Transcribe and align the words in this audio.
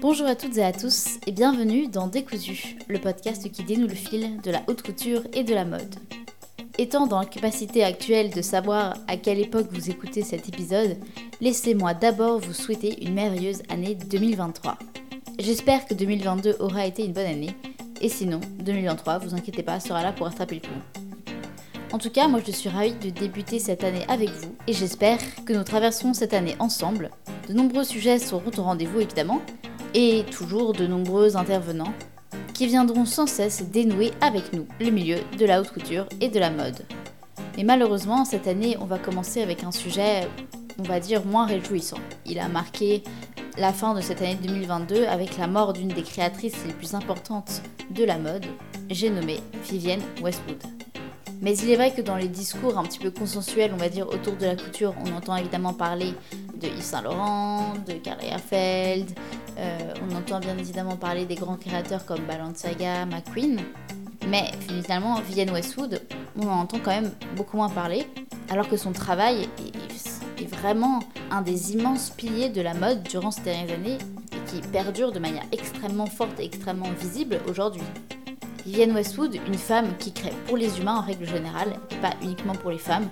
Bonjour 0.00 0.26
à 0.26 0.34
toutes 0.34 0.56
et 0.56 0.64
à 0.64 0.72
tous 0.72 1.18
et 1.26 1.32
bienvenue 1.32 1.86
dans 1.86 2.06
Décousu, 2.06 2.78
le 2.88 2.98
podcast 2.98 3.50
qui 3.52 3.64
dénoue 3.64 3.86
le 3.86 3.94
fil 3.94 4.40
de 4.40 4.50
la 4.50 4.62
haute 4.66 4.80
couture 4.80 5.22
et 5.34 5.44
de 5.44 5.52
la 5.52 5.66
mode. 5.66 5.94
Étant 6.78 7.06
dans 7.06 7.20
la 7.20 7.26
capacité 7.26 7.84
actuelle 7.84 8.30
de 8.30 8.40
savoir 8.40 8.96
à 9.08 9.18
quelle 9.18 9.38
époque 9.38 9.66
vous 9.70 9.90
écoutez 9.90 10.22
cet 10.22 10.48
épisode, 10.48 10.96
laissez-moi 11.42 11.92
d'abord 11.92 12.38
vous 12.38 12.54
souhaiter 12.54 13.04
une 13.04 13.12
merveilleuse 13.12 13.60
année 13.68 13.94
2023. 13.94 14.78
J'espère 15.38 15.84
que 15.84 15.92
2022 15.92 16.56
aura 16.60 16.86
été 16.86 17.04
une 17.04 17.12
bonne 17.12 17.26
année, 17.26 17.54
et 18.00 18.08
sinon, 18.08 18.40
2023, 18.60 19.18
vous 19.18 19.34
inquiétez 19.34 19.62
pas, 19.62 19.80
sera 19.80 20.02
là 20.02 20.12
pour 20.12 20.28
rattraper 20.28 20.54
le 20.54 20.60
coup. 20.62 21.92
En 21.92 21.98
tout 21.98 22.10
cas, 22.10 22.26
moi 22.26 22.40
je 22.42 22.52
suis 22.52 22.70
ravie 22.70 22.94
de 22.94 23.10
débuter 23.10 23.58
cette 23.58 23.84
année 23.84 24.06
avec 24.08 24.30
vous, 24.30 24.54
et 24.66 24.72
j'espère 24.72 25.18
que 25.44 25.52
nous 25.52 25.64
traverserons 25.64 26.14
cette 26.14 26.32
année 26.32 26.56
ensemble. 26.58 27.10
De 27.48 27.52
nombreux 27.52 27.84
sujets 27.84 28.18
seront 28.18 28.50
au 28.56 28.62
rendez-vous 28.62 29.00
évidemment, 29.00 29.42
et 29.94 30.24
toujours 30.30 30.72
de 30.72 30.86
nombreux 30.86 31.36
intervenants 31.36 31.92
qui 32.54 32.66
viendront 32.66 33.04
sans 33.04 33.26
cesse 33.26 33.62
dénouer 33.70 34.12
avec 34.20 34.52
nous 34.52 34.66
le 34.80 34.90
milieu 34.90 35.18
de 35.38 35.46
la 35.46 35.60
haute 35.60 35.70
couture 35.70 36.06
et 36.20 36.28
de 36.28 36.38
la 36.38 36.50
mode. 36.50 36.84
Mais 37.56 37.64
malheureusement, 37.64 38.24
cette 38.24 38.46
année, 38.46 38.76
on 38.80 38.84
va 38.84 38.98
commencer 38.98 39.42
avec 39.42 39.64
un 39.64 39.72
sujet, 39.72 40.28
on 40.78 40.82
va 40.82 41.00
dire, 41.00 41.24
moins 41.24 41.46
réjouissant. 41.46 41.98
Il 42.26 42.38
a 42.38 42.48
marqué 42.48 43.02
la 43.58 43.72
fin 43.72 43.94
de 43.94 44.00
cette 44.00 44.22
année 44.22 44.38
2022 44.42 45.04
avec 45.06 45.36
la 45.36 45.46
mort 45.46 45.72
d'une 45.72 45.88
des 45.88 46.02
créatrices 46.02 46.64
les 46.66 46.72
plus 46.72 46.94
importantes 46.94 47.62
de 47.90 48.04
la 48.04 48.18
mode, 48.18 48.46
j'ai 48.88 49.10
nommé 49.10 49.40
Vivienne 49.68 50.02
Westwood. 50.22 50.62
Mais 51.42 51.56
il 51.56 51.70
est 51.70 51.76
vrai 51.76 51.92
que 51.92 52.02
dans 52.02 52.16
les 52.16 52.28
discours 52.28 52.78
un 52.78 52.84
petit 52.84 52.98
peu 52.98 53.10
consensuels, 53.10 53.72
on 53.72 53.78
va 53.78 53.88
dire, 53.88 54.08
autour 54.08 54.36
de 54.36 54.44
la 54.44 54.56
couture, 54.56 54.94
on 55.04 55.16
entend 55.16 55.36
évidemment 55.36 55.72
parler 55.72 56.12
de 56.54 56.66
Yves 56.66 56.82
Saint 56.82 57.02
Laurent, 57.02 57.74
de 57.86 57.94
Karl 57.94 58.18
Lagerfeld, 58.20 59.10
on 59.60 60.16
entend 60.16 60.40
bien 60.40 60.56
évidemment 60.56 60.96
parler 60.96 61.26
des 61.26 61.34
grands 61.34 61.56
créateurs 61.56 62.04
comme 62.04 62.20
Balenciaga, 62.26 63.06
McQueen, 63.06 63.60
mais 64.28 64.50
finalement, 64.68 65.20
Vivienne 65.20 65.50
Westwood, 65.50 66.02
on 66.36 66.48
en 66.48 66.60
entend 66.60 66.78
quand 66.82 66.90
même 66.90 67.12
beaucoup 67.36 67.56
moins 67.56 67.68
parler, 67.68 68.06
alors 68.48 68.68
que 68.68 68.76
son 68.76 68.92
travail 68.92 69.48
est, 69.58 70.42
est 70.42 70.46
vraiment 70.46 71.00
un 71.30 71.42
des 71.42 71.72
immenses 71.72 72.10
piliers 72.10 72.48
de 72.48 72.60
la 72.60 72.74
mode 72.74 73.02
durant 73.04 73.30
ces 73.30 73.42
dernières 73.42 73.74
années 73.74 73.98
et 74.32 74.50
qui 74.50 74.60
perdure 74.68 75.12
de 75.12 75.18
manière 75.18 75.44
extrêmement 75.52 76.06
forte 76.06 76.38
et 76.38 76.44
extrêmement 76.44 76.90
visible 76.98 77.40
aujourd'hui. 77.48 77.82
Vivienne 78.64 78.92
Westwood, 78.92 79.34
une 79.46 79.54
femme 79.54 79.96
qui 79.98 80.12
crée 80.12 80.32
pour 80.46 80.56
les 80.56 80.78
humains 80.78 80.96
en 80.96 81.00
règle 81.00 81.26
générale, 81.26 81.74
et 81.90 81.96
pas 81.96 82.12
uniquement 82.22 82.54
pour 82.54 82.70
les 82.70 82.78
femmes. 82.78 83.08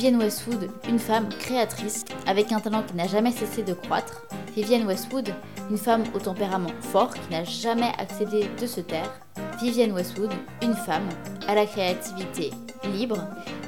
Vivienne 0.00 0.22
Westwood, 0.22 0.70
une 0.88 0.98
femme 0.98 1.28
créatrice, 1.28 2.06
avec 2.26 2.52
un 2.52 2.60
talent 2.60 2.82
qui 2.82 2.94
n'a 2.94 3.06
jamais 3.06 3.32
cessé 3.32 3.62
de 3.62 3.74
croître. 3.74 4.22
Vivienne 4.56 4.86
Westwood, 4.86 5.34
une 5.68 5.76
femme 5.76 6.04
au 6.14 6.18
tempérament 6.18 6.70
fort 6.80 7.12
qui 7.12 7.30
n'a 7.30 7.44
jamais 7.44 7.92
accédé 7.98 8.48
de 8.58 8.66
se 8.66 8.80
taire. 8.80 9.12
Vivienne 9.60 9.92
Westwood, 9.92 10.30
une 10.62 10.72
femme 10.72 11.06
à 11.46 11.54
la 11.54 11.66
créativité 11.66 12.50
libre. 12.94 13.18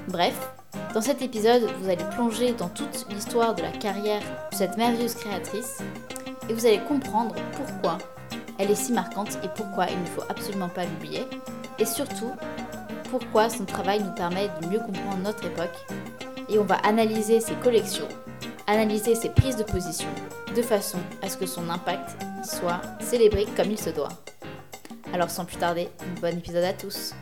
Bref, 0.09 0.55
dans 0.95 1.03
cet 1.03 1.21
épisode, 1.21 1.69
vous 1.83 1.91
allez 1.91 2.05
plonger 2.15 2.53
dans 2.55 2.71
toute 2.71 3.07
l'histoire 3.11 3.55
de 3.55 3.61
la 3.61 3.73
carrière 3.73 4.23
de 4.53 4.57
cette 4.57 4.79
merveilleuse 4.79 5.17
créatrice 5.17 5.81
et 6.49 6.55
vous 6.55 6.65
allez 6.65 6.81
comprendre 6.89 7.35
pourquoi 7.53 7.99
elle 8.59 8.71
est 8.71 8.75
si 8.75 8.95
marquante 8.95 9.39
et 9.45 9.49
pourquoi 9.55 9.85
il 9.91 10.01
ne 10.01 10.07
faut 10.07 10.25
absolument 10.31 10.71
pas 10.71 10.87
l'oublier. 10.87 11.27
Et 11.79 11.85
surtout, 11.85 12.33
pourquoi 13.13 13.51
son 13.51 13.67
travail 13.67 14.03
nous 14.03 14.15
permet 14.15 14.49
de 14.63 14.69
mieux 14.69 14.79
comprendre 14.79 15.19
notre 15.23 15.45
époque. 15.45 15.77
Et 16.49 16.59
on 16.59 16.65
va 16.65 16.77
analyser 16.77 17.41
ses 17.41 17.55
collections, 17.57 18.09
analyser 18.67 19.15
ses 19.15 19.29
prises 19.29 19.57
de 19.57 19.65
position, 19.65 20.09
de 20.57 20.63
façon 20.63 20.97
à 21.21 21.29
ce 21.29 21.37
que 21.37 21.45
son 21.45 21.69
impact 21.69 22.17
soit 22.43 22.81
célébré 23.01 23.45
comme 23.55 23.71
il 23.71 23.79
se 23.79 23.91
doit. 23.91 24.09
Alors 25.13 25.29
sans 25.29 25.45
plus 25.45 25.59
tarder, 25.59 25.91
bon 26.23 26.39
épisode 26.39 26.65
à 26.65 26.73
tous. 26.73 27.13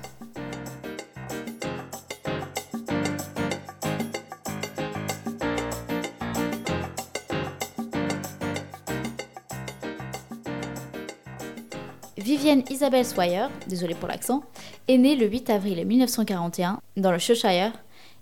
Vivienne 12.17 12.63
Isabelle 12.71 13.05
Swire, 13.05 13.51
désolée 13.67 13.97
pour 13.97 14.07
l'accent, 14.07 14.45
est 14.91 14.99
née 14.99 15.15
le 15.15 15.27
8 15.27 15.51
avril 15.51 15.87
1941 15.87 16.81
dans 16.97 17.13
le 17.13 17.19
Cheshire 17.19 17.73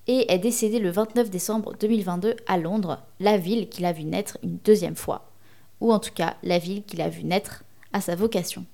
et 0.07 0.31
est 0.31 0.39
décédée 0.39 0.79
le 0.79 0.91
29 0.91 1.31
décembre 1.31 1.73
2022 1.81 2.37
à 2.47 2.59
Londres, 2.59 3.01
la 3.21 3.39
ville 3.39 3.71
qu'il 3.71 3.87
a 3.87 3.93
vu 3.93 4.05
naître 4.05 4.37
une 4.43 4.59
deuxième 4.59 4.95
fois, 4.95 5.31
ou 5.81 5.95
en 5.95 5.99
tout 5.99 6.13
cas 6.13 6.37
la 6.43 6.59
ville 6.59 6.85
qu'il 6.85 7.01
a 7.01 7.09
vu 7.09 7.25
naître 7.25 7.65
à 7.95 8.03
sa 8.03 8.17
vocation. 8.17 8.67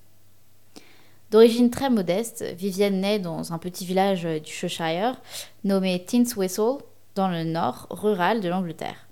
D'origine 1.30 1.70
très 1.70 1.88
modeste, 1.88 2.44
Vivienne 2.58 3.00
naît 3.00 3.20
dans 3.20 3.52
un 3.52 3.58
petit 3.58 3.86
village 3.86 4.24
du 4.24 4.50
Cheshire 4.50 5.14
nommé 5.62 6.04
Tinswhistle, 6.04 6.78
dans 7.14 7.28
le 7.28 7.44
nord 7.44 7.86
rural 7.90 8.40
de 8.40 8.48
l'Angleterre. 8.48 9.06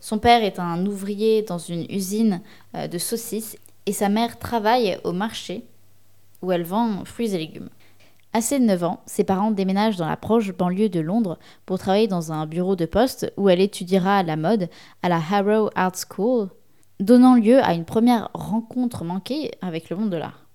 Son 0.00 0.18
père 0.18 0.44
est 0.44 0.58
un 0.58 0.84
ouvrier 0.84 1.40
dans 1.40 1.56
une 1.56 1.86
usine 1.88 2.42
euh, 2.74 2.88
de 2.88 2.98
saucisses 2.98 3.56
et 3.86 3.94
sa 3.94 4.10
mère 4.10 4.38
travaille 4.38 4.98
au 5.02 5.12
marché 5.12 5.64
où 6.42 6.52
elle 6.52 6.64
vend 6.64 7.06
fruits 7.06 7.34
et 7.34 7.38
légumes. 7.38 7.70
À 8.34 8.40
ses 8.40 8.58
9 8.58 8.84
ans, 8.84 9.00
ses 9.04 9.24
parents 9.24 9.50
déménagent 9.50 9.98
dans 9.98 10.08
la 10.08 10.16
proche 10.16 10.52
banlieue 10.52 10.88
de 10.88 11.00
Londres 11.00 11.38
pour 11.66 11.78
travailler 11.78 12.08
dans 12.08 12.32
un 12.32 12.46
bureau 12.46 12.76
de 12.76 12.86
poste 12.86 13.30
où 13.36 13.50
elle 13.50 13.60
étudiera 13.60 14.22
la 14.22 14.36
mode 14.36 14.70
à 15.02 15.10
la 15.10 15.16
Harrow 15.16 15.68
Art 15.74 15.92
School, 15.94 16.48
donnant 16.98 17.34
lieu 17.34 17.62
à 17.62 17.74
une 17.74 17.84
première 17.84 18.30
rencontre 18.32 19.04
manquée 19.04 19.50
avec 19.60 19.90
le 19.90 19.96
monde 19.96 20.08
de 20.08 20.16
l'art. 20.16 20.46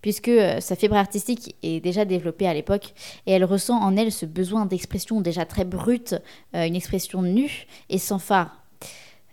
Puisque 0.00 0.28
euh, 0.28 0.60
sa 0.60 0.74
fibre 0.74 0.96
artistique 0.96 1.54
est 1.62 1.80
déjà 1.80 2.06
développée 2.06 2.46
à 2.46 2.54
l'époque 2.54 2.94
et 3.26 3.32
elle 3.32 3.44
ressent 3.44 3.78
en 3.78 3.96
elle 3.96 4.12
ce 4.12 4.24
besoin 4.24 4.64
d'expression 4.64 5.20
déjà 5.20 5.44
très 5.44 5.64
brute, 5.64 6.14
euh, 6.54 6.66
une 6.66 6.76
expression 6.76 7.20
nue 7.20 7.66
et 7.90 7.98
sans 7.98 8.18
phare, 8.18 8.62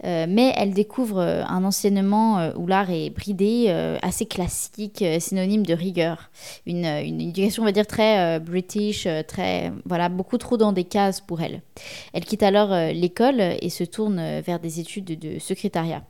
euh, 0.03 0.25
mais 0.27 0.53
elle 0.57 0.73
découvre 0.73 1.19
euh, 1.19 1.43
un 1.47 1.63
enseignement 1.63 2.39
euh, 2.39 2.51
où 2.57 2.67
l'art 2.67 2.89
est 2.89 3.09
bridé, 3.09 3.69
assez 4.01 4.25
classique, 4.25 5.03
synonyme 5.19 5.65
de 5.65 5.73
rigueur. 5.73 6.29
Une, 6.65 6.85
une, 6.85 7.21
éducation, 7.21 7.63
on 7.63 7.65
va 7.65 7.71
dire, 7.71 7.87
très 7.87 8.39
british, 8.39 9.07
très, 9.27 9.71
voilà, 9.85 10.09
beaucoup 10.09 10.37
trop 10.37 10.57
dans 10.57 10.71
des 10.71 10.83
cases 10.83 11.21
pour 11.21 11.41
elle. 11.41 11.61
Elle 12.13 12.25
quitte 12.25 12.43
alors 12.43 12.69
l'école 12.93 13.39
et 13.39 13.69
se 13.69 13.83
tourne 13.83 14.39
vers 14.41 14.59
des 14.59 14.79
études 14.79 15.17
de 15.19 15.39
secrétariat. 15.39 16.03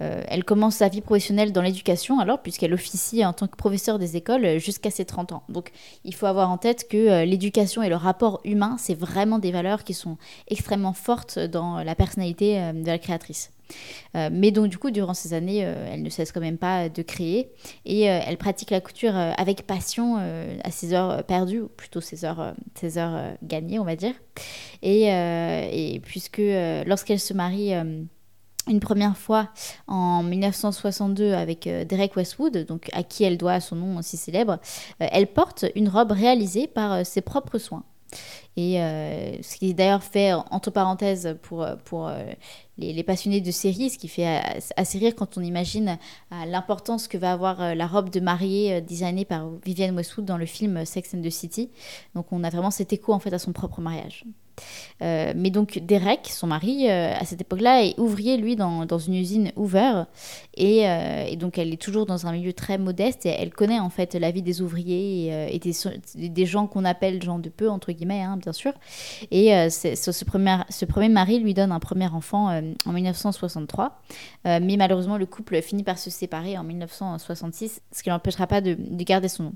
Euh, 0.00 0.22
elle 0.28 0.44
commence 0.44 0.76
sa 0.76 0.88
vie 0.88 1.00
professionnelle 1.00 1.52
dans 1.52 1.62
l'éducation 1.62 2.20
alors, 2.20 2.40
puisqu'elle 2.40 2.72
officie 2.72 3.24
en 3.24 3.32
tant 3.32 3.46
que 3.46 3.56
professeure 3.56 3.98
des 3.98 4.16
écoles 4.16 4.44
euh, 4.44 4.58
jusqu'à 4.58 4.90
ses 4.90 5.04
30 5.04 5.32
ans. 5.32 5.42
Donc 5.48 5.70
il 6.04 6.14
faut 6.14 6.26
avoir 6.26 6.50
en 6.50 6.58
tête 6.58 6.88
que 6.88 6.96
euh, 6.96 7.24
l'éducation 7.24 7.82
et 7.82 7.88
le 7.88 7.96
rapport 7.96 8.40
humain, 8.44 8.76
c'est 8.78 8.94
vraiment 8.94 9.38
des 9.38 9.52
valeurs 9.52 9.84
qui 9.84 9.94
sont 9.94 10.16
extrêmement 10.48 10.94
fortes 10.94 11.38
dans 11.38 11.82
la 11.82 11.94
personnalité 11.94 12.72
de 12.72 12.86
la 12.86 12.98
créatrice. 12.98 13.50
mais 14.14 14.50
donc 14.50 14.68
du 14.68 14.78
coup, 14.78 14.90
durant 14.90 15.14
ces 15.14 15.32
années, 15.34 15.58
elle 15.58 16.02
ne 16.02 16.10
cesse 16.10 16.32
quand 16.32 16.40
même 16.40 16.58
pas 16.58 16.88
de 16.88 17.02
créer 17.02 17.50
et 17.84 18.02
elle 18.02 18.36
pratique 18.36 18.70
la 18.70 18.80
couture 18.80 19.14
avec 19.14 19.66
passion 19.66 20.16
à 20.16 20.70
ses 20.70 20.92
heures 20.92 21.24
perdues, 21.24 21.60
ou 21.60 21.68
plutôt 21.68 22.00
ses 22.00 22.24
heures, 22.24 22.54
ses 22.74 22.98
heures 22.98 23.34
gagnées, 23.42 23.78
on 23.78 23.84
va 23.84 23.96
dire. 23.96 24.14
Et 24.82 26.00
puisque 26.04 26.42
lorsqu'elle 26.86 27.20
se 27.20 27.34
marie 27.34 27.72
une 28.70 28.80
première 28.80 29.16
fois 29.16 29.48
en 29.88 30.22
1962 30.22 31.34
avec 31.34 31.66
euh, 31.66 31.84
Derek 31.84 32.16
Westwood, 32.16 32.64
donc 32.66 32.88
à 32.92 33.02
qui 33.02 33.24
elle 33.24 33.36
doit 33.36 33.60
son 33.60 33.76
nom 33.76 33.98
aussi 33.98 34.16
célèbre, 34.16 34.58
euh, 35.02 35.06
elle 35.10 35.26
porte 35.26 35.66
une 35.74 35.88
robe 35.88 36.12
réalisée 36.12 36.66
par 36.68 36.92
euh, 36.92 37.04
ses 37.04 37.20
propres 37.20 37.58
soins. 37.58 37.84
Et 38.56 38.74
ce 38.74 39.56
qui 39.56 39.70
est 39.70 39.74
d'ailleurs 39.74 40.02
fait 40.02 40.32
entre 40.32 40.72
parenthèses 40.72 41.38
pour, 41.42 41.64
pour 41.84 42.10
les, 42.76 43.02
passionnés 43.04 43.40
de 43.40 43.50
séries, 43.52 43.90
ce 43.90 43.98
qui 43.98 44.08
fait 44.08 44.42
assez 44.76 44.98
rire 44.98 45.14
quand 45.14 45.38
on 45.38 45.40
imagine 45.40 45.96
l'importance 46.46 47.06
que 47.06 47.16
va 47.16 47.32
avoir 47.32 47.76
la 47.76 47.86
robe 47.86 48.10
de 48.10 48.18
mariée 48.18 48.80
designée 48.82 49.24
par 49.24 49.48
Vivienne 49.64 49.94
Westwood 49.94 50.26
dans 50.26 50.36
le 50.36 50.46
film 50.46 50.84
Sex 50.84 51.14
and 51.14 51.22
the 51.22 51.30
City. 51.30 51.70
Donc 52.16 52.32
on 52.32 52.42
a 52.42 52.50
vraiment 52.50 52.72
cet 52.72 52.92
écho 52.92 53.12
en 53.12 53.20
fait 53.20 53.32
à 53.32 53.38
son 53.38 53.52
propre 53.52 53.80
mariage. 53.80 54.24
Euh, 55.02 55.32
mais 55.34 55.50
donc 55.50 55.78
Derek, 55.78 56.28
son 56.30 56.46
mari, 56.46 56.88
euh, 56.88 57.14
à 57.18 57.24
cette 57.24 57.40
époque-là, 57.40 57.84
est 57.84 57.98
ouvrier, 57.98 58.36
lui, 58.36 58.56
dans, 58.56 58.86
une 58.98 59.14
usine 59.14 59.52
Hoover. 59.56 60.04
Et, 60.56 60.88
euh, 60.88 61.24
et, 61.26 61.36
donc 61.36 61.58
elle 61.58 61.72
est 61.72 61.80
toujours 61.80 62.06
dans 62.06 62.26
un 62.26 62.32
milieu 62.32 62.52
très 62.52 62.76
modeste 62.76 63.24
et 63.24 63.30
elle 63.30 63.50
connaît 63.50 63.78
en 63.78 63.88
fait 63.88 64.14
la 64.14 64.30
vie 64.30 64.42
des 64.42 64.60
ouvriers 64.60 65.54
et, 65.54 65.58
des, 65.58 66.46
gens 66.46 66.66
qu'on 66.66 66.84
appelle 66.84 67.22
gens 67.22 67.38
de 67.38 67.48
peu, 67.48 67.68
entre 67.70 67.92
guillemets, 67.92 68.22
hein, 68.22 68.36
bien 68.36 68.52
sûr. 68.52 68.72
Et 69.30 69.50
ce, 69.70 70.24
premier, 70.24 71.08
mari 71.08 71.38
lui 71.38 71.54
donne 71.54 71.72
un 71.72 71.80
premier 71.80 72.08
enfant 72.08 72.60
en 72.86 72.92
1963. 72.92 74.00
mais 74.44 74.76
malheureusement, 74.76 75.16
le 75.16 75.26
couple 75.26 75.62
finit 75.62 75.84
par 75.84 75.98
se 75.98 76.10
séparer 76.10 76.58
en 76.58 76.64
1966, 76.64 77.80
ce 77.92 78.02
qui 78.02 78.08
n'empêchera 78.10 78.46
pas 78.46 78.60
de 78.60 78.76
garder 79.02 79.28
son 79.28 79.44
nom. 79.44 79.52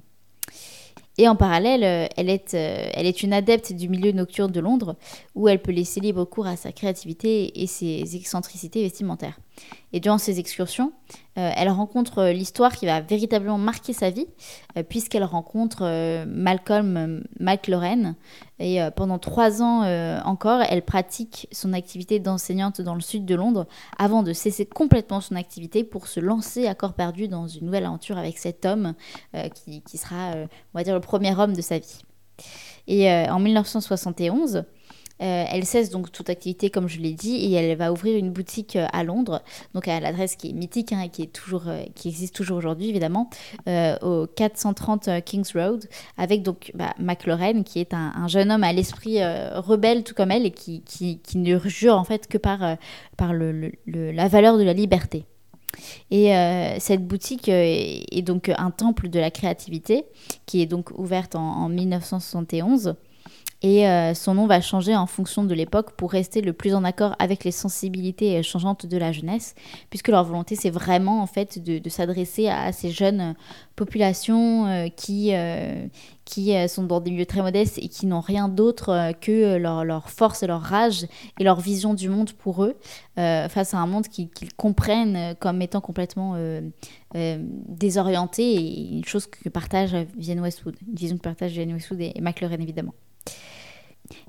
Et 1.16 1.28
en 1.28 1.36
parallèle, 1.36 1.84
euh, 1.84 2.06
elle 2.16 2.28
est, 2.28 2.54
euh, 2.54 2.88
elle 2.92 3.06
est 3.06 3.22
une 3.22 3.32
adepte 3.32 3.72
du 3.72 3.88
milieu 3.88 4.12
nocturne 4.12 4.50
de 4.50 4.60
Londres, 4.60 4.96
où 5.34 5.48
elle 5.48 5.62
peut 5.62 5.72
laisser 5.72 6.00
libre 6.00 6.24
cours 6.24 6.46
à 6.46 6.56
sa 6.56 6.72
créativité 6.72 7.62
et 7.62 7.66
ses 7.66 8.16
excentricités 8.16 8.82
vestimentaires. 8.82 9.38
Et 9.92 10.00
durant 10.00 10.18
ces 10.18 10.40
excursions, 10.40 10.92
euh, 11.38 11.50
elle 11.56 11.68
rencontre 11.68 12.24
l'histoire 12.26 12.72
qui 12.76 12.86
va 12.86 13.00
véritablement 13.00 13.58
marquer 13.58 13.92
sa 13.92 14.10
vie, 14.10 14.26
puisqu'elle 14.88 15.24
rencontre 15.24 16.24
Malcolm 16.26 17.22
McLaurin. 17.38 18.16
Et 18.58 18.80
pendant 18.96 19.18
trois 19.18 19.62
ans 19.62 19.82
encore, 20.24 20.62
elle 20.68 20.82
pratique 20.82 21.48
son 21.52 21.72
activité 21.72 22.18
d'enseignante 22.18 22.80
dans 22.80 22.94
le 22.94 23.00
sud 23.00 23.24
de 23.24 23.34
Londres, 23.34 23.66
avant 23.98 24.22
de 24.22 24.32
cesser 24.32 24.66
complètement 24.66 25.20
son 25.20 25.36
activité 25.36 25.84
pour 25.84 26.08
se 26.08 26.18
lancer 26.18 26.66
à 26.66 26.74
corps 26.74 26.94
perdu 26.94 27.28
dans 27.28 27.46
une 27.46 27.66
nouvelle 27.66 27.84
aventure 27.84 28.18
avec 28.18 28.38
cet 28.38 28.66
homme 28.66 28.94
qui, 29.54 29.82
qui, 29.82 29.98
sera, 29.98 30.32
on 30.34 30.78
va 30.78 30.82
dire, 30.82 30.94
le 30.94 31.00
premier 31.00 31.38
homme 31.38 31.54
de 31.54 31.62
sa 31.62 31.78
vie. 31.78 32.00
Et 32.86 33.10
euh, 33.10 33.26
en 33.32 33.38
1971, 33.40 34.64
euh, 35.22 35.44
elle 35.50 35.64
cesse 35.64 35.90
donc 35.90 36.10
toute 36.10 36.30
activité, 36.30 36.70
comme 36.70 36.88
je 36.88 37.00
l'ai 37.00 37.12
dit, 37.12 37.36
et 37.36 37.52
elle 37.52 37.76
va 37.76 37.92
ouvrir 37.92 38.16
une 38.18 38.30
boutique 38.30 38.76
euh, 38.76 38.86
à 38.92 39.04
Londres, 39.04 39.42
donc 39.74 39.88
à 39.88 40.00
l'adresse 40.00 40.36
qui 40.36 40.50
est 40.50 40.52
mythique 40.52 40.92
hein, 40.92 41.02
et 41.02 41.08
qui, 41.08 41.22
est 41.22 41.32
toujours, 41.32 41.64
qui 41.94 42.08
existe 42.08 42.34
toujours 42.34 42.58
aujourd'hui, 42.58 42.88
évidemment, 42.88 43.30
au 43.66 44.26
430 44.26 45.24
Kings 45.24 45.52
Road, 45.54 45.86
avec 46.16 46.42
donc 46.42 46.72
bah, 46.74 46.94
McLaurin, 46.98 47.62
qui 47.62 47.80
est 47.80 47.94
un, 47.94 48.28
jeune 48.28 48.50
homme 48.50 48.64
à 48.64 48.72
l'esprit 48.72 49.18
rebelle, 49.24 50.04
tout 50.04 50.14
comme 50.14 50.30
elle, 50.30 50.46
et 50.46 50.50
qui, 50.50 50.82
ne 51.34 51.58
jure 51.58 51.96
en 51.96 52.04
fait 52.04 52.26
que 52.26 52.38
par, 52.38 52.76
la 53.18 54.28
valeur 54.28 54.58
de 54.58 54.62
la 54.62 54.72
liberté. 54.72 55.26
Et 56.10 56.34
euh, 56.34 56.76
cette 56.78 57.06
boutique 57.06 57.48
euh, 57.48 57.62
est, 58.10 58.22
donc 58.22 58.50
un 58.56 58.70
temple 58.70 59.08
de 59.08 59.18
la 59.18 59.30
créativité 59.30 60.04
qui 60.46 60.62
est 60.62 60.66
donc 60.66 60.90
ouverte 60.96 61.34
en, 61.34 61.68
1971. 61.68 62.94
Et 63.64 63.88
euh, 63.88 64.12
son 64.12 64.34
nom 64.34 64.46
va 64.46 64.60
changer 64.60 64.94
en 64.94 65.06
fonction 65.06 65.42
de 65.42 65.54
l'époque 65.54 65.92
pour 65.92 66.12
rester 66.12 66.42
le 66.42 66.52
plus 66.52 66.74
en 66.74 66.84
accord 66.84 67.16
avec 67.18 67.44
les 67.44 67.50
sensibilités 67.50 68.42
changeantes 68.42 68.84
de 68.84 68.98
la 68.98 69.10
jeunesse, 69.10 69.54
puisque 69.88 70.08
leur 70.08 70.24
volonté 70.24 70.54
c'est 70.54 70.70
vraiment 70.70 71.22
en 71.22 71.26
fait 71.26 71.58
de, 71.58 71.88
s'adresser 71.88 72.48
à, 72.48 72.72
ces 72.72 72.90
jeunes 72.90 73.34
populations 73.74 74.90
qui, 74.96 75.32
qui 76.24 76.54
euh, 76.54 76.68
sont 76.68 76.84
dans 76.84 77.00
des 77.00 77.10
milieux 77.10 77.26
très 77.26 77.42
modestes 77.42 77.78
et 77.78 77.88
qui 77.88 78.06
n'ont 78.06 78.20
rien 78.20 78.48
d'autre 78.48 78.90
euh, 78.90 79.12
que 79.12 79.30
euh, 79.30 79.58
leur, 79.58 79.84
leur, 79.84 80.10
force 80.10 80.42
et 80.42 80.46
leur 80.46 80.62
rage 80.62 81.06
et 81.38 81.44
leur 81.44 81.60
vision 81.60 81.94
du 81.94 82.08
monde 82.08 82.32
pour 82.32 82.64
eux, 82.64 82.76
face 83.16 83.74
à 83.74 83.78
un 83.78 83.86
monde 83.86 84.08
qu'ils 84.08 84.28
comprennent 84.56 85.36
comme 85.38 85.62
étant 85.62 85.80
complètement 85.80 86.36
désorienté 87.14 88.90
une 88.92 89.04
chose 89.04 89.26
que 89.26 89.48
partage 89.48 89.94
Vienne 90.16 90.40
Westwood, 90.40 90.74
une 90.86 90.94
vision 90.94 91.16
que 91.16 91.22
partage 91.22 91.52
Vienne 91.52 91.72
Westwood 91.72 92.00
et, 92.00 92.12
et 92.14 92.20
McLaren 92.20 92.60
évidemment. 92.60 92.92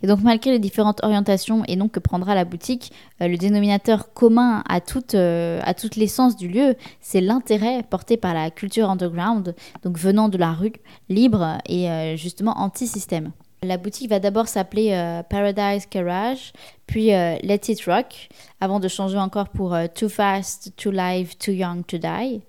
Et 0.01 0.07
donc 0.07 0.21
malgré 0.21 0.51
les 0.51 0.59
différentes 0.59 1.03
orientations 1.03 1.63
et 1.67 1.75
noms 1.75 1.89
que 1.89 1.99
prendra 1.99 2.35
la 2.35 2.45
boutique, 2.45 2.91
euh, 3.21 3.27
le 3.27 3.37
dénominateur 3.37 4.13
commun 4.13 4.63
à 4.67 4.81
toute, 4.81 5.15
euh, 5.15 5.59
à 5.63 5.73
toute 5.73 5.95
l'essence 5.95 6.35
du 6.35 6.47
lieu, 6.47 6.75
c'est 7.01 7.21
l'intérêt 7.21 7.83
porté 7.83 8.17
par 8.17 8.33
la 8.33 8.51
culture 8.51 8.89
underground, 8.89 9.55
donc 9.83 9.97
venant 9.97 10.29
de 10.29 10.37
la 10.37 10.53
rue, 10.53 10.73
libre 11.09 11.57
et 11.67 11.89
euh, 11.89 12.15
justement 12.15 12.57
anti-système. 12.57 13.31
La 13.65 13.77
boutique 13.77 14.09
va 14.09 14.19
d'abord 14.19 14.47
s'appeler 14.47 15.21
Paradise 15.29 15.87
Garage, 15.89 16.53
puis 16.87 17.07
Let 17.07 17.61
It 17.67 17.83
Rock, 17.85 18.29
avant 18.61 18.79
de 18.79 18.87
changer 18.87 19.17
encore 19.17 19.49
pour 19.49 19.75
Too 19.95 20.09
Fast, 20.09 20.73
Too 20.75 20.91
Live, 20.91 21.35
Too 21.37 21.51
Young 21.51 21.85
to 21.85 21.97
Die. 21.97 22.41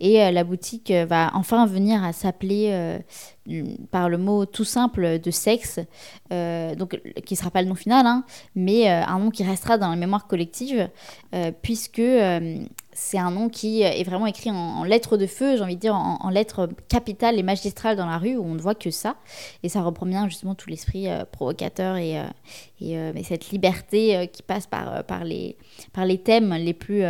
Et 0.00 0.30
la 0.30 0.44
boutique 0.44 0.90
va 0.90 1.30
enfin 1.34 1.66
venir 1.66 2.02
à 2.02 2.12
s'appeler 2.12 3.00
par 3.90 4.08
le 4.08 4.18
mot 4.18 4.46
tout 4.46 4.64
simple 4.64 5.18
de 5.18 5.30
sexe, 5.30 5.80
euh, 6.32 6.74
donc 6.74 7.00
qui 7.24 7.36
sera 7.36 7.50
pas 7.50 7.62
le 7.62 7.68
nom 7.68 7.74
final, 7.74 8.06
hein, 8.06 8.24
mais 8.54 8.88
euh, 8.88 9.04
un 9.04 9.18
nom 9.18 9.30
qui 9.30 9.42
restera 9.42 9.78
dans 9.78 9.90
la 9.90 9.96
mémoire 9.96 10.26
collective, 10.26 10.88
euh, 11.34 11.50
puisque 11.62 12.02
c'est 12.92 13.18
un 13.18 13.30
nom 13.30 13.48
qui 13.48 13.82
est 13.82 14.02
vraiment 14.04 14.26
écrit 14.26 14.50
en, 14.50 14.84
lettres 14.84 15.16
de 15.16 15.26
feu, 15.26 15.56
j'ai 15.56 15.62
envie 15.62 15.76
de 15.76 15.80
dire 15.80 15.94
en, 15.94 16.28
lettres 16.30 16.68
capitales 16.88 17.38
et 17.38 17.42
magistrales 17.42 17.96
dans 17.96 18.06
la 18.06 18.18
rue 18.18 18.36
où 18.36 18.44
on 18.44 18.54
ne 18.54 18.60
voit 18.60 18.74
que 18.74 18.90
ça, 18.90 19.16
et 19.62 19.68
ça 19.68 19.82
reprend 19.82 20.06
bien 20.06 20.28
justement 20.28 20.54
tout 20.54 20.68
l'esprit 20.68 21.06
provocateur 21.30 21.96
et, 21.96 22.20
et, 22.80 23.24
cette 23.24 23.50
liberté 23.50 24.28
qui 24.32 24.42
passe 24.42 24.66
par, 24.66 25.24
les, 25.24 25.56
thèmes 26.18 26.54
les 26.54 26.74
plus, 26.74 27.02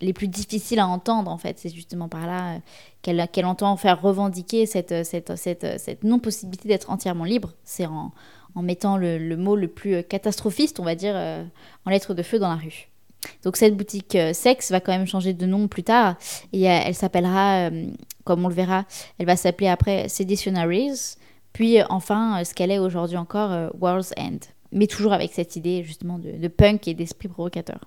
les 0.00 0.12
plus 0.12 0.28
difficiles 0.28 0.78
à 0.78 0.86
entendre 0.86 1.30
en 1.30 1.38
fait, 1.38 1.58
c'est 1.58 1.70
justement 1.70 2.08
par 2.08 2.26
là 2.26 2.60
qu'elle 3.02 3.46
entend 3.46 3.76
faire 3.76 4.00
revendiquer 4.00 4.66
cette, 4.66 4.92
non-possibilité 6.02 6.68
d'être 6.68 6.90
entièrement 6.90 7.24
libre. 7.24 7.52
C'est 7.64 7.86
en, 7.86 8.12
en, 8.54 8.62
mettant 8.62 8.96
le, 8.96 9.36
mot 9.36 9.56
le 9.56 9.68
plus 9.68 10.02
catastrophiste, 10.02 10.80
on 10.80 10.84
va 10.84 10.94
dire, 10.94 11.14
euh, 11.16 11.44
en 11.84 11.90
lettres 11.90 12.14
de 12.14 12.22
feu 12.22 12.38
dans 12.38 12.48
la 12.48 12.56
rue. 12.56 12.88
Donc 13.42 13.56
cette 13.56 13.76
boutique 13.76 14.14
euh, 14.14 14.32
sexe 14.32 14.70
va 14.70 14.80
quand 14.80 14.92
même 14.92 15.06
changer 15.06 15.32
de 15.32 15.46
nom 15.46 15.68
plus 15.68 15.82
tard 15.82 16.16
et 16.52 16.62
elle 16.62 16.94
s'appellera, 16.94 17.68
euh, 17.68 17.86
comme 18.24 18.44
on 18.44 18.48
le 18.48 18.54
verra, 18.54 18.84
elle 19.18 19.26
va 19.26 19.36
s'appeler 19.36 19.68
après 19.68 20.08
Seditionaries, 20.08 21.16
puis 21.52 21.82
enfin 21.88 22.42
ce 22.44 22.54
qu'elle 22.54 22.70
est 22.70 22.78
aujourd'hui 22.78 23.16
encore, 23.16 23.70
World's 23.80 24.12
End. 24.18 24.38
Mais 24.70 24.86
toujours 24.86 25.12
avec 25.12 25.32
cette 25.32 25.56
idée 25.56 25.82
justement 25.82 26.18
de, 26.18 26.32
de 26.32 26.48
punk 26.48 26.88
et 26.88 26.94
d'esprit 26.94 27.28
provocateur. 27.28 27.80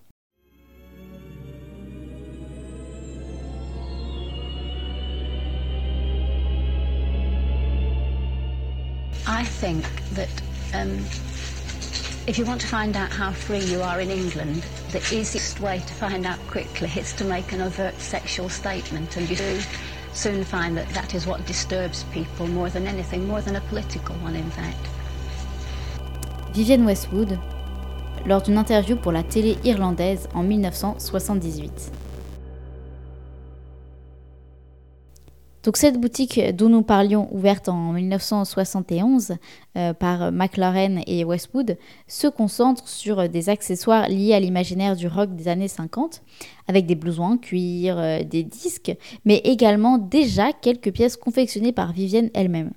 I 9.27 9.43
think 9.43 9.85
that 10.15 10.29
um, 10.73 10.99
if 12.31 12.37
you 12.37 12.45
want 12.45 12.61
to 12.61 12.67
find 12.67 12.95
out 12.95 13.11
how 13.11 13.29
free 13.29 13.59
you 13.59 13.81
are 13.81 13.99
in 13.99 14.09
England, 14.09 14.63
the 14.93 14.99
easiest 15.13 15.59
way 15.59 15.79
to 15.79 15.93
find 15.95 16.25
out 16.25 16.39
quickly 16.47 16.89
is 16.97 17.11
to 17.11 17.25
make 17.25 17.51
an 17.51 17.59
overt 17.59 17.99
sexual 17.99 18.47
statement, 18.47 19.17
and 19.17 19.29
you 19.29 19.35
soon 20.13 20.45
find 20.45 20.77
that 20.77 20.87
that 20.93 21.13
is 21.13 21.27
what 21.27 21.45
disturbs 21.45 22.05
people 22.13 22.47
more 22.47 22.69
than 22.69 22.87
anything, 22.87 23.27
more 23.27 23.41
than 23.41 23.57
a 23.57 23.61
political 23.67 24.15
one, 24.23 24.37
in 24.37 24.49
fact. 24.51 24.87
Vivienne 26.53 26.85
Westwood, 26.85 27.37
lors 28.25 28.41
d'une 28.41 28.57
interview 28.57 28.95
pour 28.95 29.11
la 29.11 29.23
télé 29.23 29.57
irlandaise 29.65 30.29
en 30.33 30.43
1978. 30.43 31.91
Donc 35.63 35.77
cette 35.77 35.99
boutique 35.99 36.39
dont 36.55 36.69
nous 36.69 36.81
parlions, 36.81 37.27
ouverte 37.31 37.69
en 37.69 37.93
1971 37.93 39.35
euh, 39.77 39.93
par 39.93 40.31
McLaren 40.31 41.03
et 41.05 41.23
Westwood, 41.23 41.77
se 42.07 42.27
concentre 42.27 42.87
sur 42.87 43.29
des 43.29 43.49
accessoires 43.49 44.09
liés 44.09 44.33
à 44.33 44.39
l'imaginaire 44.39 44.95
du 44.95 45.07
rock 45.07 45.35
des 45.35 45.47
années 45.47 45.67
50, 45.67 46.23
avec 46.67 46.87
des 46.87 46.95
blousons 46.95 47.23
en 47.23 47.37
cuir, 47.37 47.97
euh, 47.97 48.23
des 48.23 48.43
disques, 48.43 48.95
mais 49.23 49.37
également 49.43 49.99
déjà 49.99 50.51
quelques 50.51 50.91
pièces 50.91 51.17
confectionnées 51.17 51.73
par 51.73 51.93
Vivienne 51.93 52.31
elle-même. 52.33 52.71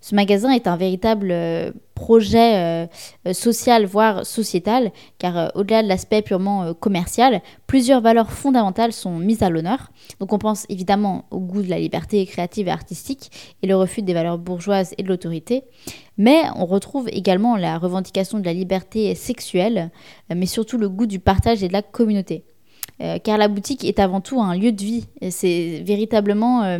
Ce 0.00 0.14
magasin 0.14 0.50
est 0.50 0.68
un 0.68 0.76
véritable 0.76 1.30
euh, 1.32 1.72
projet 1.94 2.56
euh, 2.56 2.86
euh, 3.26 3.32
social, 3.32 3.84
voire 3.84 4.24
sociétal, 4.24 4.92
car 5.18 5.50
au-delà 5.56 5.82
de 5.82 5.88
l'aspect 5.88 6.22
purement 6.22 6.72
commercial, 6.74 7.42
plusieurs 7.66 8.00
valeurs 8.00 8.30
fondamentales 8.30 8.92
sont 8.92 9.18
mises 9.18 9.42
à 9.42 9.50
l'honneur. 9.50 9.90
Donc 10.20 10.32
on 10.32 10.38
pense 10.38 10.66
évidemment 10.68 11.24
au 11.30 11.40
goût 11.40 11.62
de 11.62 11.68
la 11.68 11.80
liberté 11.80 12.24
créative 12.26 12.68
et 12.68 12.70
artistique 12.70 13.56
et 13.62 13.66
le 13.66 13.74
refus 13.74 14.02
des 14.02 14.14
valeurs 14.14 14.38
bourgeoises 14.38 14.94
et 14.98 15.02
de 15.02 15.08
l'autorité. 15.08 15.64
Mais 16.16 16.42
on 16.54 16.66
retrouve 16.66 17.08
également 17.10 17.56
la 17.56 17.78
revendication 17.78 18.38
de 18.38 18.44
la 18.44 18.52
liberté 18.52 19.14
sexuelle, 19.14 19.90
mais 20.34 20.46
surtout 20.46 20.78
le 20.78 20.88
goût 20.88 21.06
du 21.06 21.18
partage 21.18 21.62
et 21.62 21.68
de 21.68 21.72
la 21.72 21.82
communauté. 21.82 22.44
car 22.98 23.38
la 23.38 23.46
boutique 23.46 23.84
est 23.84 24.00
avant 24.00 24.20
tout 24.20 24.40
un 24.40 24.56
lieu 24.56 24.72
de 24.72 24.82
vie. 24.82 25.06
C'est 25.30 25.82
véritablement 25.84 26.78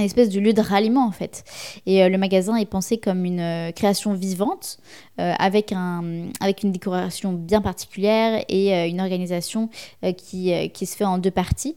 une 0.00 0.06
espèce 0.06 0.28
de 0.30 0.40
lieu 0.40 0.52
de 0.52 0.60
ralliement 0.60 1.06
en 1.06 1.12
fait. 1.12 1.44
Et 1.86 2.02
euh, 2.02 2.08
le 2.08 2.18
magasin 2.18 2.56
est 2.56 2.66
pensé 2.66 2.98
comme 2.98 3.24
une 3.24 3.40
euh, 3.40 3.72
création 3.72 4.14
vivante 4.14 4.78
euh, 5.20 5.32
avec, 5.38 5.72
un, 5.72 6.28
avec 6.40 6.62
une 6.62 6.72
décoration 6.72 7.32
bien 7.32 7.60
particulière 7.60 8.44
et 8.48 8.88
une 8.88 9.00
organisation 9.00 9.68
qui, 10.16 10.70
qui 10.70 10.86
se 10.86 10.96
fait 10.96 11.04
en 11.04 11.18
deux 11.18 11.30
parties 11.30 11.76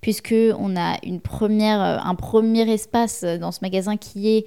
puisque 0.00 0.34
on 0.58 0.76
a 0.76 0.98
une 1.02 1.20
première, 1.20 1.80
un 1.80 2.14
premier 2.14 2.70
espace 2.70 3.24
dans 3.24 3.52
ce 3.52 3.60
magasin 3.62 3.96
qui 3.96 4.28
est 4.28 4.46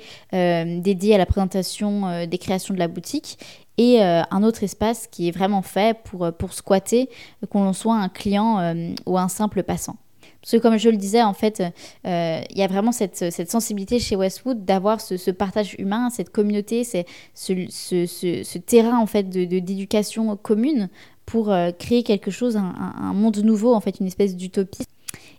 dédié 0.82 1.16
à 1.16 1.18
la 1.18 1.26
présentation 1.26 2.26
des 2.28 2.38
créations 2.38 2.74
de 2.74 2.80
la 2.80 2.88
boutique 2.88 3.40
et 3.78 4.02
un 4.02 4.44
autre 4.44 4.64
espace 4.64 5.08
qui 5.08 5.28
est 5.28 5.32
vraiment 5.32 5.64
fait 5.64 5.98
pour, 6.04 6.32
pour 6.34 6.54
squatter, 6.54 7.10
qu'on 7.50 7.74
soit 7.74 7.96
un 7.96 8.10
client 8.10 8.76
ou 9.06 9.18
un 9.18 9.28
simple 9.28 9.64
passant. 9.64 9.98
Parce 10.46 10.52
que 10.52 10.58
comme 10.58 10.78
je 10.78 10.90
le 10.90 10.98
disais, 10.98 11.24
en 11.24 11.34
fait, 11.34 11.64
euh, 12.06 12.42
il 12.52 12.58
y 12.58 12.62
a 12.62 12.68
vraiment 12.68 12.92
cette, 12.92 13.50
sensibilité 13.50 13.98
chez 13.98 14.16
Westwood 14.16 14.64
d'avoir 14.64 15.02
ce, 15.02 15.32
partage 15.32 15.76
humain, 15.80 16.12
cette 16.12 16.30
communauté, 16.30 16.84
ce, 16.84 18.58
terrain 18.60 19.00
en 19.00 19.08
fait 19.08 19.28
d'éducation 19.28 20.38
commune 20.38 20.90
pour 21.26 21.52
euh, 21.52 21.72
créer 21.72 22.04
quelque 22.04 22.30
chose, 22.30 22.58
un, 22.58 23.14
monde 23.14 23.38
nouveau, 23.38 23.74
en 23.74 23.82
fait, 23.82 24.00
une 24.00 24.06
espèce 24.06 24.36
d'utopie. 24.36 24.86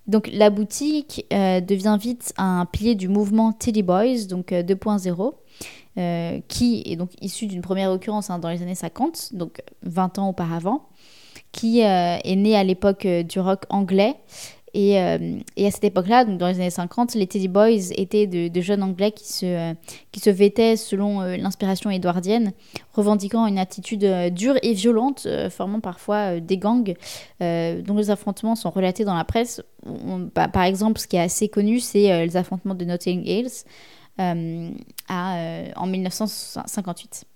Donc 0.08 0.28
la 0.32 0.50
boutique 0.50 1.24
devient 1.30 1.98
vite 2.00 2.32
un 2.36 2.66
pilier 2.66 2.96
du 2.96 3.06
mouvement 3.06 3.52
Teddy 3.52 3.84
Boys, 3.84 4.24
donc 4.28 4.50
2.0. 4.50 6.42
qui 6.48 6.82
est 6.84 6.96
donc 6.96 7.10
issu 7.20 7.46
d'une 7.46 7.62
première 7.62 7.92
occurrence 7.92 8.28
hein, 8.28 8.40
dans 8.40 8.48
les 8.48 8.60
années 8.60 8.74
50, 8.74 9.34
donc 9.34 9.62
20 9.82 10.18
ans 10.18 10.30
auparavant, 10.30 10.88
qui 11.52 11.78
est 11.78 12.36
né 12.36 12.56
à 12.56 12.64
l'époque 12.64 13.06
du 13.06 13.38
rock 13.38 13.66
anglais 13.68 14.16
euh, 14.76 15.38
et, 15.56 15.66
à 15.66 15.70
cette 15.70 15.84
époque-là, 15.84 16.24
dans 16.24 16.48
les 16.48 16.56
années 16.56 16.70
50, 16.70 17.14
les 17.14 17.26
Teddy 17.26 17.48
Boys 17.48 17.92
étaient 17.96 18.26
de, 18.26 18.60
jeunes 18.60 18.82
Anglais 18.82 19.12
qui 19.12 19.32
se, 19.32 19.46
euh, 19.46 20.32
vêtaient 20.32 20.76
selon 20.76 21.22
euh, 21.22 21.36
l'inspiration 21.36 21.90
édouardienne, 21.90 22.52
revendiquant 22.92 23.46
une 23.46 23.58
attitude 23.58 24.04
dure 24.32 24.56
et 24.62 24.74
violente, 24.74 25.26
formant 25.50 25.80
parfois 25.80 26.40
des 26.40 26.58
gangs 26.58 26.94
dont 27.40 27.96
les 27.96 28.10
affrontements 28.10 28.54
sont 28.54 28.70
relatés 28.70 29.04
dans 29.04 29.14
la 29.14 29.24
presse. 29.24 29.62
Par 30.34 30.64
exemple, 30.64 31.00
ce 31.00 31.06
qui 31.06 31.16
est 31.16 31.20
assez 31.20 31.48
connu, 31.48 31.80
c'est 31.80 32.26
les 32.26 32.36
affrontements 32.36 32.74
de 32.74 32.84
Notting 32.84 33.24
Hills 33.26 33.64
en 34.18 35.86
1958. 35.86 37.26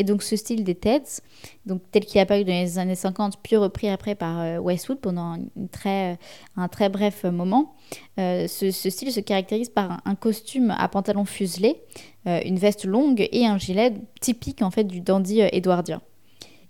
Et 0.00 0.04
donc 0.04 0.22
ce 0.22 0.36
style 0.36 0.62
des 0.62 0.76
Teds, 0.76 1.20
donc 1.66 1.82
tel 1.90 2.04
qu'il 2.04 2.20
a 2.20 2.22
apparu 2.22 2.44
dans 2.44 2.52
les 2.52 2.78
années 2.78 2.94
50, 2.94 3.40
puis 3.42 3.56
repris 3.56 3.88
après 3.88 4.14
par 4.14 4.38
euh, 4.38 4.58
Westwood 4.58 5.00
pendant 5.00 5.36
très, 5.72 6.18
un 6.56 6.68
très 6.68 6.88
bref 6.88 7.24
moment, 7.24 7.74
euh, 8.20 8.46
ce, 8.46 8.70
style 8.70 9.10
se 9.10 9.18
caractérise 9.18 9.68
par 9.68 10.00
un, 10.04 10.14
costume 10.14 10.70
à 10.70 10.88
pantalon 10.88 11.24
fuselé, 11.24 11.82
euh, 12.28 12.40
une 12.44 12.58
veste 12.58 12.84
longue 12.84 13.28
et 13.32 13.44
un 13.44 13.58
gilet 13.58 13.94
typique 14.20 14.62
en 14.62 14.70
fait 14.70 14.84
du 14.84 15.00
dandy 15.00 15.40
édouardien. 15.40 16.00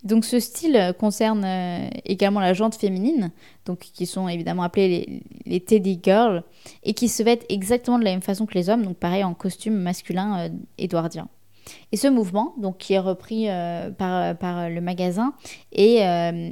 Donc 0.05 0.25
ce 0.25 0.41
style 0.41 0.95
concerne 0.99 1.45
également 2.05 2.39
la 2.39 2.55
jante 2.55 2.77
féminine, 2.77 3.33
donc 3.67 3.81
qui 3.81 4.07
sont 4.07 4.29
évidemment 4.29 4.63
appelées 4.63 4.89
les, 4.89 5.23
les, 5.45 5.61
Teddy 5.61 5.99
Girls, 6.03 6.45
et 6.85 6.95
qui 6.95 7.09
se 7.09 7.23
vêtent 7.23 7.45
exactement 7.49 7.99
de 7.99 8.05
la 8.05 8.13
même 8.13 8.23
façon 8.23 8.47
que 8.47 8.55
les 8.55 8.71
hommes, 8.71 8.85
donc 8.85 8.97
pareil 8.97 9.25
en 9.25 9.35
costume 9.35 9.75
masculin 9.75 10.51
édouardien. 10.79 11.29
Et 11.93 11.97
ce 11.97 12.09
mouvement, 12.09 12.55
donc 12.59 12.79
qui 12.79 12.95
est 12.95 12.99
repris 12.99 13.49
euh, 13.49 13.91
par, 13.91 14.37
par 14.37 14.69
le 14.69 14.81
magasin, 14.81 15.33
et 15.73 16.07
euh, 16.07 16.51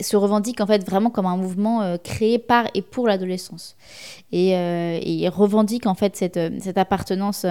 se 0.00 0.16
revendique 0.16 0.60
en 0.60 0.66
fait 0.66 0.84
vraiment 0.84 1.10
comme 1.10 1.26
un 1.26 1.36
mouvement 1.36 1.82
euh, 1.82 1.96
créé 1.96 2.38
par 2.38 2.66
et 2.74 2.82
pour 2.82 3.06
l'adolescence. 3.08 3.76
Et, 4.30 4.52
il 4.52 5.28
revendique 5.28 5.86
en 5.86 5.94
fait 5.94 6.16
cette, 6.16 6.38
cette 6.60 6.78
appartenance 6.78 7.46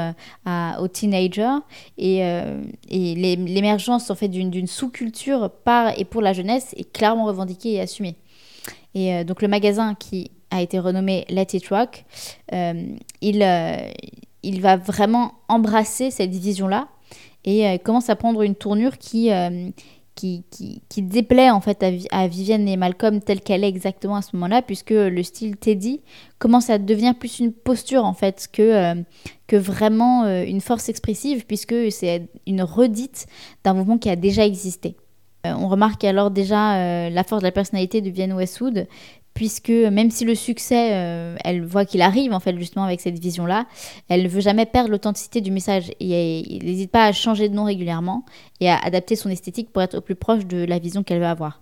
à, 0.45 0.81
aux 0.81 0.87
teenagers 0.87 1.57
et, 1.97 2.19
et 2.19 3.15
l'émergence 3.15 4.09
en 4.09 4.15
fait 4.15 4.27
d'une 4.27 4.67
sous-culture 4.67 5.49
par 5.49 5.97
et 5.99 6.05
pour 6.05 6.21
la 6.21 6.33
jeunesse 6.33 6.73
est 6.77 6.91
clairement 6.91 7.25
revendiquée 7.25 7.73
et 7.73 7.81
assumée. 7.81 8.15
Et 8.93 9.23
donc 9.25 9.41
le 9.41 9.47
magasin 9.47 9.95
qui 9.95 10.31
a 10.51 10.61
été 10.61 10.79
renommé 10.79 11.25
Let 11.29 11.47
It 11.53 11.67
Rock, 11.69 12.05
il, 12.51 13.43
il 14.43 14.61
va 14.61 14.77
vraiment 14.77 15.33
embrasser 15.47 16.11
cette 16.11 16.31
vision-là 16.31 16.87
et 17.47 17.65
euh, 17.65 17.77
commence 17.77 18.09
à 18.09 18.15
prendre 18.15 18.43
une 18.43 18.55
tournure 18.55 18.97
qui, 18.97 19.31
euh, 19.31 19.69
qui, 20.15 20.43
qui, 20.89 21.01
déplaît 21.01 21.49
en 21.49 21.61
fait 21.61 21.83
à, 22.11 22.27
Vivienne 22.27 22.67
et 22.67 22.75
Malcolm 22.75 23.21
telle 23.21 23.39
qu'elle 23.39 23.63
est 23.63 23.69
exactement 23.69 24.17
à 24.17 24.21
ce 24.21 24.35
moment-là, 24.35 24.61
puisque 24.61 24.91
le 24.91 25.23
style 25.23 25.55
Teddy 25.55 26.01
commence 26.39 26.69
à 26.69 26.77
devenir 26.77 27.15
plus 27.15 27.39
une 27.39 27.53
posture 27.53 28.03
en 28.03 28.13
fait 28.13 28.49
que, 28.51 28.61
euh, 28.61 28.95
que 29.47 29.55
vraiment 29.55 30.27
une 30.43 30.59
force 30.59 30.89
expressive, 30.89 31.45
puisque 31.45 31.89
c'est 31.91 32.27
une 32.45 32.63
redite 32.63 33.27
d'un 33.63 33.73
mouvement 33.73 33.97
qui 33.97 34.09
a 34.09 34.17
déjà 34.17 34.45
existé. 34.45 34.97
on 35.45 35.69
remarque 35.69 36.03
alors 36.03 36.31
déjà 36.31 37.09
la 37.09 37.23
force 37.23 37.41
de 37.41 37.47
la 37.47 37.53
personnalité 37.53 38.01
de 38.01 38.07
Vivienne 38.07 38.33
Westwood, 38.33 38.87
puisque 39.37 39.69
même 39.69 40.09
si 40.09 40.25
le 40.25 40.33
succès, 40.33 40.95
euh, 40.95 41.35
elle 41.45 41.63
voit 41.63 41.85
qu'il 41.85 42.01
arrive 42.01 42.33
en 42.33 42.39
fait 42.39 42.57
justement 42.57 42.85
avec 42.85 42.99
cette 42.99 43.19
vision-là, 43.19 43.67
elle 44.09 44.23
ne 44.23 44.27
veut 44.27 44.41
jamais 44.41 44.65
perdre 44.65 44.89
l'authenticité 44.89 45.41
du 45.41 45.51
message 45.51 45.91
et 45.99 46.59
n'hésite 46.63 46.89
pas 46.89 47.05
à 47.05 47.11
changer 47.11 47.47
de 47.47 47.53
nom 47.53 47.65
régulièrement 47.65 48.25
et 48.61 48.67
à 48.67 48.79
adapter 48.79 49.15
son 49.15 49.29
esthétique 49.29 49.71
pour 49.71 49.83
être 49.83 49.99
au 49.99 50.01
plus 50.01 50.15
proche 50.15 50.47
de 50.47 50.65
la 50.65 50.79
vision 50.79 51.03
qu'elle 51.03 51.19
veut 51.19 51.27
avoir. 51.27 51.61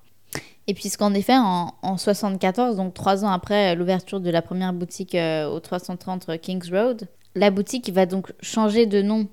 Et 0.68 0.74
puisqu'en 0.74 1.14
effet, 1.14 1.36
en, 1.36 1.74
en 1.82 1.98
74, 1.98 2.78
donc 2.78 2.94
trois 2.94 3.26
ans 3.26 3.30
après 3.30 3.76
l'ouverture 3.76 4.22
de 4.22 4.30
la 4.30 4.42
première 4.42 4.72
boutique 4.72 5.14
euh, 5.14 5.50
au 5.50 5.60
330 5.60 6.40
Kings 6.40 6.72
Road, 6.72 7.10
la 7.36 7.52
boutique 7.52 7.90
va 7.90 8.06
donc 8.06 8.32
changer 8.40 8.86
de 8.86 9.02
nom 9.02 9.28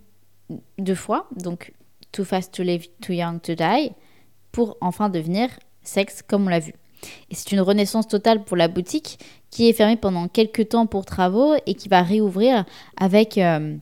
deux 0.79 0.97
fois, 0.97 1.29
donc 1.37 1.73
Too 2.11 2.25
Fast 2.25 2.53
to 2.53 2.65
Live, 2.65 2.89
Too 3.01 3.13
Young 3.13 3.41
to 3.41 3.55
Die, 3.55 3.93
pour 4.51 4.79
enfin 4.81 5.11
devenir 5.11 5.49
Sexe 5.85 6.23
comme 6.23 6.47
on 6.47 6.49
l'a 6.49 6.59
vu. 6.59 6.75
Et 7.31 7.35
c'est 7.35 7.53
une 7.53 7.61
renaissance 7.61 8.09
totale 8.09 8.45
pour 8.45 8.57
la 8.57 8.69
boutique 8.69 9.19
qui 9.51 9.69
est 9.69 9.73
fermée 9.73 9.97
pendant 9.97 10.29
quelques 10.29 10.71
temps 10.71 10.87
pour 10.87 11.05
travaux 11.05 11.55
et 11.67 11.75
qui 11.75 11.89
va 11.89 12.03
réouvrir 12.03 12.65
avec 12.97 13.39
euh, 13.39 13.77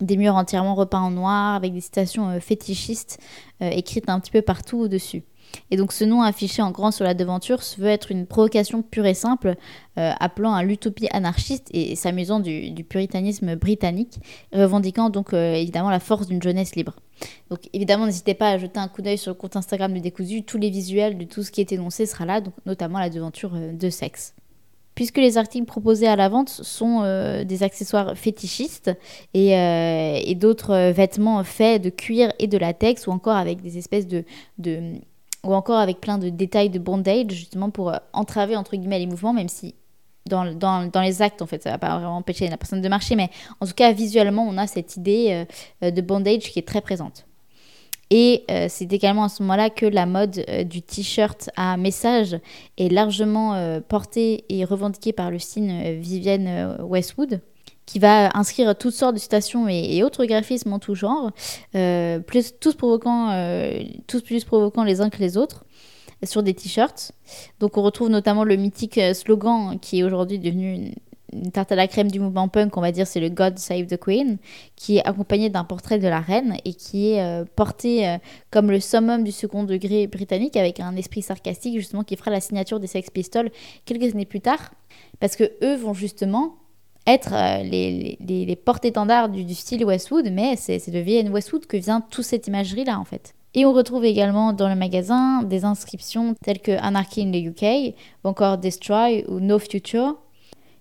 des 0.00 0.16
murs 0.16 0.36
entièrement 0.36 0.74
repeints 0.74 1.00
en 1.00 1.10
noir, 1.10 1.54
avec 1.54 1.72
des 1.72 1.80
citations 1.80 2.28
euh, 2.28 2.40
fétichistes 2.40 3.18
euh, 3.62 3.70
écrites 3.70 4.08
un 4.08 4.20
petit 4.20 4.30
peu 4.30 4.42
partout 4.42 4.78
au-dessus. 4.78 5.22
Et 5.70 5.76
donc 5.76 5.92
ce 5.92 6.04
nom 6.04 6.22
affiché 6.22 6.62
en 6.62 6.70
grand 6.70 6.90
sur 6.90 7.04
la 7.04 7.14
devanture 7.14 7.60
veut 7.78 7.88
être 7.88 8.10
une 8.10 8.26
provocation 8.26 8.82
pure 8.82 9.06
et 9.06 9.14
simple, 9.14 9.56
appelant 9.96 10.52
à 10.52 10.62
l'utopie 10.62 11.08
anarchiste 11.10 11.68
et, 11.72 11.96
s'amusant 11.96 12.40
du, 12.40 12.84
puritanisme 12.84 13.54
britannique, 13.56 14.18
revendiquant 14.52 15.08
donc 15.08 15.32
évidemment 15.32 15.90
la 15.90 16.00
force 16.00 16.26
d'une 16.26 16.42
jeunesse 16.42 16.76
libre. 16.76 16.96
Donc 17.50 17.60
évidemment, 17.72 18.06
n'hésitez 18.06 18.34
pas 18.34 18.50
à 18.50 18.58
jeter 18.58 18.78
un 18.78 18.88
coup 18.88 19.02
d'œil 19.02 19.18
sur 19.18 19.30
le 19.30 19.34
compte 19.34 19.56
Instagram 19.56 19.92
de 19.92 20.00
Décousu. 20.00 20.42
Tous 20.42 20.58
les 20.58 20.70
visuels 20.70 21.16
de 21.16 21.24
tout 21.24 21.42
ce 21.42 21.50
qui 21.50 21.60
est 21.60 21.72
énoncé 21.72 22.06
sera 22.06 22.24
là, 22.26 22.40
donc 22.40 22.54
notamment 22.66 22.98
la 22.98 23.10
devanture 23.10 23.52
euh, 23.54 23.72
de 23.72 23.90
sexe. 23.90 24.34
Puisque 24.94 25.18
les 25.18 25.36
articles 25.36 25.66
proposés 25.66 26.06
à 26.06 26.16
la 26.16 26.30
vente 26.30 26.48
sont 26.48 27.02
euh, 27.02 27.44
des 27.44 27.62
accessoires 27.62 28.16
fétichistes 28.16 28.90
et, 29.34 29.54
euh, 29.54 30.34
d'autres 30.34 30.90
vêtements 30.90 31.44
faits 31.44 31.82
de 31.82 31.90
cuir 31.90 32.32
et 32.38 32.46
de 32.46 32.56
latex 32.56 33.06
ou 33.06 33.10
encore 33.10 33.36
avec 33.36 33.60
des 33.60 33.76
espèces 33.76 34.06
de 34.06 34.24
ou 35.46 35.54
encore 35.54 35.78
avec 35.78 36.00
plein 36.00 36.18
de 36.18 36.28
détails 36.28 36.70
de 36.70 36.78
bondage 36.78 37.30
justement 37.30 37.70
pour 37.70 37.92
entraver 38.12 38.56
entre 38.56 38.76
guillemets 38.76 38.98
les 38.98 39.06
mouvements 39.06 39.32
même 39.32 39.48
si 39.48 39.74
dans, 40.26 40.44
dans, 40.52 40.90
dans, 40.90 41.02
les 41.02 41.22
actes, 41.22 41.40
en 41.40 41.46
fait, 41.46 41.62
ça 41.62 41.70
va 41.70 41.78
pas 41.78 41.96
vraiment 41.98 42.16
empêcher 42.16 42.48
la 42.48 42.56
personne 42.56 42.80
de 42.80 42.88
marcher, 42.88 43.14
mais 43.14 43.30
en 43.60 43.66
tout 43.66 43.74
cas, 43.74 43.92
visuellement, 43.92 44.42
on 44.42 44.58
a 44.58 44.66
cette 44.66 44.96
idée 44.96 45.46
de 45.80 46.00
bondage 46.00 46.50
qui 46.50 46.58
est 46.58 46.66
très 46.66 46.80
présente. 46.80 47.26
Et 48.10 48.44
euh, 48.50 48.66
c'est 48.68 48.92
également 48.92 49.24
à 49.24 49.28
ce 49.28 49.42
moment-là 49.42 49.70
que 49.70 49.86
la 49.86 50.06
mode 50.06 50.44
euh, 50.48 50.62
du 50.62 50.80
t-shirt 50.80 51.50
à 51.56 51.76
message 51.76 52.38
est 52.78 52.88
largement 52.88 53.54
euh, 53.54 53.80
portée 53.80 54.44
et 54.48 54.64
revendiquée 54.64 55.12
par 55.12 55.30
le 55.30 55.40
signe 55.40 55.94
Vivienne 55.94 56.76
Westwood, 56.80 57.40
qui 57.86 57.98
va 57.98 58.36
inscrire 58.36 58.76
toutes 58.76 58.94
sortes 58.94 59.14
de 59.14 59.20
citations 59.20 59.68
et, 59.68 60.02
autres 60.02 60.24
graphismes 60.24 60.72
en 60.72 60.78
tout 60.78 60.94
genre, 60.94 61.30
plus, 61.72 62.54
tous, 62.60 62.74
provoquant, 62.74 63.30
tous 64.06 64.22
plus 64.22 64.44
provoquants 64.44 64.84
les 64.84 65.00
uns 65.00 65.08
que 65.08 65.18
les 65.18 65.36
autres 65.36 65.64
sur 66.24 66.42
des 66.42 66.54
t-shirts. 66.54 67.12
Donc 67.60 67.76
on 67.78 67.82
retrouve 67.82 68.08
notamment 68.08 68.44
le 68.44 68.56
mythique 68.56 69.00
slogan 69.14 69.78
qui 69.80 70.00
est 70.00 70.02
aujourd'hui 70.02 70.38
devenu 70.38 70.92
une 71.32 71.50
tarte 71.50 71.72
à 71.72 71.76
la 71.76 71.88
crème 71.88 72.10
du 72.10 72.20
mouvement 72.20 72.48
punk, 72.48 72.76
on 72.76 72.80
va 72.80 72.92
dire, 72.92 73.06
c'est 73.06 73.20
le 73.20 73.28
God 73.28 73.58
Save 73.58 73.86
the 73.86 73.96
Queen, 73.96 74.38
qui 74.76 74.98
est 74.98 75.06
accompagné 75.06 75.50
d'un 75.50 75.64
portrait 75.64 75.98
de 75.98 76.08
la 76.08 76.20
reine 76.20 76.56
et 76.64 76.74
qui 76.74 77.12
est 77.12 77.22
euh, 77.22 77.44
porté 77.56 78.08
euh, 78.08 78.18
comme 78.50 78.70
le 78.70 78.80
summum 78.80 79.24
du 79.24 79.32
second 79.32 79.64
degré 79.64 80.06
britannique 80.06 80.56
avec 80.56 80.80
un 80.80 80.96
esprit 80.96 81.22
sarcastique 81.22 81.76
justement 81.76 82.04
qui 82.04 82.16
fera 82.16 82.30
la 82.30 82.40
signature 82.40 82.80
des 82.80 82.86
Sex 82.86 83.10
Pistols 83.10 83.50
quelques 83.84 84.14
années 84.14 84.26
plus 84.26 84.40
tard, 84.40 84.72
parce 85.20 85.36
que 85.36 85.44
eux 85.62 85.76
vont 85.76 85.94
justement 85.94 86.56
être 87.06 87.32
euh, 87.32 87.62
les, 87.62 88.18
les, 88.20 88.44
les 88.44 88.56
porte-étendards 88.56 89.28
du, 89.28 89.54
style 89.54 89.84
Westwood, 89.84 90.30
mais 90.32 90.56
c'est 90.56 90.90
de 90.90 90.98
Vienne 90.98 91.30
Westwood 91.30 91.66
que 91.66 91.76
vient 91.76 92.00
toute 92.00 92.24
cette 92.24 92.46
imagerie-là 92.46 92.98
en 92.98 93.04
fait. 93.04 93.34
Et 93.54 93.64
on 93.64 93.72
retrouve 93.72 94.04
également 94.04 94.52
dans 94.52 94.68
le 94.68 94.74
magasin 94.74 95.42
des 95.42 95.64
inscriptions 95.64 96.34
telles 96.44 96.60
que 96.60 96.72
Anarchy 96.72 97.22
in 97.22 97.30
the 97.30 97.46
UK, 97.46 97.94
ou 98.22 98.28
encore 98.28 98.58
Destroy 98.58 99.24
ou 99.28 99.40
No 99.40 99.58
Future, 99.58 100.16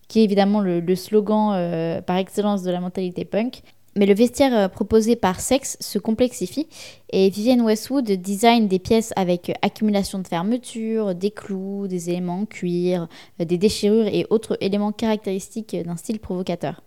qui 0.08 0.20
est 0.20 0.24
évidemment 0.24 0.60
le, 0.60 0.96
slogan 0.96 1.54
euh, 1.54 2.02
par 2.02 2.18
excellence 2.18 2.64
de 2.64 2.72
la 2.72 2.82
mentalité 2.82 3.24
punk. 3.24 3.62
Mais 3.98 4.06
le 4.06 4.14
vestiaire 4.14 4.54
euh, 4.54 4.68
proposé 4.68 5.16
par 5.16 5.40
Sex 5.40 5.78
se 5.80 5.98
complexifie 6.00 6.68
et 7.12 7.30
Vivienne 7.30 7.62
Westwood 7.62 8.12
design 8.12 8.68
des 8.68 8.80
pièces 8.80 9.14
avec 9.16 9.58
accumulation 9.62 10.20
de 10.20 10.28
fermeture, 10.28 11.16
des 11.16 11.32
clous, 11.32 11.88
des 11.88 12.10
éléments 12.10 12.42
en 12.42 12.46
cuir, 12.46 13.08
euh, 13.40 13.46
des 13.46 13.58
déchirures 13.58 14.08
et 14.08 14.28
autres 14.30 14.58
éléments 14.60 14.92
caractéristiques 14.92 15.78
d'un 15.86 15.96
style 15.96 16.20
provocateur. 16.20 16.82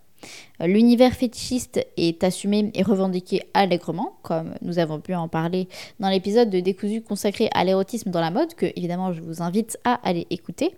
L'univers 0.59 1.13
fétichiste 1.13 1.85
est 1.95 2.23
assumé 2.25 2.71
et 2.73 2.83
revendiqué 2.83 3.41
allègrement, 3.53 4.17
comme 4.21 4.53
nous 4.61 4.77
avons 4.77 4.99
pu 4.99 5.15
en 5.15 5.29
parler 5.29 5.69
dans 6.01 6.09
l'épisode 6.09 6.49
de 6.49 6.59
Décousu 6.59 7.01
consacré 7.01 7.49
à 7.53 7.63
l'érotisme 7.63 8.11
dans 8.11 8.19
la 8.19 8.29
mode, 8.29 8.53
que 8.55 8.65
évidemment 8.75 9.13
je 9.13 9.21
vous 9.21 9.41
invite 9.41 9.77
à 9.85 9.93
aller 10.07 10.27
écouter. 10.29 10.75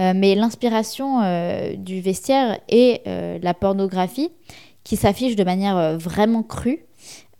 Euh, 0.00 0.12
mais 0.14 0.36
l'inspiration 0.36 1.22
euh, 1.22 1.74
du 1.74 2.00
vestiaire 2.00 2.60
euh, 2.72 3.38
la 3.42 3.54
pornographie 3.54 4.30
qui 4.88 4.96
s'affiche 4.96 5.36
de 5.36 5.44
manière 5.44 5.98
vraiment 5.98 6.42
crue. 6.42 6.88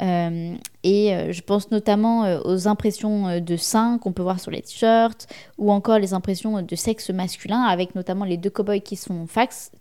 Euh, 0.03 0.55
et 0.85 1.15
euh, 1.15 1.33
je 1.33 1.43
pense 1.43 1.71
notamment 1.73 2.25
euh, 2.25 2.41
aux 2.45 2.69
impressions 2.69 3.41
de 3.41 3.57
seins 3.57 3.99
qu'on 3.99 4.13
peut 4.13 4.23
voir 4.23 4.39
sur 4.39 4.51
les 4.51 4.61
t-shirts, 4.61 5.27
ou 5.57 5.73
encore 5.73 5.99
les 5.99 6.13
impressions 6.13 6.61
de 6.61 6.77
sexe 6.77 7.09
masculin, 7.09 7.63
avec 7.63 7.95
notamment 7.95 8.27
les 8.27 8.37
deux 8.37 8.51
cowboys 8.51 8.83
qui 8.83 8.99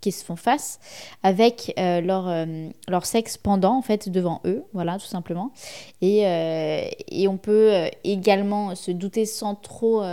qui 0.01 0.11
se 0.11 0.25
font 0.25 0.35
face, 0.37 0.79
avec 1.23 1.73
leur, 1.77 2.47
leur 2.87 3.05
sexe 3.05 3.37
pendant 3.37 3.77
en 3.77 3.81
fait 3.81 4.09
devant 4.09 4.41
eux, 4.45 4.63
voilà 4.73 4.97
tout 4.97 5.05
simplement. 5.05 5.51
Et, 6.01 6.19
et 7.09 7.27
on 7.27 7.37
peut 7.37 7.89
également 8.03 8.75
se 8.75 8.91
douter 8.91 9.25
sans 9.25 9.55
trop, 9.55 10.03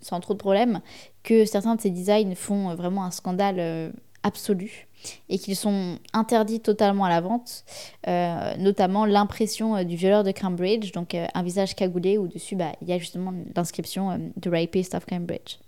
sans 0.00 0.20
trop 0.20 0.34
de 0.34 0.38
problèmes 0.38 0.80
que 1.22 1.44
certains 1.44 1.76
de 1.76 1.80
ces 1.80 1.90
designs 1.90 2.34
font 2.34 2.74
vraiment 2.74 3.04
un 3.04 3.10
scandale 3.10 3.92
absolu 4.22 4.88
et 5.28 5.38
qu'ils 5.38 5.56
sont 5.56 5.98
interdits 6.12 6.60
totalement 6.60 7.04
à 7.04 7.08
la 7.08 7.20
vente, 7.20 7.64
euh, 8.08 8.56
notamment 8.58 9.04
l'impression 9.04 9.76
euh, 9.76 9.84
du 9.84 9.96
violeur 9.96 10.24
de 10.24 10.30
Cambridge, 10.30 10.92
donc 10.92 11.14
euh, 11.14 11.26
un 11.34 11.42
visage 11.42 11.74
cagoulé 11.74 12.18
où 12.18 12.28
dessus 12.28 12.56
bah, 12.56 12.72
il 12.82 12.88
y 12.88 12.92
a 12.92 12.98
justement 12.98 13.32
l'inscription 13.54 14.20
The 14.40 14.48
Rapist 14.50 14.94
of 14.94 15.06
Cambridge. 15.06 15.58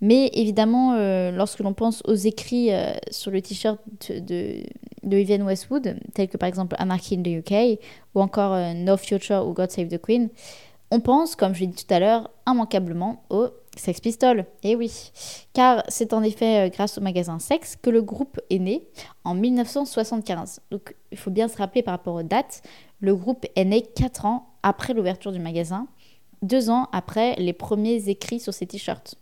Mais 0.00 0.30
évidemment, 0.34 0.96
lorsque 1.30 1.60
l'on 1.60 1.74
pense 1.74 2.02
aux 2.06 2.14
écrits 2.14 2.70
sur 3.12 3.30
le 3.30 3.40
t-shirt 3.40 3.78
de, 4.08 4.64
de, 5.04 5.16
Vivienne 5.16 5.44
Westwood, 5.44 5.96
tels 6.12 6.26
que 6.26 6.36
par 6.36 6.48
exemple 6.48 6.74
Anarchy 6.80 7.14
in 7.14 7.22
the 7.22 7.38
UK 7.38 7.78
ou 8.16 8.20
encore 8.20 8.56
No 8.74 8.96
Future 8.96 9.46
ou 9.46 9.52
God 9.52 9.70
Save 9.70 9.86
the 9.86 10.02
Queen, 10.02 10.28
on 10.90 10.98
pense, 10.98 11.36
comme 11.36 11.54
je 11.54 11.60
l'ai 11.60 11.68
dit 11.68 11.84
tout 11.84 11.94
à 11.94 12.00
l'heure, 12.00 12.30
immanquablement 12.48 13.22
au 13.30 13.46
Sex 13.76 14.00
Pistols, 14.00 14.44
eh 14.62 14.76
oui, 14.76 15.12
car 15.54 15.82
c'est 15.88 16.12
en 16.12 16.22
effet 16.22 16.66
euh, 16.66 16.68
grâce 16.68 16.98
au 16.98 17.00
magasin 17.00 17.38
Sex 17.38 17.76
que 17.80 17.88
le 17.88 18.02
groupe 18.02 18.38
est 18.50 18.58
né 18.58 18.84
en 19.24 19.34
1975. 19.34 20.60
Donc 20.70 20.94
il 21.10 21.18
faut 21.18 21.30
bien 21.30 21.48
se 21.48 21.56
rappeler 21.56 21.82
par 21.82 21.92
rapport 21.92 22.14
aux 22.14 22.22
dates, 22.22 22.62
le 23.00 23.16
groupe 23.16 23.46
est 23.56 23.64
né 23.64 23.82
4 23.82 24.26
ans 24.26 24.50
après 24.62 24.92
l'ouverture 24.92 25.32
du 25.32 25.40
magasin, 25.40 25.86
2 26.42 26.68
ans 26.68 26.88
après 26.92 27.34
les 27.36 27.54
premiers 27.54 28.08
écrits 28.08 28.40
sur 28.40 28.52
ses 28.52 28.66
t-shirts. 28.66 29.14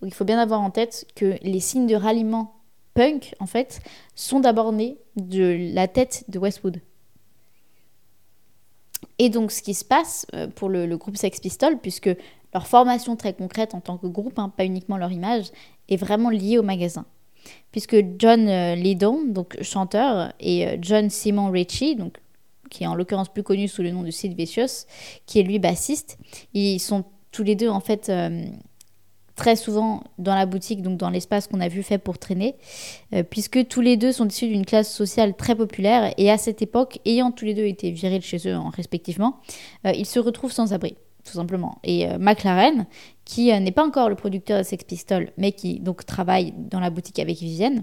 Donc 0.00 0.10
il 0.10 0.14
faut 0.14 0.24
bien 0.24 0.38
avoir 0.38 0.62
en 0.62 0.70
tête 0.70 1.06
que 1.14 1.36
les 1.42 1.60
signes 1.60 1.86
de 1.86 1.94
ralliement 1.94 2.54
punk, 2.94 3.34
en 3.40 3.46
fait, 3.46 3.80
sont 4.14 4.40
d'abord 4.40 4.72
nés 4.72 4.98
de 5.16 5.72
la 5.74 5.88
tête 5.88 6.24
de 6.28 6.38
Westwood. 6.38 6.80
Et 9.18 9.28
donc, 9.28 9.52
ce 9.52 9.62
qui 9.62 9.74
se 9.74 9.84
passe 9.84 10.26
euh, 10.34 10.48
pour 10.48 10.68
le, 10.68 10.86
le, 10.86 10.96
groupe 10.96 11.16
Sex 11.16 11.38
Pistols, 11.38 11.78
puisque 11.78 12.10
leur 12.54 12.68
formation 12.68 13.16
très 13.16 13.34
concrète 13.34 13.74
en 13.74 13.80
tant 13.80 13.98
que 13.98 14.06
groupe, 14.06 14.38
hein, 14.38 14.50
pas 14.56 14.64
uniquement 14.64 14.96
leur 14.96 15.12
image, 15.12 15.46
est 15.88 15.96
vraiment 15.96 16.30
liée 16.30 16.56
au 16.56 16.62
magasin. 16.62 17.04
Puisque 17.72 17.96
John 18.18 18.48
euh, 18.48 18.74
Lydon, 18.76 19.24
donc 19.26 19.60
chanteur, 19.60 20.32
et 20.40 20.66
euh, 20.66 20.76
John 20.80 21.10
Simon 21.10 21.50
Ritchie, 21.50 21.96
donc, 21.96 22.18
qui 22.70 22.84
est 22.84 22.86
en 22.86 22.94
l'occurrence 22.94 23.28
plus 23.28 23.42
connu 23.42 23.68
sous 23.68 23.82
le 23.82 23.90
nom 23.90 24.02
de 24.02 24.10
Sid 24.10 24.34
Vicious, 24.34 24.86
qui 25.26 25.40
est 25.40 25.42
lui 25.42 25.58
bassiste, 25.58 26.16
ils 26.54 26.78
sont 26.78 27.04
tous 27.32 27.42
les 27.42 27.56
deux 27.56 27.68
en 27.68 27.80
fait 27.80 28.08
euh, 28.08 28.44
très 29.34 29.56
souvent 29.56 30.04
dans 30.18 30.34
la 30.34 30.46
boutique, 30.46 30.80
donc 30.80 30.96
dans 30.96 31.10
l'espace 31.10 31.48
qu'on 31.48 31.60
a 31.60 31.68
vu 31.68 31.82
fait 31.82 31.98
pour 31.98 32.18
traîner, 32.18 32.54
puisque 33.30 33.66
tous 33.66 33.80
les 33.80 33.96
deux 33.96 34.12
sont 34.12 34.28
issus 34.28 34.46
d'une 34.46 34.64
classe 34.64 34.94
sociale 34.94 35.34
très 35.34 35.56
populaire 35.56 36.14
et 36.16 36.30
à 36.30 36.38
cette 36.38 36.62
époque, 36.62 37.00
ayant 37.04 37.32
tous 37.32 37.44
les 37.44 37.54
deux 37.54 37.66
été 37.66 37.90
virés 37.90 38.20
de 38.20 38.24
chez 38.24 38.48
eux 38.48 38.56
respectivement, 38.72 39.40
ils 39.84 40.06
se 40.06 40.20
retrouvent 40.20 40.52
sans 40.52 40.72
abri 40.72 40.96
tout 41.24 41.32
simplement. 41.32 41.78
Et 41.82 42.06
euh, 42.06 42.18
McLaren, 42.18 42.86
qui 43.24 43.52
euh, 43.52 43.58
n'est 43.58 43.72
pas 43.72 43.86
encore 43.86 44.08
le 44.08 44.14
producteur 44.14 44.58
de 44.58 44.62
Sex 44.62 44.84
Pistols, 44.84 45.30
mais 45.36 45.52
qui 45.52 45.80
donc 45.80 46.04
travaille 46.04 46.52
dans 46.56 46.80
la 46.80 46.90
boutique 46.90 47.18
avec 47.18 47.38
Vivienne, 47.38 47.82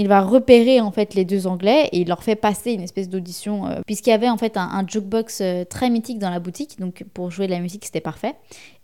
il 0.00 0.08
va 0.08 0.22
repérer 0.22 0.80
en 0.80 0.90
fait 0.90 1.12
les 1.12 1.26
deux 1.26 1.46
Anglais 1.46 1.90
et 1.92 2.00
il 2.00 2.08
leur 2.08 2.22
fait 2.22 2.34
passer 2.34 2.72
une 2.72 2.80
espèce 2.80 3.10
d'audition 3.10 3.66
euh, 3.66 3.80
puisqu'il 3.84 4.08
y 4.08 4.12
avait 4.14 4.30
en 4.30 4.38
fait 4.38 4.56
un, 4.56 4.82
jukebox 4.86 5.42
euh, 5.42 5.64
très 5.66 5.90
mythique 5.90 6.18
dans 6.18 6.30
la 6.30 6.40
boutique. 6.40 6.80
Donc 6.80 7.04
pour 7.12 7.30
jouer 7.30 7.46
de 7.46 7.52
la 7.52 7.60
musique 7.60 7.84
c'était 7.84 8.00
parfait. 8.00 8.34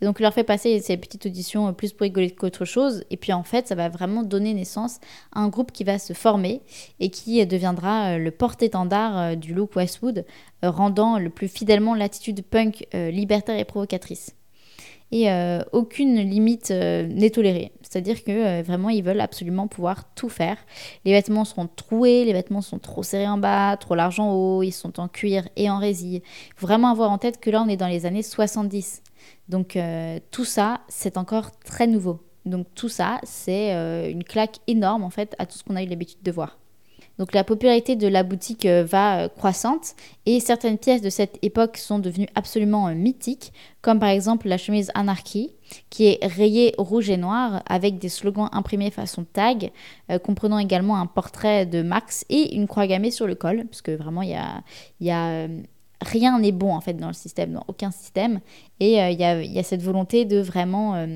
Et 0.02 0.04
donc 0.04 0.16
il 0.18 0.24
leur 0.24 0.34
fait 0.34 0.44
passer 0.44 0.78
ces 0.80 0.98
petites 0.98 1.24
auditions 1.24 1.68
euh, 1.68 1.72
plus 1.72 1.94
pour 1.94 2.02
rigoler 2.02 2.30
qu'autre 2.32 2.66
chose. 2.66 3.02
Et 3.10 3.16
puis 3.16 3.32
en 3.32 3.44
fait 3.44 3.66
ça 3.66 3.74
va 3.74 3.88
vraiment 3.88 4.24
donner 4.24 4.52
naissance 4.52 4.98
à 5.32 5.40
un 5.40 5.48
groupe 5.48 5.72
qui 5.72 5.84
va 5.84 5.98
se 5.98 6.12
former 6.12 6.60
et 7.00 7.08
qui 7.08 7.44
deviendra 7.46 8.18
le 8.18 8.30
porte-étendard 8.30 9.38
du 9.38 9.54
look 9.54 9.74
Westwood 9.74 10.26
rendant 10.62 11.18
le 11.18 11.30
plus 11.30 11.48
fidèlement 11.48 11.94
l'attitude 11.94 12.44
punk 12.44 12.86
libertaire 12.92 13.58
et 13.58 13.64
provocatrice 13.64 14.35
et 15.12 15.30
euh, 15.30 15.62
aucune 15.72 16.16
limite 16.16 16.70
euh, 16.70 17.06
n'est 17.06 17.30
tolérée. 17.30 17.72
C'est-à-dire 17.82 18.24
que 18.24 18.30
euh, 18.30 18.62
vraiment 18.62 18.88
ils 18.88 19.02
veulent 19.02 19.20
absolument 19.20 19.68
pouvoir 19.68 20.12
tout 20.14 20.28
faire. 20.28 20.56
Les 21.04 21.12
vêtements 21.12 21.44
sont 21.44 21.68
troués, 21.68 22.24
les 22.24 22.32
vêtements 22.32 22.60
sont 22.60 22.78
trop 22.78 23.02
serrés 23.02 23.28
en 23.28 23.38
bas, 23.38 23.76
trop 23.76 23.94
larges 23.94 24.18
en 24.18 24.32
haut, 24.32 24.62
ils 24.62 24.72
sont 24.72 24.98
en 24.98 25.08
cuir 25.08 25.48
et 25.56 25.70
en 25.70 25.78
résille. 25.78 26.22
Vraiment 26.58 26.90
avoir 26.90 27.10
en 27.10 27.18
tête 27.18 27.40
que 27.40 27.50
là 27.50 27.62
on 27.62 27.68
est 27.68 27.76
dans 27.76 27.86
les 27.86 28.06
années 28.06 28.22
70. 28.22 29.02
Donc 29.48 29.78
tout 30.30 30.44
ça, 30.44 30.80
c'est 30.88 31.16
encore 31.16 31.52
très 31.64 31.86
nouveau. 31.86 32.20
Donc 32.44 32.66
tout 32.74 32.88
ça, 32.88 33.20
c'est 33.22 33.72
une 34.10 34.24
claque 34.24 34.58
énorme 34.66 35.04
en 35.04 35.10
fait 35.10 35.34
à 35.38 35.46
tout 35.46 35.56
ce 35.58 35.64
qu'on 35.64 35.76
a 35.76 35.82
eu 35.82 35.86
l'habitude 35.86 36.22
de 36.22 36.32
voir. 36.32 36.58
Donc 37.18 37.32
la 37.32 37.44
popularité 37.44 37.96
de 37.96 38.08
la 38.08 38.22
boutique 38.22 38.66
euh, 38.66 38.84
va 38.84 39.20
euh, 39.20 39.28
croissante 39.28 39.94
et 40.26 40.38
certaines 40.40 40.76
pièces 40.76 41.00
de 41.00 41.08
cette 41.08 41.38
époque 41.42 41.78
sont 41.78 41.98
devenues 41.98 42.28
absolument 42.34 42.88
euh, 42.88 42.94
mythiques, 42.94 43.52
comme 43.80 43.98
par 43.98 44.10
exemple 44.10 44.48
la 44.48 44.58
chemise 44.58 44.90
Anarchy, 44.94 45.52
qui 45.88 46.06
est 46.06 46.24
rayée 46.24 46.74
rouge 46.76 47.08
et 47.08 47.16
noir 47.16 47.62
avec 47.66 47.98
des 47.98 48.08
slogans 48.08 48.48
imprimés 48.52 48.90
façon 48.90 49.24
tag, 49.24 49.72
comprenant 50.22 50.58
également 50.58 50.96
un 50.96 51.06
portrait 51.06 51.66
de 51.66 51.82
Max 51.82 52.24
et 52.28 52.54
une 52.54 52.66
croix 52.66 52.86
gammée 52.86 53.10
sur 53.10 53.26
le 53.26 53.34
col, 53.34 53.64
parce 53.66 53.82
que 53.82 53.92
vraiment 53.92 54.22
il 54.22 54.30
y 55.00 55.10
a, 55.10 55.48
rien 56.00 56.38
n'est 56.38 56.52
bon 56.52 56.74
en 56.74 56.80
fait 56.80 56.94
dans 56.94 57.08
le 57.08 57.14
système, 57.14 57.52
dans 57.52 57.64
aucun 57.68 57.90
système, 57.90 58.40
et 58.80 58.98
il 58.98 59.18
y, 59.18 59.24
a, 59.24 59.62
cette 59.62 59.82
volonté 59.82 60.24
de 60.24 60.38
vraiment 60.38 61.06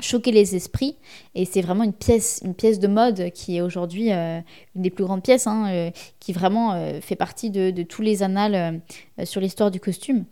choquer 0.00 0.32
les 0.32 0.56
esprits. 0.56 0.96
Et 1.34 1.44
c'est 1.44 1.60
vraiment 1.60 1.84
une 1.84 1.92
pièce 1.92 2.40
une 2.44 2.54
pièce 2.54 2.78
de 2.78 2.88
mode 2.88 3.30
qui 3.32 3.56
est 3.56 3.60
aujourd'hui 3.60 4.12
euh, 4.12 4.40
une 4.74 4.82
des 4.82 4.90
plus 4.90 5.04
grandes 5.04 5.22
pièces 5.22 5.46
hein, 5.46 5.66
euh, 5.70 5.90
qui 6.20 6.32
vraiment 6.32 6.72
euh, 6.72 7.00
fait 7.00 7.16
partie 7.16 7.50
de, 7.50 7.82
tous 7.82 8.02
les 8.02 8.22
annales 8.22 8.80
sur 9.24 9.40
l'histoire 9.40 9.70
du 9.70 9.80
costume. 9.80 10.24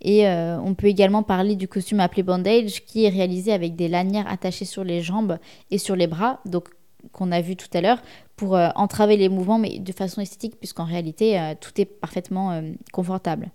Et 0.00 0.26
on 0.26 0.74
peut 0.74 0.88
également 0.88 1.22
parler 1.22 1.54
du 1.54 1.68
costume 1.68 2.00
appelé 2.00 2.24
bandage 2.24 2.84
qui 2.84 3.04
est 3.04 3.08
réalisé 3.08 3.52
avec 3.52 3.76
des 3.76 3.86
lanières 3.86 4.26
attachées 4.26 4.64
sur 4.64 4.82
les 4.82 5.00
jambes 5.00 5.38
et 5.70 5.78
sur 5.78 5.94
les 5.94 6.08
bras 6.08 6.40
donc 6.44 6.68
qu'on 7.12 7.30
a 7.30 7.40
vu 7.40 7.54
tout 7.54 7.68
à 7.72 7.80
l'heure 7.80 8.02
pour 8.36 8.54
entraver 8.54 9.16
les 9.16 9.28
mouvements 9.28 9.58
mais 9.58 9.78
de 9.78 9.92
façon 9.92 10.20
esthétique 10.20 10.58
puisqu'en 10.58 10.84
réalité 10.84 11.54
tout 11.60 11.80
est 11.80 11.84
parfaitement 11.84 12.60
confortable. 12.92 13.50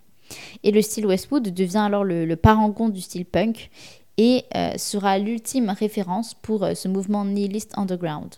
Et 0.64 0.72
le 0.72 0.82
style 0.82 1.06
Westwood 1.06 1.54
devient 1.54 1.84
alors 1.86 2.06
le, 2.06 2.26
le 2.26 2.36
parangon 2.38 2.88
du 2.88 3.02
style 3.02 3.26
punk 3.26 3.70
et 4.18 4.46
euh, 4.56 4.78
sera 4.78 5.18
l'ultime 5.18 5.70
référence 5.70 6.34
pour 6.34 6.64
euh, 6.64 6.74
ce 6.74 6.88
mouvement 6.88 7.26
nihiliste 7.26 7.74
underground. 7.78 8.36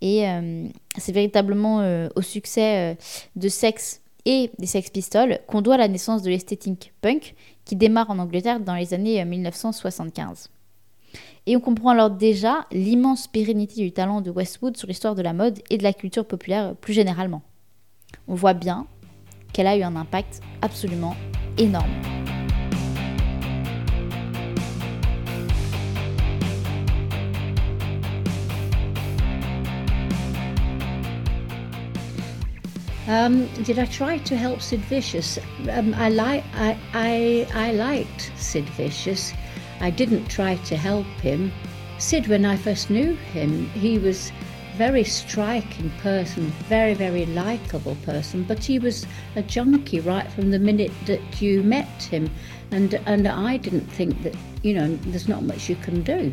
Et 0.00 0.28
euh, 0.28 0.66
c'est 0.96 1.12
véritablement 1.12 2.08
au 2.16 2.22
succès 2.22 2.96
de 3.36 3.48
Sex 3.50 4.00
et 4.24 4.50
des 4.58 4.66
Sex 4.66 4.88
Pistols 4.88 5.40
qu'on 5.46 5.60
doit 5.60 5.76
la 5.76 5.88
naissance 5.88 6.22
de 6.22 6.30
l'esthétique 6.30 6.94
punk 7.02 7.34
qui 7.66 7.76
démarre 7.76 8.08
en 8.08 8.18
Angleterre 8.18 8.60
dans 8.60 8.74
les 8.74 8.94
années 8.94 9.22
1975. 9.22 10.48
Et 11.46 11.54
on 11.54 11.60
comprend 11.60 11.90
alors 11.90 12.08
déjà 12.08 12.66
l'immense 12.72 13.26
pérennité 13.26 13.82
du 13.82 13.92
talent 13.92 14.22
de 14.22 14.30
Westwood 14.30 14.78
sur 14.78 14.88
l'histoire 14.88 15.14
de 15.14 15.22
la 15.22 15.34
mode 15.34 15.58
et 15.68 15.76
de 15.76 15.82
la 15.82 15.92
culture 15.92 16.24
populaire 16.24 16.74
plus 16.76 16.94
généralement. 16.94 17.42
On 18.26 18.34
voit 18.34 18.54
bien 18.54 18.86
qu'elle 19.52 19.66
a 19.66 19.76
eu 19.76 19.82
un 19.82 19.96
impact 19.96 20.40
absolument 20.62 21.14
énorme. 21.58 22.09
Um, 33.10 33.46
did 33.64 33.80
I 33.80 33.86
try 33.86 34.18
to 34.18 34.36
help 34.36 34.62
Sid 34.62 34.82
Vicious? 34.82 35.36
Um, 35.68 35.94
I, 35.94 36.10
like, 36.10 36.44
I, 36.54 36.78
I, 36.94 37.48
I 37.52 37.72
liked 37.72 38.30
Sid 38.36 38.68
Vicious. 38.76 39.32
I 39.80 39.90
didn't 39.90 40.26
try 40.26 40.54
to 40.54 40.76
help 40.76 41.08
him. 41.20 41.50
Sid, 41.98 42.28
when 42.28 42.44
I 42.44 42.54
first 42.54 42.88
knew 42.88 43.16
him, 43.16 43.66
he 43.70 43.98
was 43.98 44.30
very 44.76 45.02
striking 45.02 45.90
person, 46.00 46.52
very, 46.68 46.94
very 46.94 47.26
likable 47.26 47.96
person, 48.04 48.44
but 48.44 48.62
he 48.62 48.78
was 48.78 49.04
a 49.34 49.42
junkie 49.42 49.98
right 49.98 50.30
from 50.30 50.52
the 50.52 50.60
minute 50.60 50.92
that 51.06 51.42
you 51.42 51.64
met 51.64 52.04
him. 52.04 52.30
And, 52.70 52.94
and 53.06 53.26
I 53.26 53.56
didn't 53.56 53.88
think 53.90 54.22
that, 54.22 54.36
you 54.62 54.72
know, 54.72 54.94
there's 55.06 55.26
not 55.26 55.42
much 55.42 55.68
you 55.68 55.74
can 55.74 56.02
do. 56.02 56.32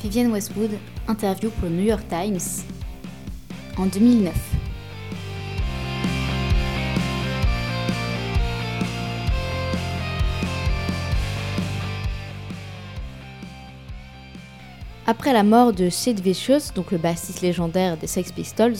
Vivienne 0.00 0.32
Westwood, 0.32 0.80
interview 1.08 1.50
pour 1.50 1.70
New 1.70 1.84
York 1.84 2.08
Times, 2.08 2.64
en 3.76 3.86
2009. 3.86 4.34
Après 15.06 15.32
la 15.32 15.42
mord 15.42 15.72
de 15.72 15.90
Sid 15.90 16.20
Vicious, 16.20 16.72
donc 16.74 16.92
le 16.92 16.98
bassiste 16.98 17.42
légendaire 17.42 17.96
des 17.96 18.06
Sex 18.06 18.30
Pistols, 18.32 18.76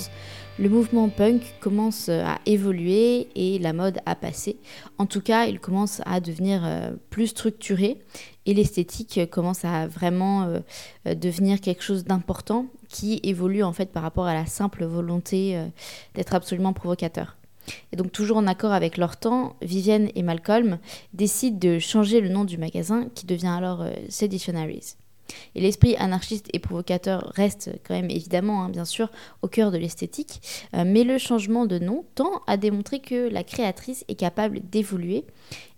le 0.59 0.69
mouvement 0.69 1.09
punk 1.09 1.43
commence 1.61 2.09
à 2.09 2.39
évoluer 2.47 3.29
et 3.35 3.59
la 3.59 3.73
mode 3.73 3.99
a 4.07 4.15
passé. 4.15 4.57
En 4.99 5.07
tout 5.07 5.21
cas, 5.21 5.47
il 5.47 5.59
commence 5.59 6.01
à 6.07 6.21
devenir 6.21 6.63
plus 7.11 7.29
structuré 7.29 7.99
et 8.47 8.55
l'esthétique 8.55 9.21
commence 9.31 9.65
à 9.65 9.87
vraiment 9.89 10.47
devenir 11.07 11.61
quelque 11.61 11.83
chose 11.83 12.05
d'important 12.05 12.67
qui 12.93 13.21
évolue 13.23 13.63
en 13.65 13.73
fait 13.73 13.91
par 13.91 14.03
rapport 14.03 14.27
à 14.27 14.35
la 14.35 14.47
simple 14.47 14.85
volonté 14.85 15.59
d'être 16.15 16.35
absolument 16.35 16.73
provocateur. 16.73 17.37
Et 17.93 17.97
donc 17.97 18.13
toujours 18.13 18.37
en 18.37 18.47
accord 18.47 18.73
avec 18.73 18.97
leur 18.97 19.17
temps, 19.17 19.57
Vivienne 19.63 20.11
et 20.15 20.23
Malcolm 20.23 20.79
décident 21.13 21.59
de 21.59 21.79
changer 21.79 22.21
le 22.21 22.29
nom 22.29 22.45
du 22.45 22.59
magasin 22.59 23.09
qui 23.15 23.27
devient 23.27 23.55
alors 23.57 23.83
euh, 23.83 23.93
Seditionaries. 24.09 24.97
Et 25.55 25.61
l'esprit 25.61 25.97
anarchiste 25.97 26.49
et 26.53 26.59
provocateur 26.59 27.33
reste 27.35 27.71
quand 27.87 27.95
même 27.95 28.11
évidemment, 28.11 28.65
hein, 28.65 28.69
bien 28.69 28.85
sûr, 28.85 29.11
au 29.41 29.49
cœur 29.49 29.71
de 29.71 29.79
l'esthétique, 29.79 30.43
euh, 30.75 30.85
mais 30.87 31.05
le 31.05 31.17
changement 31.17 31.65
de 31.65 31.79
nom 31.79 32.05
tend 32.15 32.43
à 32.47 32.57
démontrer 32.57 32.99
que 33.01 33.31
la 33.31 33.45
créatrice 33.45 34.05
est 34.09 34.15
capable 34.15 34.61
d'évoluer 34.69 35.25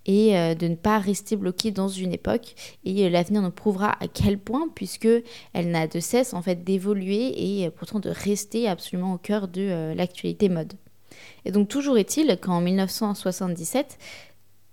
et 0.05 0.37
euh, 0.37 0.55
de 0.55 0.67
ne 0.67 0.75
pas 0.75 0.99
rester 0.99 1.35
bloquée 1.35 1.71
dans 1.71 1.87
une 1.87 2.13
époque. 2.13 2.55
Et 2.83 3.09
l'avenir 3.09 3.41
nous 3.41 3.51
prouvera 3.51 3.91
à 4.01 4.07
quel 4.07 4.37
point, 4.37 4.69
puisque 4.73 5.07
elle 5.53 5.71
n'a 5.71 5.87
de 5.87 5.99
cesse 5.99 6.33
en 6.33 6.41
fait 6.41 6.63
d'évoluer 6.63 7.63
et 7.63 7.69
pourtant 7.69 7.99
de 7.99 8.09
rester 8.09 8.67
absolument 8.67 9.13
au 9.13 9.17
cœur 9.17 9.47
de 9.47 9.93
l'actualité 9.95 10.49
mode. 10.49 10.73
Et 11.45 11.51
donc 11.51 11.67
toujours 11.67 11.97
est-il 11.97 12.37
qu'en 12.41 12.61
1977, 12.61 13.97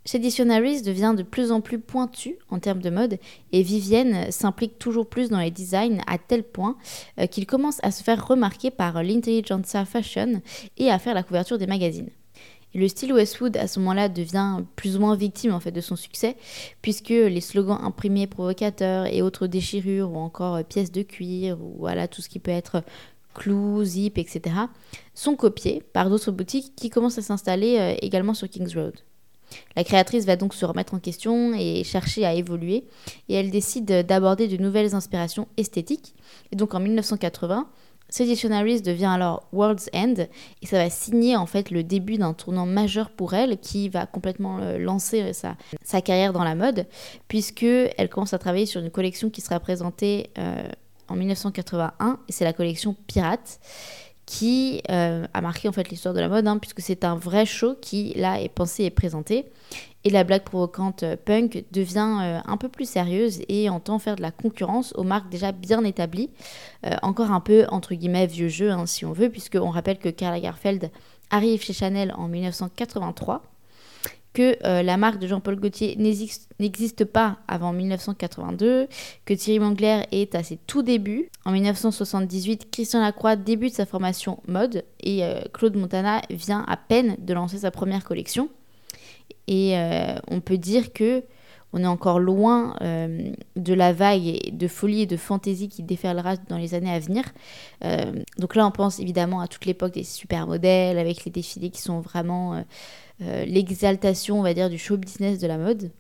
Seditionaries 0.05 0.83
devient 0.83 1.15
de 1.17 1.23
plus 1.23 1.53
en 1.53 1.61
plus 1.61 1.79
pointu 1.79 2.37
en 2.51 2.59
termes 2.59 2.83
de 2.83 2.91
mode 2.91 3.19
et 3.53 3.63
Vivienne 3.63 4.33
s'implique 4.33 4.79
toujours 4.79 5.07
plus 5.07 5.29
dans 5.29 5.39
les 5.39 5.53
designs 5.53 6.01
à 6.09 6.19
tel 6.19 6.43
point 6.43 6.77
euh, 7.21 7.27
qu'il 7.27 7.47
commence 7.47 7.79
à 7.85 7.93
se 7.93 8.03
faire 8.03 8.27
remarquer 8.27 8.71
par 8.71 9.03
l'intelligentsia 9.03 9.85
fashion 9.85 10.43
et 10.77 10.91
à 10.91 10.99
faire 10.99 11.15
la 11.15 11.23
couverture 11.23 11.59
des 11.59 11.69
magazines. 11.69 12.11
Le 12.75 12.89
style 12.89 13.13
Westwood 13.13 13.57
à 13.57 13.69
ce 13.69 13.79
moment-là 13.81 14.09
devient 14.09 14.59
plus 14.77 14.97
ou 14.97 15.01
moins 15.01 15.15
victime 15.15 15.53
en 15.53 15.61
fait 15.61 15.73
de 15.73 15.81
son 15.81 15.97
succès 15.97 16.37
puisque 16.81 17.11
les 17.11 17.41
slogans 17.41 17.79
imprimés 17.83 18.27
provocateurs 18.27 19.07
et 19.07 19.21
autres 19.21 19.47
déchirures 19.47 20.11
ou 20.11 20.17
encore 20.17 20.65
pièces 20.65 20.91
de 20.91 21.03
cuir 21.03 21.61
ou 21.61 21.77
voilà 21.79 22.09
tout 22.09 22.23
ce 22.23 22.29
qui 22.29 22.39
peut 22.39 22.51
être 22.51 22.83
clous, 23.35 23.85
zip, 23.85 24.19
etc., 24.19 24.57
sont 25.15 25.37
copiés 25.37 25.83
par 25.93 26.11
d'autres 26.11 26.31
boutiques 26.31 26.75
qui 26.77 26.91
commencent 26.91 27.19
à 27.19 27.23
s'installer 27.23 27.79
euh, 27.79 27.95
également 28.03 28.35
sur 28.35 28.49
Kings 28.49 28.75
Road. 28.75 28.95
La 29.77 29.85
créatrice 29.85 30.25
va 30.25 30.37
donc 30.37 30.55
se 30.55 30.65
remettre 30.65 30.95
en 30.95 30.99
question 30.99 31.53
et 31.55 31.85
chercher 31.85 32.25
à 32.25 32.35
évoluer, 32.35 32.85
et 33.29 33.35
elle 33.35 33.51
décide 33.51 34.07
d'aborder 34.07 34.49
de 34.49 34.57
nouvelles 34.57 34.95
inspirations 34.95 35.47
esthétiques. 35.59 36.15
Et 36.53 36.57
donc 36.57 36.75
en 36.75 36.81
1980, 36.81 37.69
Seditionaries 38.13 38.83
devient 38.83 39.07
alors 39.07 39.49
World's 39.53 39.89
End 39.95 40.15
et 40.61 40.67
ça 40.67 40.77
va 40.77 40.91
signer 40.91 41.35
en 41.35 41.47
fait 41.47 41.71
le 41.71 41.83
début 41.83 42.19
d'un 42.19 42.35
tournant 42.35 42.67
majeur 42.67 43.09
pour 43.09 43.33
elle 43.33 43.59
qui 43.59 43.89
va 43.89 44.05
complètement 44.05 44.59
euh, 44.59 44.77
lancer 44.77 45.23
euh, 45.23 45.55
sa, 45.83 46.01
carrière 46.03 46.35
dans 46.35 46.45
la 46.45 46.55
mode 46.55 46.87
puisque 47.27 47.63
elle 47.63 48.11
commence 48.11 48.35
à 48.35 48.39
travailler 48.39 48.67
sur 48.67 48.83
une 48.83 48.91
collection 48.91 49.31
qui 49.31 49.41
sera 49.41 49.59
présentée 49.61 50.31
en 51.09 51.17
1981 51.17 52.19
et 52.29 52.33
c'est 52.33 52.45
la 52.45 52.53
collection 52.53 52.95
Pirate 53.07 53.61
qui 54.27 54.83
euh, 54.91 55.27
a 55.33 55.41
marqué 55.41 55.69
en 55.69 55.73
fait 55.73 55.89
l'histoire 55.89 56.15
de 56.15 56.21
la 56.21 56.29
mode 56.29 56.47
hein, 56.47 56.59
puisque 56.59 56.81
c'est 56.81 57.05
un 57.05 57.17
vrai 57.17 57.45
show 57.45 57.75
qui 57.81 58.13
là 58.17 58.41
est 58.41 58.49
pensé 58.49 58.85
et 58.85 58.91
présenté 58.91 59.47
et 60.05 60.11
la 60.11 60.25
blague 60.25 60.43
provocante 60.43 61.03
euh, 61.03 61.17
punk 61.17 61.65
devient 61.73 62.19
euh, 62.21 62.41
un 62.45 62.57
peu 62.57 62.69
plus 62.69 62.89
sérieuse 62.89 63.41
et 63.49 63.69
entend 63.69 63.99
faire 63.99 64.17
de 64.17 64.23
la 64.23 64.31
concurrence 64.31 64.93
aux 64.97 65.05
marques 65.05 65.31
déjà 65.31 65.53
bien 65.53 65.85
établies 65.85 66.31
encore 67.03 67.31
un 67.31 67.41
peu 67.41 67.65
entre 67.71 67.95
guillemets 67.95 68.27
vieux 68.27 68.49
jeu 68.49 68.71
hein, 68.71 68.87
si 68.87 69.05
on 69.05 69.13
veut 69.13 69.31
puisqu'on 69.31 69.71
rappelle 69.71 69.99
que 69.99 70.09
Karl 70.09 70.35
Lagerfeld 70.35 70.91
arrive 71.31 71.63
chez 71.63 71.73
Chanel 71.73 72.13
en 72.17 72.27
1983 72.27 73.43
que 74.33 74.57
euh, 74.65 74.83
la 74.83 74.97
marque 74.97 75.19
de 75.19 75.27
Jean-Paul 75.27 75.57
Gaultier 75.57 75.97
n'existe 76.59 77.05
pas 77.05 77.39
avant 77.49 77.73
1982, 77.73 78.89
que 79.25 79.35
Thierry 79.35 79.59
Mangler 79.59 80.03
est 80.11 80.35
à 80.35 80.43
ses 80.43 80.57
tout 80.57 80.83
débuts. 80.83 81.29
En 81.45 81.53
1978, 81.53 82.71
Christian 82.71 83.01
Lacroix 83.01 83.37
débute 83.37 83.75
sa 83.75 83.87
formation 83.87 84.41
mode 84.47 84.85
et 85.01 85.25
euh, 85.25 85.43
Claude 85.53 85.77
Montana 85.77 86.23
vient 86.31 86.65
à 86.67 86.77
peine 86.77 87.17
de 87.19 87.35
lancer 87.35 87.59
sa 87.59 87.71
première 87.71 88.05
collection. 88.05 88.49
Et 89.47 89.79
euh, 89.79 90.15
on 90.29 90.41
peut 90.41 90.59
dire 90.59 90.93
que 90.93 91.25
on 91.75 91.83
est 91.83 91.87
encore 91.87 92.21
loin 92.21 92.77
de 92.83 93.73
la 93.73 93.95
vague 93.95 94.55
de 94.55 94.69
folie 94.69 95.01
et 95.01 95.07
de 95.07 95.17
fantaisie 95.17 95.71
qui 95.71 95.83
déferlera 95.83 96.37
dans 96.37 96.59
les 96.59 96.75
années 96.75 96.93
à 96.93 96.99
venir. 96.99 97.25
donc 98.37 98.57
là, 98.57 98.67
on 98.67 98.71
pense 98.71 99.01
évidemment 99.01 99.41
à 99.41 99.49
toute 99.49 99.65
l'époque 99.65 99.95
des 99.95 100.05
supermodèles 100.05 100.99
avec 100.99 101.25
les 101.25 101.31
défilés 101.31 101.71
qui 101.71 101.81
sont 101.81 102.01
vraiment 102.01 102.63
euh, 103.23 103.45
l'exaltation, 103.45 104.39
on 104.41 104.43
va 104.43 104.55
dire, 104.55 104.71
du 104.71 104.79
show 104.79 104.97
business 104.97 105.39
de 105.39 105.47
la 105.47 105.59
mode. 105.59 105.91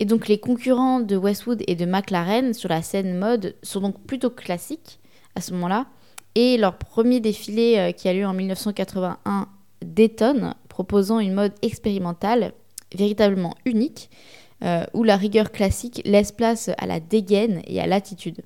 Et 0.00 0.04
donc 0.04 0.28
les 0.28 0.38
concurrents 0.38 1.00
de 1.00 1.16
Westwood 1.16 1.62
et 1.66 1.74
de 1.74 1.84
McLaren 1.84 2.52
sur 2.54 2.68
la 2.68 2.82
scène 2.82 3.18
mode 3.18 3.56
sont 3.62 3.80
donc 3.80 4.00
plutôt 4.06 4.30
classiques 4.30 5.00
à 5.34 5.40
ce 5.40 5.52
moment-là. 5.54 5.86
Et 6.34 6.56
leur 6.56 6.78
premier 6.78 7.20
défilé 7.20 7.76
euh, 7.78 7.92
qui 7.92 8.08
a 8.08 8.12
lieu 8.12 8.26
en 8.26 8.34
1981 8.34 9.48
détonne, 9.84 10.54
proposant 10.78 11.18
une 11.18 11.34
mode 11.34 11.54
expérimentale 11.60 12.52
véritablement 12.94 13.56
unique, 13.64 14.10
euh, 14.62 14.84
où 14.94 15.02
la 15.02 15.16
rigueur 15.16 15.50
classique 15.50 16.00
laisse 16.04 16.30
place 16.30 16.70
à 16.78 16.86
la 16.86 17.00
dégaine 17.00 17.62
et 17.66 17.80
à 17.80 17.88
l'attitude. 17.88 18.42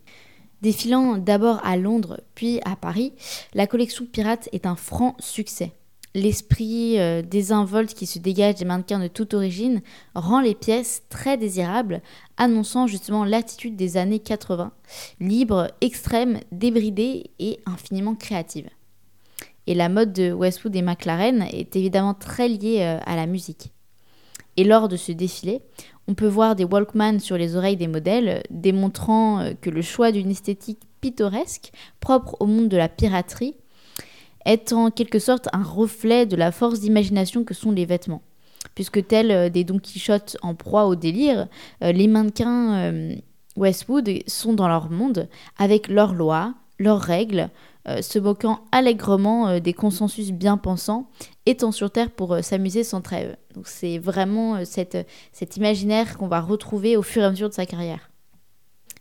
Défilant 0.63 1.19
d'abord 1.19 1.61
à 1.63 1.77
Londres 1.77 2.23
puis 2.35 2.59
à 2.65 2.75
Paris, 2.75 3.13
la 3.53 3.67
collection 3.67 4.07
Pirate 4.11 4.49
est 4.53 4.65
un 4.65 4.77
franc 4.77 5.15
succès. 5.19 5.73
L'esprit 6.15 6.99
euh, 6.99 7.21
désinvolte 7.21 7.93
qui 7.93 8.07
se 8.07 8.19
dégage 8.19 8.55
des 8.55 8.65
mannequins 8.65 8.99
de 8.99 9.09
toute 9.09 9.35
origine 9.35 9.83
rend 10.15 10.41
les 10.41 10.55
pièces 10.55 11.03
très 11.11 11.37
désirables, 11.37 12.01
annonçant 12.39 12.87
justement 12.87 13.27
l'attitude 13.27 13.77
des 13.77 13.99
années 13.99 14.21
80, 14.21 14.73
libre, 15.21 15.69
extrême, 15.83 16.41
débridée 16.51 17.31
et 17.39 17.61
infiniment 17.67 18.15
créative. 18.15 18.71
Et 19.67 19.75
la 19.75 19.89
mode 19.89 20.13
de 20.13 20.33
Westwood 20.33 20.75
et 20.75 20.83
McLaren 20.83 21.43
est 21.43 21.77
évidemment 21.77 22.15
très 22.15 22.49
liée 22.49 22.81
euh, 22.81 22.99
à 23.05 23.17
la 23.17 23.27
musique. 23.27 23.73
Et 24.57 24.65
lors 24.65 24.89
de 24.89 24.97
ce 24.97 25.13
défilé, 25.13 25.61
on 26.09 26.15
peut 26.15 26.27
voir 26.27 26.57
des 26.57 26.65
Walkman 26.65 27.21
sur 27.21 27.39
les 27.39 27.57
oreilles 27.57 27.77
des 27.77 27.87
modèles, 27.87 28.43
démontrant 28.51 29.41
euh, 29.41 29.53
que 29.61 29.71
le 29.71 29.83
choix 29.83 30.11
d'une 30.11 30.31
esthétique 30.31 30.81
pittoresque, 31.01 31.73
propre 32.01 32.37
au 32.41 32.47
monde 32.47 32.69
de 32.69 32.77
la 32.77 32.89
piraterie, 32.89 33.55
est 34.45 34.73
en 34.73 34.91
quelque 34.91 35.21
sorte 35.21 35.49
un 35.53 35.63
reflet 35.63 36.27
de 36.27 36.37
la 36.37 36.51
force 36.51 36.81
d'imagination 36.81 37.45
que 37.45 37.55
sont 37.55 37.71
les 37.71 37.87
vêtements. 37.87 38.23
Puisque 38.75 39.07
tels 39.07 39.31
euh, 39.31 39.49
des 39.49 39.63
Don 39.63 39.79
Quichotte 39.79 40.37
en 40.43 40.55
proie 40.57 40.87
au 40.87 40.97
délire, 40.97 41.47
les 41.81 42.09
mannequins 42.09 42.93
Westwood 43.57 44.11
sont 44.27 44.55
dans 44.55 44.69
leur 44.69 44.91
monde, 44.91 45.29
avec 45.59 45.89
leurs 45.89 46.15
lois, 46.15 46.55
leurs 46.79 47.01
règles, 47.01 47.51
se 47.87 48.19
moquant 48.19 48.61
allègrement 48.71 49.59
des 49.59 49.73
consensus 49.73 50.31
bien 50.31 50.57
pensants, 50.57 51.11
étant 51.47 51.73
sur 51.73 51.91
Terre 51.91 52.11
pour 52.11 52.37
s'amuser 52.43 52.85
sans 52.85 53.01
trêve. 53.01 53.37
Donc 53.55 53.67
c'est 53.67 53.99
vraiment 53.99 54.65
cet 54.65 55.57
imaginaire 55.57 56.17
qu'on 56.17 56.29
va 56.29 56.41
retrouver 56.41 56.97
au 56.97 57.03
fur 57.03 57.23
et 57.23 57.27
à 57.27 57.31
mesure 57.31 57.49
de 57.49 57.55
sa 57.55 57.67
carrière. 57.67 58.11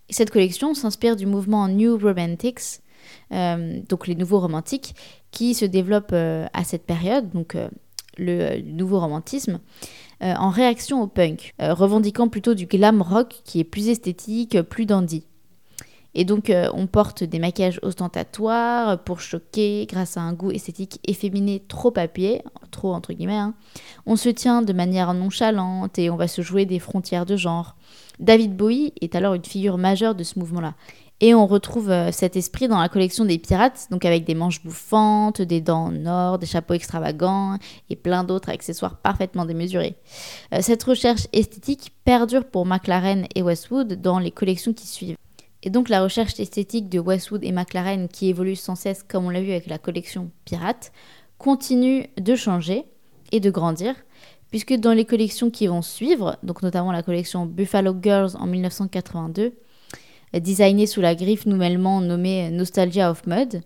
Et 0.10 0.14
cette 0.14 0.32
collection 0.32 0.74
s'inspire 0.74 1.16
du 1.16 1.26
mouvement 1.26 1.68
New 1.68 1.98
Romantics, 1.98 2.82
donc 3.30 4.08
les 4.08 4.16
nouveaux 4.16 4.40
romantiques, 4.40 4.96
qui 5.32 5.54
se 5.54 5.66
développe 5.66 6.12
euh, 6.14 6.46
à 6.54 6.64
cette 6.64 6.86
période, 6.86 7.32
donc 7.32 7.56
euh, 7.56 7.70
le 8.18 8.62
nouveau 8.62 9.00
romantisme, 9.00 9.60
euh, 10.22 10.34
en 10.36 10.50
réaction 10.50 11.02
au 11.02 11.08
punk, 11.08 11.54
revendiquant 11.60 12.28
plutôt 12.28 12.54
du 12.54 12.68
glam 12.68 13.02
rock 13.02 13.42
qui 13.44 13.60
est 13.60 13.64
plus 13.64 13.88
esthétique, 13.88 14.62
plus 14.62 14.86
dandy. 14.86 15.26
Et 16.14 16.26
donc 16.26 16.52
on 16.74 16.88
porte 16.88 17.24
des 17.24 17.40
maquillages 17.40 17.80
ostentatoires 17.84 19.02
pour 19.04 19.22
choquer 19.22 19.86
grâce 19.90 20.18
à 20.18 20.22
un 20.22 20.34
goût 20.34 20.52
esthétique 20.52 21.00
efféminé 21.06 21.64
trop 21.68 21.92
papier, 21.92 22.42
trop 22.70 22.94
entre 22.94 23.14
guillemets. 23.14 23.36
Hein. 23.36 23.54
On 24.06 24.16
se 24.16 24.30
tient 24.30 24.62
de 24.62 24.74
manière 24.74 25.14
nonchalante 25.14 25.98
et 25.98 26.10
on 26.10 26.18
va 26.18 26.28
se 26.28 26.42
jouer 26.42 26.66
des 26.66 26.80
frontières 26.80 27.26
de 27.26 27.36
genre. 27.36 27.76
David 28.20 28.56
Bowie 28.56 28.94
est 29.02 29.16
alors 29.16 29.34
une 29.34 29.46
figure 29.46 29.78
majeure 29.78 30.16
de 30.16 30.24
ce 30.24 30.38
mouvement-là. 30.38 30.76
Et 31.24 31.36
on 31.36 31.46
retrouve 31.46 31.92
euh, 31.92 32.12
cet 32.12 32.36
esprit 32.36 32.68
dans 32.68 32.80
la 32.80 32.90
collection 32.90 33.26
des 33.26 33.38
pirates, 33.38 33.88
donc 33.92 34.06
avec 34.06 34.26
des 34.26 34.34
manches 34.34 34.64
bouffantes, 34.64 35.42
des 35.42 35.62
dents 35.62 35.86
en 35.86 36.06
or, 36.08 36.40
des 36.40 36.48
chapeaux 36.48 36.74
extravagants 36.74 37.58
et 37.92 37.96
plein 37.96 38.24
d'autres 38.24 38.50
accessoires 38.50 38.98
parfaitement 38.98 39.46
démesurés. 39.46 39.96
Euh, 40.52 40.62
cette 40.62 40.82
recherche 40.82 41.28
esthétique 41.32 41.92
perdure 42.06 42.46
pour 42.46 42.66
McLaren 42.66 43.28
et 43.36 43.44
Westwood 43.44 44.02
dans 44.02 44.18
les 44.18 44.32
collections 44.32 44.74
qui 44.74 44.88
suivent. 44.88 45.16
Et 45.64 45.70
donc 45.70 45.90
la 45.90 46.04
recherche 46.04 46.40
esthétique 46.40 46.90
de 46.90 47.00
Westwood 47.00 47.44
et 47.44 47.52
McLaren, 47.52 48.08
qui 48.08 48.30
évolue 48.30 48.56
sans 48.56 48.76
cesse 48.76 49.04
comme 49.04 49.26
on 49.26 49.30
l'a 49.30 49.42
vu 49.42 49.52
avec 49.52 49.68
la 49.68 49.78
collection 49.78 50.32
Pirate, 50.46 50.92
continue 51.38 52.08
de 52.20 52.36
changer 52.36 52.86
et 53.32 53.40
de 53.40 53.50
grandir, 53.50 53.96
puisque 54.50 54.74
dans 54.74 54.94
les 54.94 55.06
collections 55.06 55.50
qui 55.50 55.68
vont 55.68 55.82
suivre, 55.82 56.38
donc 56.44 56.64
notamment 56.64 56.92
la 56.92 57.04
collection 57.04 57.46
Buffalo 57.46 57.96
Girls 58.02 58.32
en 58.40 58.48
1982, 58.48 59.54
designé 60.34 60.88
sous 60.88 61.02
la 61.02 61.14
griffe 61.16 61.46
nouvellement 61.46 62.02
nommée 62.02 62.50
Nostalgia 62.52 63.12
of 63.12 63.26
Mud, 63.28 63.62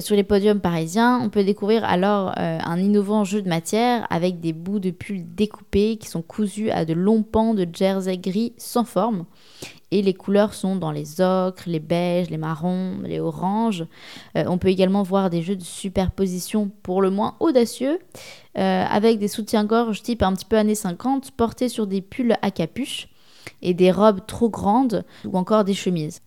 sur 0.00 0.16
les 0.16 0.24
podiums 0.24 0.60
parisiens, 0.60 1.20
on 1.22 1.28
peut 1.28 1.44
découvrir 1.44 1.84
alors 1.84 2.32
un 2.36 2.78
innovant 2.78 3.24
jeu 3.24 3.42
de 3.42 3.48
matière 3.48 4.06
avec 4.10 4.40
des 4.40 4.52
bouts 4.52 4.78
de 4.78 4.90
pull 4.90 5.22
découpés 5.34 5.98
qui 5.98 6.08
sont 6.08 6.22
cousus 6.22 6.70
à 6.70 6.84
de 6.84 6.94
longs 6.94 7.22
pans 7.22 7.52
de 7.52 7.66
jersey 7.70 8.16
gris 8.16 8.54
sans 8.56 8.84
forme 8.84 9.26
et 9.92 10.00
les 10.00 10.14
couleurs 10.14 10.54
sont 10.54 10.74
dans 10.74 10.90
les 10.90 11.20
ocres, 11.20 11.64
les 11.66 11.78
beiges, 11.78 12.30
les 12.30 12.38
marrons, 12.38 12.96
les 13.04 13.20
oranges. 13.20 13.84
Euh, 14.36 14.44
on 14.48 14.56
peut 14.56 14.68
également 14.68 15.02
voir 15.02 15.28
des 15.28 15.42
jeux 15.42 15.54
de 15.54 15.62
superposition 15.62 16.70
pour 16.82 17.02
le 17.02 17.10
moins 17.10 17.36
audacieux, 17.40 17.98
euh, 18.58 18.84
avec 18.88 19.18
des 19.18 19.28
soutiens-gorge 19.28 20.02
type 20.02 20.22
un 20.22 20.32
petit 20.32 20.46
peu 20.46 20.56
années 20.56 20.74
50 20.74 21.32
portés 21.32 21.68
sur 21.68 21.86
des 21.86 22.00
pulls 22.00 22.36
à 22.40 22.50
capuche 22.50 23.08
et 23.60 23.74
des 23.74 23.92
robes 23.92 24.20
trop 24.26 24.48
grandes 24.48 25.04
ou 25.26 25.36
encore 25.36 25.64
des 25.64 25.74
chemises. 25.74 26.22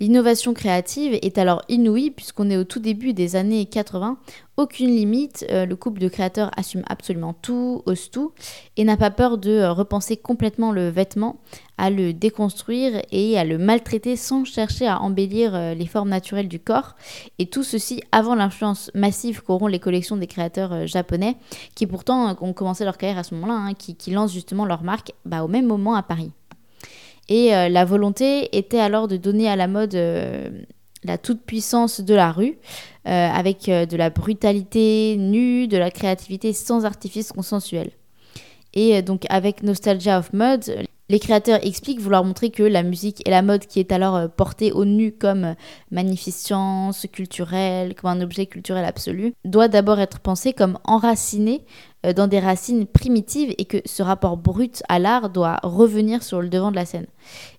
L'innovation 0.00 0.54
créative 0.54 1.18
est 1.22 1.38
alors 1.38 1.62
inouïe 1.68 2.10
puisqu'on 2.10 2.50
est 2.50 2.56
au 2.56 2.64
tout 2.64 2.80
début 2.80 3.12
des 3.12 3.36
années 3.36 3.66
80. 3.66 4.18
Aucune 4.56 4.90
limite, 4.90 5.44
euh, 5.50 5.66
le 5.66 5.76
couple 5.76 6.00
de 6.00 6.08
créateurs 6.08 6.50
assume 6.56 6.82
absolument 6.88 7.32
tout, 7.32 7.82
ose 7.86 8.10
tout 8.10 8.32
et 8.76 8.84
n'a 8.84 8.96
pas 8.96 9.10
peur 9.10 9.38
de 9.38 9.50
euh, 9.50 9.72
repenser 9.72 10.16
complètement 10.16 10.70
le 10.70 10.88
vêtement, 10.88 11.40
à 11.76 11.90
le 11.90 12.12
déconstruire 12.12 13.02
et 13.10 13.36
à 13.36 13.44
le 13.44 13.58
maltraiter 13.58 14.14
sans 14.14 14.44
chercher 14.44 14.86
à 14.86 15.00
embellir 15.00 15.54
euh, 15.54 15.74
les 15.74 15.86
formes 15.86 16.08
naturelles 16.08 16.48
du 16.48 16.60
corps. 16.60 16.94
Et 17.38 17.46
tout 17.46 17.64
ceci 17.64 18.02
avant 18.12 18.34
l'influence 18.34 18.90
massive 18.94 19.42
qu'auront 19.42 19.66
les 19.66 19.80
collections 19.80 20.16
des 20.16 20.28
créateurs 20.28 20.86
japonais 20.86 21.36
qui 21.74 21.86
pourtant 21.86 22.36
ont 22.40 22.52
commencé 22.52 22.84
leur 22.84 22.96
carrière 22.96 23.18
à 23.18 23.24
ce 23.24 23.34
moment-là, 23.34 23.54
hein, 23.54 23.74
qui, 23.74 24.10
lancent 24.10 24.32
justement 24.32 24.64
leur 24.64 24.84
marque 24.84 25.12
bah, 25.24 25.42
au 25.42 25.48
même 25.48 25.66
moment 25.66 25.94
à 25.94 26.02
Paris. 26.02 26.30
Et 27.28 27.54
euh, 27.54 27.68
la 27.68 27.84
volonté 27.84 28.56
était 28.56 28.78
alors 28.78 29.08
de 29.08 29.16
donner 29.16 29.48
à 29.48 29.56
la 29.56 29.66
mode 29.66 29.94
euh, 29.94 30.50
la 31.04 31.18
toute-puissance 31.18 32.00
de 32.00 32.14
la 32.14 32.32
rue, 32.32 32.58
euh, 33.06 33.28
avec 33.28 33.66
de 33.66 33.96
la 33.96 34.10
brutalité 34.10 35.16
nue, 35.18 35.68
de 35.68 35.76
la 35.76 35.90
créativité 35.90 36.52
sans 36.52 36.84
artifice 36.84 37.32
consensuel. 37.32 37.90
Et 38.72 39.02
donc 39.02 39.24
avec 39.28 39.62
Nostalgia 39.62 40.18
of 40.18 40.32
Mud, 40.32 40.74
les 41.08 41.20
créateurs 41.20 41.64
expliquent 41.64 42.00
vouloir 42.00 42.24
montrer 42.24 42.50
que 42.50 42.62
la 42.62 42.82
musique 42.82 43.22
et 43.26 43.30
la 43.30 43.42
mode 43.42 43.66
qui 43.66 43.78
est 43.78 43.92
alors 43.92 44.28
portée 44.30 44.72
au 44.72 44.84
nu 44.84 45.12
comme 45.12 45.54
magnificence 45.90 47.06
culturelle, 47.12 47.94
comme 47.94 48.10
un 48.10 48.22
objet 48.22 48.46
culturel 48.46 48.84
absolu, 48.84 49.34
doit 49.44 49.68
d'abord 49.68 50.00
être 50.00 50.18
pensée 50.18 50.54
comme 50.54 50.78
enracinée 50.84 51.64
dans 52.12 52.26
des 52.26 52.38
racines 52.38 52.86
primitives 52.86 53.54
et 53.56 53.64
que 53.64 53.78
ce 53.84 54.02
rapport 54.02 54.36
brut 54.36 54.82
à 54.88 54.98
l'art 54.98 55.30
doit 55.30 55.58
revenir 55.62 56.22
sur 56.22 56.42
le 56.42 56.48
devant 56.48 56.70
de 56.70 56.76
la 56.76 56.84
scène. 56.84 57.06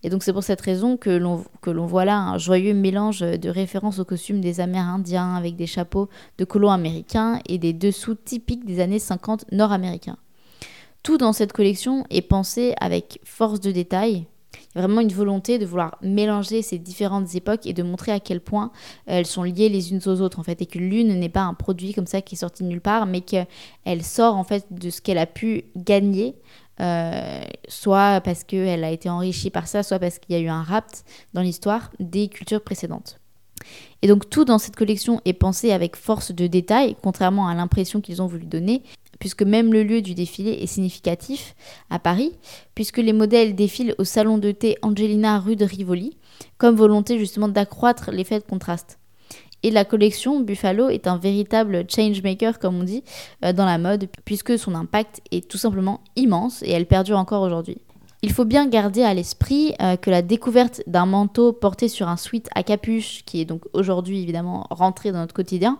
Et 0.03 0.09
donc 0.09 0.23
c'est 0.23 0.33
pour 0.33 0.43
cette 0.43 0.61
raison 0.61 0.97
que 0.97 1.09
l'on 1.09 1.85
voit 1.85 2.05
là 2.05 2.17
un 2.17 2.37
joyeux 2.37 2.73
mélange 2.73 3.21
de 3.21 3.49
références 3.49 3.99
aux 3.99 4.05
costumes 4.05 4.41
des 4.41 4.59
Amérindiens 4.59 5.35
avec 5.35 5.55
des 5.55 5.67
chapeaux 5.67 6.09
de 6.37 6.45
colons 6.45 6.69
américains 6.71 7.39
et 7.47 7.57
des 7.57 7.73
dessous 7.73 8.15
typiques 8.15 8.65
des 8.65 8.79
années 8.79 8.99
50 8.99 9.45
nord-américains. 9.51 10.17
Tout 11.01 11.17
dans 11.17 11.33
cette 11.33 11.53
collection 11.53 12.03
est 12.09 12.21
pensé 12.21 12.73
avec 12.81 13.19
force 13.23 13.59
de 13.59 13.71
détail. 13.71 14.25
Il 14.73 14.79
y 14.79 14.79
a 14.79 14.87
vraiment 14.87 15.01
une 15.01 15.11
volonté 15.11 15.57
de 15.59 15.65
vouloir 15.65 15.97
mélanger 16.01 16.61
ces 16.61 16.77
différentes 16.77 17.35
époques 17.35 17.65
et 17.65 17.73
de 17.73 17.83
montrer 17.83 18.11
à 18.11 18.19
quel 18.19 18.41
point 18.41 18.71
elles 19.05 19.25
sont 19.25 19.43
liées 19.43 19.69
les 19.69 19.91
unes 19.91 20.01
aux 20.05 20.21
autres 20.21 20.39
en 20.39 20.43
fait 20.43 20.61
et 20.61 20.65
que 20.65 20.79
l'une 20.79 21.19
n'est 21.19 21.29
pas 21.29 21.41
un 21.41 21.53
produit 21.53 21.93
comme 21.93 22.07
ça 22.07 22.21
qui 22.21 22.35
est 22.35 22.39
sorti 22.39 22.63
de 22.63 22.69
nulle 22.69 22.81
part 22.81 23.05
mais 23.05 23.21
qu'elle 23.21 24.03
sort 24.03 24.35
en 24.35 24.43
fait 24.43 24.65
de 24.71 24.89
ce 24.89 25.01
qu'elle 25.01 25.17
a 25.17 25.25
pu 25.25 25.65
gagner 25.75 26.35
euh, 26.81 27.41
soit 27.69 28.19
parce 28.21 28.43
qu'elle 28.43 28.83
a 28.83 28.91
été 28.91 29.09
enrichie 29.09 29.49
par 29.49 29.67
ça, 29.67 29.81
soit 29.81 29.99
parce 29.99 30.19
qu'il 30.19 30.35
y 30.35 30.39
a 30.39 30.41
eu 30.41 30.49
un 30.49 30.63
rapt 30.63 31.05
dans 31.33 31.41
l'histoire 31.41 31.91
des 31.99 32.27
cultures 32.27 32.61
précédentes. 32.61 33.19
Et 34.01 34.07
donc 34.07 34.29
tout 34.29 34.45
dans 34.45 34.57
cette 34.57 34.75
collection 34.75 35.21
est 35.25 35.33
pensé 35.33 35.71
avec 35.71 35.95
force 35.95 36.31
de 36.31 36.47
détail, 36.47 36.95
contrairement 37.01 37.47
à 37.47 37.55
l'impression 37.55 38.01
qu'ils 38.01 38.21
ont 38.21 38.27
voulu 38.27 38.45
donner, 38.45 38.83
puisque 39.19 39.43
même 39.43 39.73
le 39.73 39.83
lieu 39.83 40.01
du 40.01 40.13
défilé 40.13 40.51
est 40.51 40.67
significatif 40.67 41.55
à 41.89 41.99
Paris, 41.99 42.33
puisque 42.73 42.97
les 42.97 43.13
modèles 43.13 43.55
défilent 43.55 43.95
au 43.97 44.03
salon 44.03 44.37
de 44.37 44.51
thé 44.51 44.77
Angelina 44.81 45.39
rue 45.39 45.55
de 45.55 45.65
Rivoli, 45.65 46.17
comme 46.57 46.75
volonté 46.75 47.17
justement 47.17 47.47
d'accroître 47.47 48.11
l'effet 48.11 48.39
de 48.39 48.45
contraste. 48.45 48.99
Et 49.63 49.71
la 49.71 49.83
collection 49.83 50.41
Buffalo 50.41 50.89
est 50.89 51.07
un 51.07 51.17
véritable 51.17 51.85
changemaker, 51.89 52.59
comme 52.59 52.79
on 52.79 52.83
dit, 52.83 53.03
euh, 53.43 53.51
dans 53.51 53.65
la 53.65 53.79
mode, 53.79 54.07
puisque 54.23 54.59
son 54.59 54.75
impact 54.75 55.21
est 55.31 55.49
tout 55.49 55.57
simplement 55.57 56.01
immense 56.15 56.61
et 56.61 56.71
elle 56.71 56.85
perdure 56.85 57.17
encore 57.17 57.41
aujourd'hui. 57.41 57.79
Il 58.21 58.31
faut 58.31 58.45
bien 58.45 58.67
garder 58.67 59.03
à 59.03 59.13
l'esprit 59.13 59.73
euh, 59.81 59.97
que 59.97 60.09
la 60.09 60.21
découverte 60.21 60.83
d'un 60.87 61.05
manteau 61.05 61.51
porté 61.51 61.87
sur 61.87 62.07
un 62.07 62.17
sweat 62.17 62.47
à 62.53 62.63
capuche, 62.63 63.23
qui 63.25 63.41
est 63.41 63.45
donc 63.45 63.63
aujourd'hui 63.73 64.21
évidemment 64.21 64.67
rentré 64.69 65.11
dans 65.11 65.19
notre 65.19 65.33
quotidien, 65.33 65.79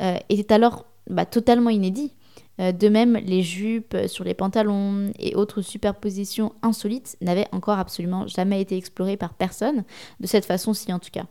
euh, 0.00 0.16
était 0.28 0.54
alors 0.54 0.86
bah, 1.10 1.26
totalement 1.26 1.70
inédit. 1.70 2.12
Euh, 2.60 2.72
de 2.72 2.88
même, 2.88 3.16
les 3.16 3.42
jupes 3.42 3.96
sur 4.06 4.24
les 4.24 4.34
pantalons 4.34 5.12
et 5.18 5.34
autres 5.34 5.62
superpositions 5.62 6.52
insolites 6.62 7.16
n'avaient 7.20 7.48
encore 7.52 7.78
absolument 7.78 8.26
jamais 8.26 8.60
été 8.60 8.76
explorées 8.76 9.16
par 9.16 9.34
personne, 9.34 9.84
de 10.20 10.26
cette 10.26 10.44
façon-ci 10.44 10.92
en 10.92 10.98
tout 10.98 11.10
cas. 11.12 11.26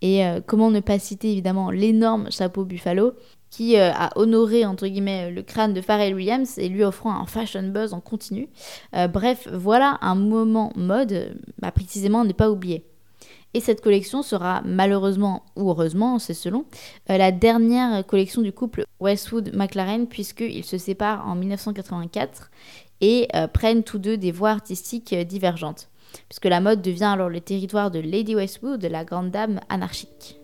Et 0.00 0.24
euh, 0.26 0.40
comment 0.44 0.70
ne 0.70 0.80
pas 0.80 0.98
citer 0.98 1.30
évidemment 1.30 1.70
l'énorme 1.70 2.30
chapeau 2.30 2.64
Buffalo 2.64 3.12
qui 3.50 3.76
euh, 3.76 3.92
a 3.92 4.10
honoré 4.18 4.64
entre 4.64 4.86
guillemets 4.86 5.30
le 5.30 5.42
crâne 5.42 5.74
de 5.74 5.80
Pharrell 5.80 6.14
Williams 6.14 6.58
et 6.58 6.68
lui 6.68 6.82
offrant 6.82 7.14
un 7.14 7.26
fashion 7.26 7.62
buzz 7.68 7.92
en 7.92 8.00
continu. 8.00 8.48
bref, 9.12 9.48
voilà 9.52 9.98
un 10.00 10.14
moment 10.14 10.72
mode, 10.74 11.36
bah, 11.60 11.70
précisément 11.70 12.22
à 12.22 12.24
ne 12.24 12.32
pas 12.32 12.50
oublier. 12.50 12.84
Et 13.54 13.60
cette 13.60 13.82
collection 13.82 14.22
sera 14.22 14.62
malheureusement 14.64 15.44
ou 15.56 15.70
heureusement, 15.70 16.18
c'est 16.18 16.34
selon, 16.34 16.64
euh, 17.10 17.18
la 17.18 17.32
dernière 17.32 18.06
collection 18.06 18.40
du 18.40 18.52
couple 18.52 18.84
Westwood-McLaren 19.00 20.06
puisqu'ils 20.06 20.64
se 20.64 20.78
séparent 20.78 21.26
en 21.28 21.34
1984 21.34 22.50
et 23.02 23.28
euh, 23.34 23.48
prennent 23.48 23.82
tous 23.82 23.98
deux 23.98 24.16
des 24.16 24.32
voies 24.32 24.50
artistiques 24.50 25.12
euh, 25.12 25.24
divergentes. 25.24 25.88
Puisque 26.28 26.46
la 26.46 26.60
mode 26.60 26.82
devient 26.82 27.04
alors 27.04 27.28
le 27.28 27.40
territoire 27.40 27.90
de 27.90 27.98
Lady 27.98 28.34
Westwood, 28.34 28.84
la 28.84 29.04
grande 29.04 29.30
dame 29.30 29.60
anarchique. 29.68 30.41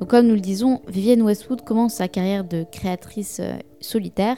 Donc 0.00 0.10
comme 0.10 0.26
nous 0.26 0.34
le 0.34 0.40
disons, 0.40 0.80
Vivienne 0.88 1.22
Westwood 1.22 1.62
commence 1.62 1.94
sa 1.94 2.08
carrière 2.08 2.44
de 2.44 2.64
créatrice 2.70 3.40
euh, 3.40 3.54
solitaire 3.80 4.36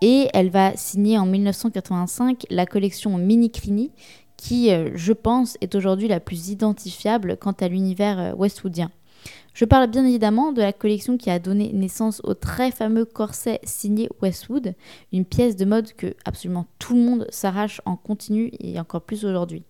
et 0.00 0.28
elle 0.34 0.50
va 0.50 0.76
signer 0.76 1.18
en 1.18 1.26
1985 1.26 2.46
la 2.50 2.66
collection 2.66 3.18
Mini 3.18 3.50
Crini 3.50 3.90
qui, 4.36 4.72
euh, 4.72 4.90
je 4.94 5.12
pense, 5.12 5.56
est 5.60 5.74
aujourd'hui 5.74 6.08
la 6.08 6.18
plus 6.18 6.48
identifiable 6.48 7.36
quant 7.36 7.52
à 7.52 7.68
l'univers 7.68 8.18
euh, 8.18 8.34
westwoodien. 8.34 8.90
Je 9.54 9.64
parle 9.64 9.88
bien 9.88 10.04
évidemment 10.04 10.52
de 10.52 10.62
la 10.62 10.72
collection 10.72 11.16
qui 11.16 11.30
a 11.30 11.38
donné 11.38 11.72
naissance 11.72 12.20
au 12.24 12.34
très 12.34 12.70
fameux 12.70 13.04
corset 13.04 13.60
signé 13.64 14.08
Westwood, 14.20 14.74
une 15.12 15.24
pièce 15.24 15.56
de 15.56 15.64
mode 15.64 15.92
que 15.92 16.14
absolument 16.24 16.66
tout 16.78 16.94
le 16.94 17.02
monde 17.02 17.26
s'arrache 17.30 17.80
en 17.84 17.96
continu 17.96 18.50
et 18.58 18.80
encore 18.80 19.02
plus 19.02 19.24
aujourd'hui. 19.24 19.62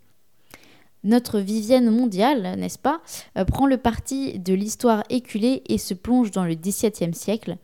Notre 1.04 1.40
Vivienne 1.40 1.90
mondiale, 1.90 2.54
n'est-ce 2.58 2.78
pas, 2.78 3.00
euh, 3.36 3.44
prend 3.44 3.66
le 3.66 3.76
parti 3.76 4.38
de 4.38 4.54
l'histoire 4.54 5.02
éculée 5.10 5.62
et 5.66 5.78
se 5.78 5.94
plonge 5.94 6.30
dans 6.30 6.44
le 6.44 6.54
XVIIe 6.54 7.12
siècle. 7.12 7.56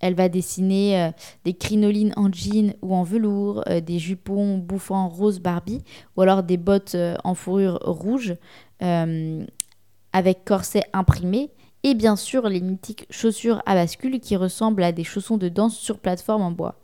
Elle 0.00 0.14
va 0.14 0.30
dessiner 0.30 1.02
euh, 1.02 1.10
des 1.44 1.52
crinolines 1.52 2.14
en 2.16 2.32
jean 2.32 2.74
ou 2.80 2.94
en 2.94 3.02
velours, 3.02 3.62
euh, 3.68 3.80
des 3.80 3.98
jupons 3.98 4.56
bouffant 4.56 5.08
rose 5.08 5.40
Barbie, 5.40 5.82
ou 6.16 6.22
alors 6.22 6.42
des 6.42 6.56
bottes 6.56 6.96
en 7.24 7.34
fourrure 7.34 7.78
rouge 7.82 8.36
avec 8.80 10.44
corset 10.44 10.84
imprimé, 10.94 11.50
et 11.82 11.94
bien 11.94 12.16
sûr 12.16 12.48
les 12.48 12.60
mythiques 12.60 13.06
chaussures 13.10 13.62
à 13.66 13.74
bascule 13.74 14.20
qui 14.20 14.36
ressemblent 14.36 14.82
à 14.82 14.92
des 14.92 15.04
chaussons 15.04 15.36
de 15.36 15.48
danse 15.48 15.76
sur 15.76 15.98
plateforme 15.98 16.42
en 16.42 16.50
bois. 16.50 16.76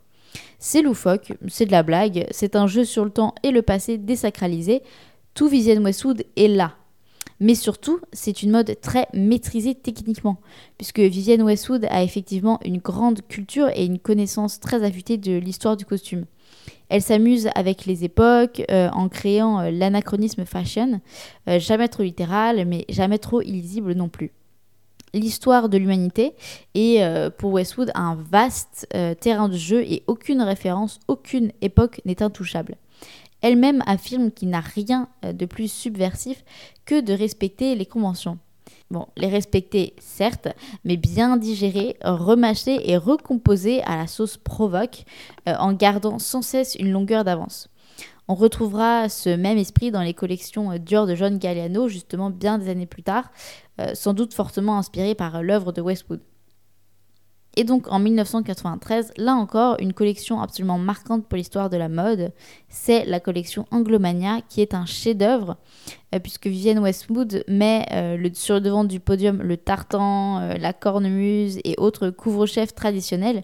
C'est 0.59 0.81
loufoque, 0.81 1.33
c'est 1.47 1.65
de 1.65 1.71
la 1.71 1.83
blague, 1.83 2.27
c'est 2.31 2.55
un 2.55 2.67
jeu 2.67 2.85
sur 2.85 3.03
le 3.03 3.11
temps 3.11 3.35
et 3.43 3.51
le 3.51 3.61
passé 3.61 3.97
désacralisé, 3.97 4.81
tout 5.33 5.47
Vivienne 5.47 5.83
Westwood 5.83 6.25
est 6.35 6.47
là. 6.47 6.75
Mais 7.39 7.55
surtout, 7.55 7.99
c'est 8.13 8.43
une 8.43 8.51
mode 8.51 8.77
très 8.81 9.07
maîtrisée 9.13 9.75
techniquement, 9.75 10.37
puisque 10.77 10.99
Vivienne 10.99 11.41
Westwood 11.41 11.85
a 11.89 12.03
effectivement 12.03 12.59
une 12.63 12.77
grande 12.77 13.21
culture 13.27 13.69
et 13.73 13.85
une 13.85 13.99
connaissance 13.99 14.59
très 14.59 14.83
affûtée 14.83 15.17
de 15.17 15.37
l'histoire 15.37 15.75
du 15.75 15.85
costume. 15.85 16.25
Elle 16.89 17.01
s'amuse 17.01 17.49
avec 17.55 17.85
les 17.85 18.03
époques 18.03 18.63
euh, 18.69 18.89
en 18.91 19.09
créant 19.09 19.59
euh, 19.59 19.71
l'anachronisme 19.71 20.45
fashion, 20.45 21.01
euh, 21.49 21.59
jamais 21.59 21.87
trop 21.87 22.03
littéral, 22.03 22.65
mais 22.65 22.85
jamais 22.87 23.17
trop 23.17 23.41
illisible 23.41 23.93
non 23.93 24.09
plus. 24.09 24.31
L'histoire 25.15 25.69
de 25.69 25.77
l'humanité 25.77 26.33
est 26.73 27.29
pour 27.37 27.53
Westwood 27.53 27.91
un 27.93 28.15
vaste 28.15 28.87
terrain 29.19 29.47
de 29.47 29.55
jeu 29.55 29.83
et 29.83 30.01
aucune 30.07 30.41
référence, 30.41 30.99
aucune 31.07 31.51
époque 31.61 32.01
n'est 32.03 32.23
intouchable. 32.23 32.77
Elle-même 33.43 33.83
affirme 33.85 34.31
qu'il 34.31 34.49
n'a 34.49 34.61
rien 34.61 35.07
de 35.21 35.45
plus 35.45 35.71
subversif 35.71 36.43
que 36.85 36.99
de 36.99 37.13
respecter 37.13 37.75
les 37.75 37.85
conventions. 37.85 38.39
Bon, 38.93 39.07
les 39.17 39.27
respecter, 39.27 39.95
certes, 39.99 40.49
mais 40.83 40.97
bien 40.97 41.37
digérer, 41.37 41.97
remâcher 42.03 42.91
et 42.91 42.95
recomposer 42.95 43.81
à 43.83 43.97
la 43.97 44.05
sauce 44.05 44.37
provoque, 44.37 45.05
euh, 45.49 45.55
en 45.57 45.73
gardant 45.73 46.19
sans 46.19 46.43
cesse 46.43 46.75
une 46.75 46.91
longueur 46.91 47.23
d'avance. 47.23 47.69
On 48.27 48.35
retrouvera 48.35 49.09
ce 49.09 49.29
même 49.29 49.57
esprit 49.57 49.89
dans 49.89 50.03
les 50.03 50.13
collections 50.13 50.71
euh, 50.71 50.77
Dior 50.77 51.07
de 51.07 51.15
John 51.15 51.39
Galliano, 51.39 51.87
justement 51.87 52.29
bien 52.29 52.59
des 52.59 52.69
années 52.69 52.85
plus 52.85 53.03
tard, 53.03 53.31
euh, 53.81 53.95
sans 53.95 54.13
doute 54.13 54.35
fortement 54.35 54.77
inspiré 54.77 55.15
par 55.15 55.41
l'œuvre 55.41 55.71
de 55.71 55.81
Westwood. 55.81 56.21
Et 57.55 57.63
donc 57.63 57.91
en 57.91 57.99
1993, 57.99 59.13
là 59.17 59.35
encore, 59.35 59.75
une 59.79 59.93
collection 59.93 60.41
absolument 60.41 60.79
marquante 60.79 61.27
pour 61.27 61.37
l'histoire 61.37 61.69
de 61.69 61.77
la 61.77 61.87
mode, 61.87 62.31
c'est 62.67 63.05
la 63.05 63.19
collection 63.19 63.65
Anglomania, 63.69 64.39
qui 64.49 64.61
est 64.61 64.73
un 64.73 64.85
chef-d'œuvre, 64.85 65.57
euh, 66.15 66.19
puisque 66.19 66.47
Vivienne 66.47 66.79
Westwood 66.79 67.43
met 67.47 67.85
euh, 67.91 68.29
sur 68.33 68.55
le 68.55 68.61
devant 68.61 68.83
du 68.83 68.99
podium 68.99 69.41
le 69.41 69.57
tartan, 69.57 70.39
euh, 70.39 70.53
la 70.57 70.73
cornemuse 70.73 71.59
et 71.63 71.75
autres 71.77 72.09
couvre-chefs 72.09 72.73
traditionnels. 72.73 73.43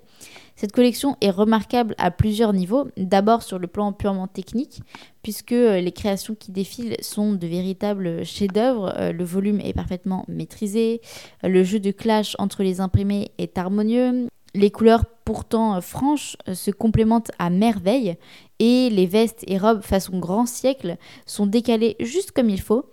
Cette 0.60 0.74
collection 0.74 1.16
est 1.22 1.30
remarquable 1.30 1.96
à 1.98 2.12
plusieurs 2.12 2.52
niveaux. 2.52 2.90
D'abord 2.98 3.44
sur 3.44 3.60
le 3.60 3.68
plan 3.68 3.94
purement 3.94 4.28
technique, 4.28 4.82
puisque 5.24 5.52
les 5.52 5.94
créations 5.94 6.36
qui 6.36 6.52
défilent 6.52 6.98
sont 7.00 7.32
de 7.32 7.48
véritables 7.48 8.26
chefs-d'œuvre. 8.26 8.94
Le 9.14 9.24
volume 9.24 9.62
est 9.62 9.72
parfaitement 9.72 10.26
maîtrisé, 10.28 11.00
le 11.44 11.64
jeu 11.64 11.80
de 11.80 11.92
clash 11.92 12.36
entre 12.40 12.62
les 12.64 12.82
imprimés 12.82 13.32
est 13.38 13.58
harmonieux, 13.58 14.28
les 14.54 14.70
couleurs 14.70 15.06
pourtant 15.24 15.80
franches 15.80 16.36
se 16.54 16.72
complémentent 16.72 17.32
à 17.40 17.50
merveille 17.50 18.18
et 18.60 18.90
les 18.90 19.06
vestes 19.06 19.46
et 19.48 19.58
robes 19.58 19.82
façon 19.82 20.20
grand 20.20 20.46
siècle 20.46 20.98
sont 21.26 21.46
décalées 21.46 21.96
juste 22.02 22.32
comme 22.32 22.50
il 22.50 22.60
faut 22.60 22.90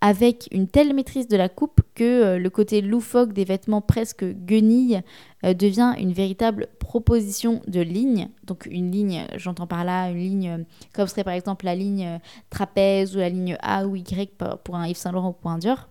avec 0.00 0.48
une 0.50 0.66
telle 0.66 0.94
maîtrise 0.94 1.28
de 1.28 1.36
la 1.36 1.48
coupe 1.48 1.82
que 1.94 2.04
euh, 2.04 2.38
le 2.38 2.50
côté 2.50 2.80
loufoque 2.80 3.32
des 3.32 3.44
vêtements 3.44 3.82
presque 3.82 4.24
guenilles 4.24 5.02
euh, 5.44 5.52
devient 5.52 5.94
une 5.98 6.12
véritable 6.12 6.68
proposition 6.78 7.60
de 7.66 7.80
ligne. 7.80 8.28
Donc 8.44 8.66
une 8.70 8.90
ligne, 8.90 9.26
j'entends 9.36 9.66
par 9.66 9.84
là 9.84 10.10
une 10.10 10.18
ligne 10.18 10.48
euh, 10.48 10.64
comme 10.94 11.06
serait 11.06 11.24
par 11.24 11.34
exemple 11.34 11.66
la 11.66 11.74
ligne 11.74 12.18
trapèze 12.48 13.14
ou 13.14 13.18
la 13.18 13.28
ligne 13.28 13.58
A 13.60 13.86
ou 13.86 13.96
Y 13.96 14.30
pour 14.64 14.76
un 14.76 14.86
Yves 14.86 14.96
Saint 14.96 15.12
Laurent 15.12 15.30
ou 15.30 15.32
pour 15.32 15.50
un 15.50 15.58
Dior. 15.58 15.88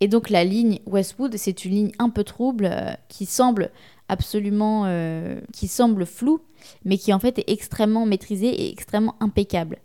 Et 0.00 0.08
donc 0.08 0.28
la 0.28 0.44
ligne 0.44 0.80
Westwood, 0.86 1.36
c'est 1.38 1.64
une 1.64 1.72
ligne 1.72 1.92
un 1.98 2.10
peu 2.10 2.24
trouble 2.24 2.70
qui 3.08 3.24
semble 3.24 3.70
absolument, 4.10 4.84
qui 5.54 5.68
semble 5.68 6.04
floue, 6.04 6.40
mais 6.84 6.98
qui 6.98 7.14
en 7.14 7.18
fait 7.18 7.38
est 7.38 7.50
extrêmement 7.50 8.04
maîtrisée 8.04 8.48
et 8.48 8.70
extrêmement 8.70 9.16
impeccable. 9.20 9.78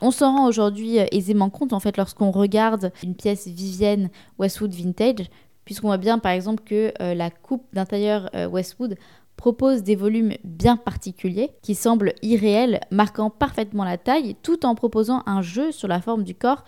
On 0.00 0.10
s'en 0.12 0.36
rend 0.36 0.46
aujourd'hui 0.46 1.00
euh, 1.00 1.06
aisément 1.10 1.50
compte 1.50 1.72
en 1.72 1.80
fait 1.80 1.96
lorsqu'on 1.96 2.30
regarde 2.30 2.92
une 3.02 3.16
pièce 3.16 3.48
Vivienne 3.48 4.10
Westwood 4.38 4.72
Vintage, 4.72 5.26
puisqu'on 5.64 5.88
voit 5.88 5.98
bien 5.98 6.18
par 6.18 6.32
exemple 6.32 6.62
que 6.64 6.92
euh, 7.00 7.14
la 7.14 7.30
coupe 7.30 7.66
d'intérieur 7.72 8.30
euh, 8.34 8.46
Westwood 8.46 8.96
propose 9.36 9.82
des 9.82 9.96
volumes 9.96 10.34
bien 10.44 10.76
particuliers 10.76 11.50
qui 11.62 11.74
semblent 11.74 12.12
irréels, 12.22 12.80
marquant 12.90 13.30
parfaitement 13.30 13.84
la 13.84 13.98
taille, 13.98 14.36
tout 14.42 14.66
en 14.66 14.74
proposant 14.74 15.22
un 15.26 15.42
jeu 15.42 15.72
sur 15.72 15.88
la 15.88 16.00
forme 16.00 16.24
du 16.24 16.34
corps 16.34 16.64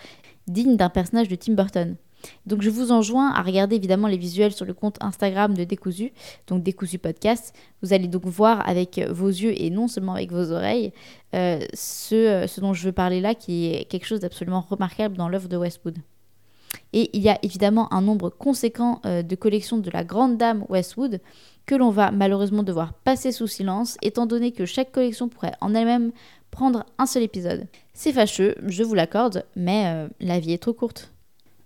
digne 0.47 0.77
d'un 0.77 0.89
personnage 0.89 1.29
de 1.29 1.37
Tim 1.37 1.55
Burton. 1.55 1.97
Donc 2.47 2.63
je 2.63 2.71
vous 2.71 2.93
enjoins 2.93 3.33
à 3.33 3.43
regarder 3.43 3.77
évidemment 3.77 4.09
les 4.09 4.17
visuels 4.17 4.53
sur 4.53 4.65
le 4.65 4.75
compte 4.75 4.97
Instagram 5.01 5.55
de 5.55 5.65
Décousu, 5.65 6.13
donc 6.47 6.63
Décousu 6.63 6.99
Podcast. 6.99 7.55
Vous 7.83 7.93
allez 7.93 8.09
donc 8.09 8.27
voir 8.27 8.69
avec 8.69 9.01
vos 9.11 9.29
yeux 9.29 9.61
et 9.61 9.71
non 9.71 9.89
seulement 9.89 10.15
avec 10.15 10.33
vos 10.33 10.53
oreilles 10.53 10.93
euh, 11.35 11.61
ce, 11.75 12.45
ce, 12.49 12.61
dont 12.61 12.75
je 12.75 12.85
veux 12.85 12.93
parler 12.93 13.21
là, 13.21 13.35
qui 13.35 13.67
est 13.67 13.85
quelque 13.85 14.07
chose 14.07 14.21
d'absolument 14.21 14.61
remarquable 14.61 15.17
dans 15.17 15.29
l'œuvre 15.29 15.49
de 15.49 15.57
Westwood. 15.57 15.99
Et 16.93 17.11
il 17.17 17.23
y 17.23 17.29
a 17.29 17.39
évidemment 17.43 17.93
un 17.93 18.03
nombre 18.03 18.31
conséquent 18.31 19.01
euh, 19.07 19.23
de 19.23 19.37
collections 19.37 19.79
de 19.79 19.91
la 19.91 20.05
grande 20.05 20.37
dame 20.37 20.65
Westwood 20.69 21.21
que 21.67 21.75
l'on 21.75 21.91
va 21.91 22.11
malheureusement 22.11 22.63
devoir 22.63 22.95
passer 22.95 23.33
sous 23.33 23.47
silence, 23.47 23.97
étant 24.03 24.27
donné 24.27 24.51
que 24.51 24.65
chaque 24.65 24.91
collection 24.91 25.29
pourrait 25.29 25.55
en 25.61 25.75
elle-même 25.75 26.11
prendre 26.51 26.85
un 26.99 27.07
seul 27.07 27.23
épisode. 27.23 27.67
C'est 27.93 28.13
fâcheux, 28.13 28.57
je 28.67 28.83
vous 28.83 28.95
l'accorde, 28.95 29.45
mais 29.55 29.85
euh, 29.87 30.09
la 30.21 30.41
vie 30.41 30.53
est 30.53 30.63
trop 30.63 30.73
courte. 30.73 31.13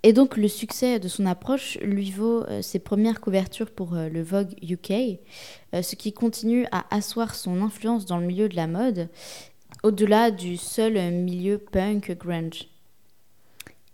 Et 0.06 0.12
donc 0.12 0.36
le 0.36 0.48
succès 0.48 1.00
de 1.00 1.08
son 1.08 1.24
approche 1.24 1.78
lui 1.80 2.10
vaut 2.10 2.42
euh, 2.42 2.60
ses 2.60 2.78
premières 2.78 3.22
couvertures 3.22 3.70
pour 3.70 3.94
euh, 3.94 4.10
le 4.10 4.22
Vogue 4.22 4.54
UK, 4.62 5.18
euh, 5.72 5.80
ce 5.80 5.96
qui 5.96 6.12
continue 6.12 6.66
à 6.72 6.84
asseoir 6.94 7.34
son 7.34 7.62
influence 7.62 8.04
dans 8.04 8.18
le 8.18 8.26
milieu 8.26 8.50
de 8.50 8.54
la 8.54 8.66
mode, 8.66 9.08
au-delà 9.82 10.30
du 10.30 10.58
seul 10.58 11.10
milieu 11.10 11.56
punk 11.56 12.18
grunge. 12.18 12.68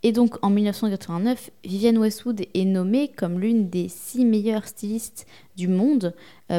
Et 0.02 0.10
donc 0.10 0.36
en 0.42 0.50
1989, 0.50 1.50
Vivienne 1.62 1.98
Westwood 1.98 2.44
est 2.54 2.64
nommée 2.64 3.06
comme 3.06 3.38
l'une 3.38 3.68
des 3.68 3.88
six 3.88 4.24
meilleures 4.24 4.66
stylistes 4.66 5.26
du 5.56 5.68
monde 5.68 6.14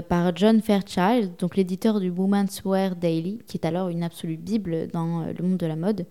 par 0.09 0.35
John 0.35 0.61
Fairchild, 0.61 1.31
donc 1.39 1.57
l'éditeur 1.57 1.99
du 1.99 2.11
Women's 2.11 2.61
Wear 2.63 2.95
Daily, 2.95 3.39
qui 3.47 3.57
est 3.57 3.65
alors 3.65 3.89
une 3.89 4.03
absolue 4.03 4.37
bible 4.37 4.87
dans 4.93 5.25
le 5.25 5.43
monde 5.43 5.57
de 5.57 5.65
la 5.65 5.75
mode. 5.75 6.05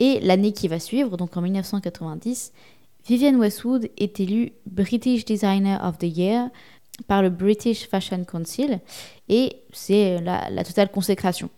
Et 0.00 0.18
l'année 0.20 0.52
qui 0.52 0.66
va 0.66 0.80
suivre, 0.80 1.16
donc 1.16 1.36
en 1.36 1.42
1990, 1.42 2.52
Vivienne 3.06 3.36
Westwood 3.36 3.90
est 3.98 4.18
élue 4.18 4.52
British 4.64 5.26
Designer 5.26 5.78
of 5.84 5.98
the 5.98 6.04
Year 6.04 6.48
par 7.06 7.22
le 7.22 7.28
British 7.28 7.86
Fashion 7.86 8.24
Council 8.24 8.78
et 9.28 9.56
c'est 9.72 10.20
la, 10.22 10.64
totale 10.64 10.90
consécration. 10.90 11.50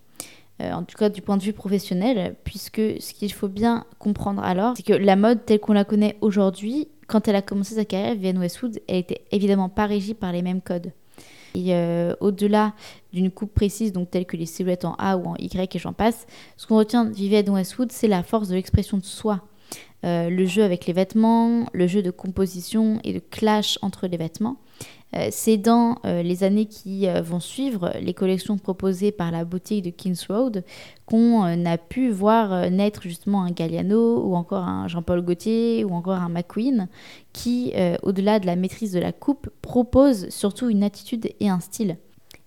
Euh, 0.61 0.73
en 0.73 0.83
tout 0.83 0.97
cas 0.97 1.09
du 1.09 1.23
point 1.23 1.37
de 1.37 1.43
vue 1.43 1.53
professionnel, 1.53 2.35
puisque 2.43 2.81
ce 2.99 3.13
qu'il 3.13 3.33
faut 3.33 3.49
bien 3.49 3.85
comprendre 3.99 4.43
alors, 4.43 4.75
c'est 4.77 4.83
que 4.83 4.95
la 4.95 5.15
mode 5.15 5.45
telle 5.45 5.61
qu'on 5.61 5.75
la 5.75 5.85
connaît 5.85 6.17
aujourd'hui, 6.21 6.89
quand 7.07 7.29
elle 7.29 7.37
a 7.37 7.43
commencé 7.43 7.77
sa 7.77 7.85
carrière, 7.85 8.15
Vivienne 8.15 8.39
Westwood, 8.39 8.81
elle 8.89 8.97
était 8.97 9.23
évidemment 9.31 9.69
pas 9.69 9.87
régie 9.87 10.15
par 10.15 10.33
les 10.33 10.43
mêmes 10.43 10.63
codes. 10.63 10.93
Et 11.55 11.75
euh, 11.75 12.15
au-delà 12.21 12.75
d'une 13.13 13.31
coupe 13.31 13.55
précise, 13.55 13.93
donc 13.93 14.11
telle 14.11 14.27
que 14.27 14.37
les 14.37 14.47
silhouettes 14.47 14.85
en 14.85 14.95
A 14.95 15.17
ou 15.17 15.27
en 15.27 15.37
Y 15.37 15.77
et 15.77 15.79
j'en 15.79 15.93
passe, 15.93 16.27
ce 16.57 16.67
qu'on 16.67 16.77
retient 16.77 17.05
de 17.05 17.15
Vivienne 17.15 17.51
Westwood, 17.51 17.93
c'est 17.93 18.09
la 18.09 18.23
force 18.23 18.49
de 18.49 18.55
l'expression 18.55 18.99
de 18.99 19.05
soi. 19.05 19.43
Euh, 20.05 20.31
le 20.31 20.45
jeu 20.45 20.63
avec 20.63 20.87
les 20.87 20.93
vêtements, 20.93 21.67
le 21.73 21.87
jeu 21.87 22.03
de 22.03 22.11
composition 22.11 23.01
et 23.03 23.13
de 23.13 23.19
clash 23.19 23.79
entre 23.83 24.07
les 24.07 24.17
vêtements. 24.17 24.57
Euh, 25.15 25.29
c'est 25.31 25.57
dans 25.57 25.97
euh, 26.05 26.23
les 26.23 26.45
années 26.45 26.67
qui 26.67 27.07
vont 27.23 27.41
suivre 27.41 27.93
les 28.01 28.13
collections 28.13 28.59
proposées 28.59 29.13
par 29.13 29.31
la 29.31 29.45
boutique 29.45 29.85
de 29.85 29.91
Kings 29.91 30.27
Road 30.29 30.65
qu'on 31.07 31.65
a 31.65 31.79
pu 31.79 32.11
voir 32.11 32.71
naître 32.71 33.03
justement 33.03 33.43
un 33.43 33.51
Galliano 33.51 34.23
ou 34.23 34.35
encore 34.35 34.65
un 34.65 34.89
Jean-Paul 34.89 35.23
Gaultier 35.23 35.85
ou 35.85 35.93
encore 35.93 36.17
un 36.17 36.29
McQueen 36.29 36.89
qui, 37.33 37.73
au-delà 38.03 38.41
de 38.41 38.47
la 38.47 38.57
maîtrise 38.57 38.93
de 38.93 38.99
la 38.99 39.13
coupe, 39.13 39.49
propose 39.63 40.29
surtout 40.31 40.69
une 40.69 40.83
attitude 40.83 41.31
et 41.39 41.49
un 41.49 41.61
style. 41.61 41.97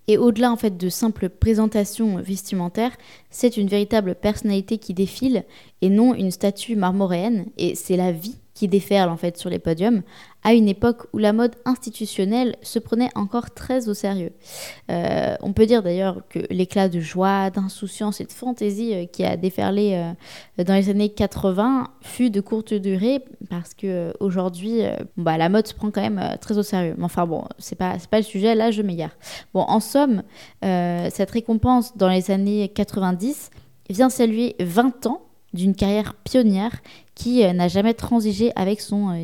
Et 0.09 0.17
au-delà 0.17 0.51
en 0.51 0.55
fait 0.55 0.75
de 0.75 0.89
simples 0.89 1.29
présentations 1.29 2.15
vestimentaires, 2.15 2.97
c'est 3.29 3.57
une 3.57 3.67
véritable 3.67 4.15
personnalité 4.15 4.79
qui 4.79 4.95
défile 4.95 5.45
et 5.83 5.89
non 5.89 6.15
une 6.15 6.31
statue 6.31 6.75
marmoréenne. 6.75 7.45
Et 7.59 7.75
c'est 7.75 7.95
la 7.95 8.11
vie 8.11 8.39
qui 8.55 8.67
déferle 8.67 9.11
en 9.11 9.17
fait 9.17 9.37
sur 9.37 9.51
les 9.51 9.59
podiums, 9.59 10.01
à 10.43 10.53
une 10.53 10.67
époque 10.67 11.07
où 11.13 11.17
la 11.17 11.33
mode 11.33 11.55
institutionnelle 11.65 12.55
se 12.61 12.79
prenait 12.79 13.09
encore 13.15 13.51
très 13.51 13.89
au 13.89 13.93
sérieux. 13.93 14.31
Euh, 14.89 15.35
on 15.41 15.53
peut 15.53 15.65
dire 15.65 15.83
d'ailleurs 15.83 16.21
que 16.29 16.39
l'éclat 16.49 16.89
de 16.89 16.99
joie, 16.99 17.49
d'insouciance 17.49 18.21
et 18.21 18.25
de 18.25 18.31
fantaisie 18.31 18.93
euh, 18.93 19.05
qui 19.05 19.25
a 19.25 19.35
déferlé 19.35 19.93
euh, 20.57 20.63
dans 20.63 20.73
les 20.73 20.89
années 20.89 21.09
80 21.09 21.87
fut 22.01 22.29
de 22.29 22.41
courte 22.41 22.73
durée 22.73 23.23
parce 23.49 23.73
que 23.73 24.13
aujourd'hui, 24.19 24.81
bah, 25.17 25.37
la 25.37 25.49
mode 25.49 25.67
se 25.67 25.73
prend 25.73 25.91
quand 25.91 26.01
même 26.01 26.37
très 26.39 26.57
au 26.57 26.63
sérieux. 26.63 26.95
Mais 26.97 27.03
enfin 27.03 27.25
bon, 27.25 27.43
c'est 27.57 27.75
pas 27.75 27.97
pas 28.09 28.17
le 28.17 28.23
sujet. 28.23 28.55
Là, 28.55 28.71
je 28.71 28.81
m'égare. 28.81 29.15
Bon, 29.53 29.61
en 29.61 29.79
somme, 29.79 30.23
cette 30.61 31.31
récompense 31.31 31.95
dans 31.97 32.09
les 32.09 32.31
années 32.31 32.69
90 32.69 33.51
vient 33.89 34.09
saluer 34.09 34.55
20 34.59 35.07
ans 35.07 35.21
d'une 35.53 35.75
carrière 35.75 36.13
pionnière 36.15 36.81
qui 37.15 37.41
n'a 37.53 37.67
jamais 37.67 37.93
transigé 37.93 38.51
avec 38.55 38.81
son 38.81 39.09
euh, 39.09 39.23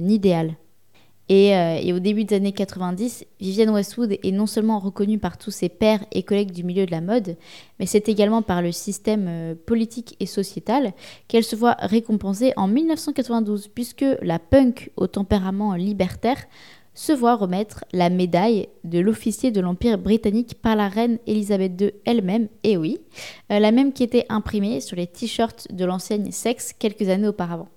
Euh, 1.32 1.80
et, 1.82 1.94
au 1.94 2.00
début 2.00 2.24
des 2.24 2.36
années 2.36 2.52
90, 2.52 3.26
Vivienne 3.40 3.72
Westwood 3.72 4.18
est 4.24 4.32
non 4.32 4.46
seulement 4.46 4.80
reconnue 4.80 5.18
par 5.18 5.38
tous 5.38 5.52
ses 5.52 5.70
pairs 5.70 6.06
et 6.12 6.24
collègues 6.24 6.52
du 6.52 6.64
milieu 6.64 6.86
de 6.86 6.92
la 6.92 7.02
mode, 7.02 7.36
mais 7.80 7.86
c'est 7.88 8.10
également 8.10 8.42
par 8.42 8.62
le 8.62 8.72
système 8.72 9.56
politique 9.66 10.16
et 10.20 10.28
sociétal 10.28 10.94
qu'elle 11.28 11.44
se 11.44 11.56
voit 11.56 11.78
récompensée 11.80 12.54
en 12.58 12.68
1992, 12.68 13.70
puisque 13.70 14.06
la 14.22 14.38
punk 14.38 14.92
au 14.98 15.08
tempérament 15.08 15.74
libertaire 15.74 16.46
se 16.96 17.12
voit 17.12 17.36
remettre 17.36 17.84
la 17.92 18.10
médaille 18.10 18.70
de 18.84 19.00
l'officier 19.00 19.52
de 19.52 19.62
l'Empire 19.62 19.98
britannique 19.98 20.56
par 20.62 20.76
la 20.76 20.88
reine 20.88 21.20
Elisabeth 21.28 21.80
II 21.80 21.92
elle-même, 22.06 22.48
et 22.64 22.78
oui, 22.78 22.98
euh, 23.52 23.60
la 23.60 23.72
même 23.72 23.94
qui 23.94 24.04
était 24.04 24.26
imprimée 24.30 24.80
sur 24.80 24.96
les 24.96 25.06
t-shirts 25.06 25.68
de 25.72 25.86
l'enseigne 25.86 26.32
Sex 26.32 26.74
quelques 26.74 27.10
années 27.10 27.28
auparavant. 27.28 27.68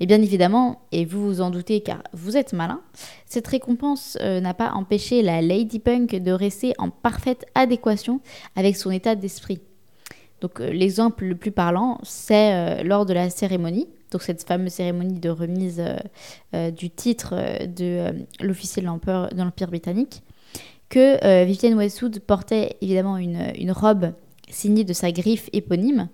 Mais 0.00 0.06
bien 0.06 0.22
évidemment, 0.22 0.82
et 0.92 1.04
vous 1.04 1.24
vous 1.24 1.40
en 1.40 1.50
doutez 1.50 1.80
car 1.80 2.02
vous 2.12 2.36
êtes 2.36 2.52
malin, 2.52 2.80
cette 3.26 3.46
récompense 3.46 4.16
euh, 4.20 4.40
n'a 4.40 4.54
pas 4.54 4.72
empêché 4.72 5.22
la 5.22 5.42
Lady 5.42 5.78
Punk 5.78 6.14
de 6.14 6.32
rester 6.32 6.72
en 6.78 6.90
parfaite 6.90 7.46
adéquation 7.54 8.20
avec 8.56 8.76
son 8.76 8.90
état 8.90 9.14
d'esprit. 9.14 9.60
Donc 10.40 10.60
l'exemple 10.60 11.24
le 11.24 11.34
plus 11.34 11.50
parlant, 11.50 11.98
c'est 12.04 12.84
lors 12.84 13.06
de 13.06 13.12
la 13.12 13.28
cérémonie, 13.28 13.88
donc 14.12 14.22
cette 14.22 14.44
fameuse 14.44 14.72
cérémonie 14.72 15.18
de 15.18 15.30
remise 15.30 15.82
du 16.52 16.90
titre 16.90 17.34
de 17.66 18.24
l'officier 18.40 18.80
de 18.80 18.86
l'Empire 18.86 19.66
britannique, 19.66 20.22
que 20.90 21.44
Vivienne 21.44 21.74
Westwood 21.74 22.20
portait 22.20 22.76
évidemment 22.80 23.16
une 23.16 23.72
robe 23.72 24.12
signée 24.50 24.84
de 24.84 24.92
sa 24.92 25.12
griffe 25.12 25.48
éponyme, 25.52 26.08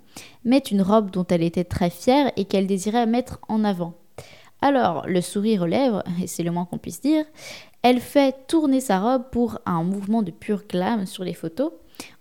mais 0.44 0.58
une 0.58 0.82
robe 0.82 1.10
dont 1.10 1.26
elle 1.28 1.42
était 1.42 1.64
très 1.64 1.90
fière 1.90 2.32
et 2.36 2.44
qu'elle 2.44 2.66
désirait 2.66 3.06
mettre 3.06 3.38
en 3.48 3.64
avant. 3.64 3.94
Alors, 4.60 5.06
le 5.06 5.20
sourire 5.20 5.62
aux 5.62 5.66
lèvres, 5.66 6.02
et 6.22 6.26
c'est 6.26 6.42
le 6.42 6.50
moins 6.50 6.64
qu'on 6.64 6.78
puisse 6.78 7.00
dire, 7.00 7.24
elle 7.82 8.00
fait 8.00 8.46
tourner 8.46 8.80
sa 8.80 8.98
robe 8.98 9.24
pour 9.30 9.58
un 9.66 9.82
mouvement 9.82 10.22
de 10.22 10.30
pur 10.30 10.62
glam 10.68 11.06
sur 11.06 11.22
les 11.22 11.34
photos, 11.34 11.72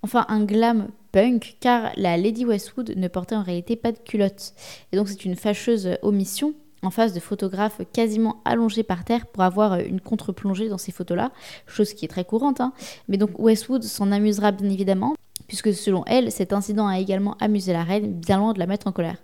enfin 0.02 0.26
un 0.28 0.44
glam 0.44 0.88
punk, 1.10 1.56
car 1.60 1.92
la 1.96 2.16
Lady 2.16 2.44
Westwood 2.44 2.94
ne 2.96 3.08
portait 3.08 3.36
en 3.36 3.42
réalité 3.42 3.76
pas 3.76 3.92
de 3.92 3.98
culotte. 3.98 4.52
Et 4.92 4.96
donc 4.96 5.08
c'est 5.08 5.24
une 5.24 5.36
fâcheuse 5.36 5.96
omission 6.02 6.54
en 6.82 6.90
face 6.90 7.14
de 7.14 7.20
photographes 7.20 7.80
quasiment 7.92 8.42
allongés 8.44 8.82
par 8.82 9.04
terre 9.04 9.26
pour 9.26 9.42
avoir 9.42 9.78
une 9.78 10.00
contre-plongée 10.00 10.68
dans 10.68 10.76
ces 10.76 10.92
photos-là, 10.92 11.32
chose 11.66 11.94
qui 11.94 12.04
est 12.04 12.08
très 12.08 12.24
courante. 12.24 12.60
Hein. 12.60 12.72
Mais 13.08 13.16
donc 13.16 13.38
Westwood 13.38 13.82
s'en 13.82 14.12
amusera 14.12 14.52
bien 14.52 14.68
évidemment, 14.68 15.14
puisque 15.46 15.72
selon 15.74 16.04
elle, 16.06 16.32
cet 16.32 16.52
incident 16.52 16.86
a 16.86 16.98
également 16.98 17.36
amusé 17.40 17.72
la 17.72 17.84
reine, 17.84 18.12
bien 18.12 18.38
loin 18.38 18.52
de 18.52 18.58
la 18.58 18.66
mettre 18.66 18.86
en 18.86 18.92
colère. 18.92 19.16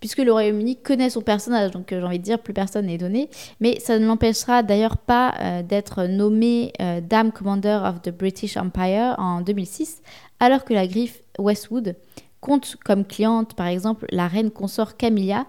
Puisque 0.00 0.18
le 0.18 0.32
Royaume-Uni 0.32 0.76
connaît 0.76 1.10
son 1.10 1.20
personnage, 1.20 1.70
donc 1.70 1.92
euh, 1.92 2.00
j'ai 2.00 2.06
envie 2.06 2.18
de 2.18 2.24
dire, 2.24 2.38
plus 2.38 2.54
personne 2.54 2.86
n'est 2.86 2.98
donné, 2.98 3.28
mais 3.60 3.78
ça 3.80 3.98
ne 3.98 4.06
l'empêchera 4.06 4.62
d'ailleurs 4.62 4.96
pas 4.96 5.34
euh, 5.40 5.62
d'être 5.62 6.04
nommée 6.04 6.72
euh, 6.80 7.00
Dame 7.00 7.32
Commander 7.32 7.80
of 7.84 8.02
the 8.02 8.10
British 8.10 8.56
Empire 8.56 9.14
en 9.18 9.40
2006, 9.40 10.02
alors 10.40 10.64
que 10.64 10.74
la 10.74 10.86
griffe 10.86 11.20
Westwood 11.38 11.96
compte 12.40 12.76
comme 12.84 13.04
cliente, 13.04 13.54
par 13.54 13.66
exemple, 13.66 14.06
la 14.10 14.28
reine 14.28 14.50
consort 14.50 14.96
Camilla, 14.96 15.46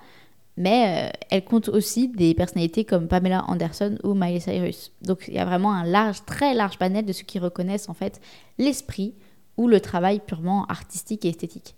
mais 0.60 1.12
elle 1.30 1.44
compte 1.44 1.70
aussi 1.70 2.08
des 2.08 2.34
personnalités 2.34 2.84
comme 2.84 3.08
Pamela 3.08 3.46
Anderson 3.48 3.96
ou 4.04 4.16
Miley 4.16 4.40
Cyrus. 4.40 4.92
Donc 5.04 5.26
il 5.28 5.36
y 5.36 5.38
a 5.38 5.46
vraiment 5.46 5.72
un 5.72 5.84
large, 5.84 6.26
très 6.26 6.56
large 6.56 6.80
panel 6.80 7.06
de 7.06 7.14
ceux 7.14 7.26
qui 7.26 7.38
reconnaissent 7.38 7.90
en 7.90 7.94
fait 7.94 8.20
l'esprit 8.58 9.14
ou 9.58 9.68
le 9.68 9.80
travail 9.80 10.22
purement 10.26 10.66
artistique 10.66 11.26
et 11.26 11.30
esthétique. 11.30 11.76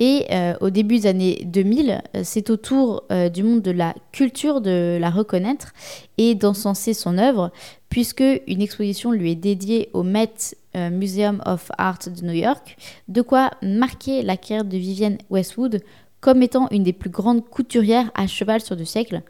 Et 0.00 0.26
euh, 0.30 0.54
au 0.60 0.70
début 0.70 1.00
des 1.00 1.06
années 1.06 1.42
2000, 1.44 2.02
euh, 2.14 2.20
c'est 2.22 2.50
au 2.50 2.56
tour 2.56 3.04
euh, 3.10 3.28
du 3.28 3.42
monde 3.42 3.62
de 3.62 3.72
la 3.72 3.94
culture 4.12 4.60
de 4.60 4.96
la 5.00 5.10
reconnaître 5.10 5.72
et 6.18 6.34
d'encenser 6.36 6.94
son 6.94 7.18
œuvre, 7.18 7.50
puisque 7.88 8.22
une 8.46 8.62
exposition 8.62 9.10
lui 9.10 9.32
est 9.32 9.36
dédiée 9.36 9.90
au 9.92 10.02
Met 10.02 10.54
Museum 10.92 11.42
of 11.44 11.72
Art 11.76 11.98
de 12.06 12.24
New 12.24 12.34
York, 12.34 12.76
de 13.08 13.20
quoi 13.22 13.50
marquer 13.62 14.22
la 14.22 14.36
carrière 14.36 14.64
de 14.64 14.76
Vivienne 14.76 15.18
Westwood 15.30 15.82
comme 16.20 16.42
étant 16.42 16.68
une 16.70 16.84
des 16.84 16.92
plus 16.92 17.10
grandes 17.10 17.44
couturières 17.44 18.12
à 18.14 18.28
cheval 18.28 18.60
sur 18.60 18.76
deux 18.76 18.84
siècles. 18.84 19.22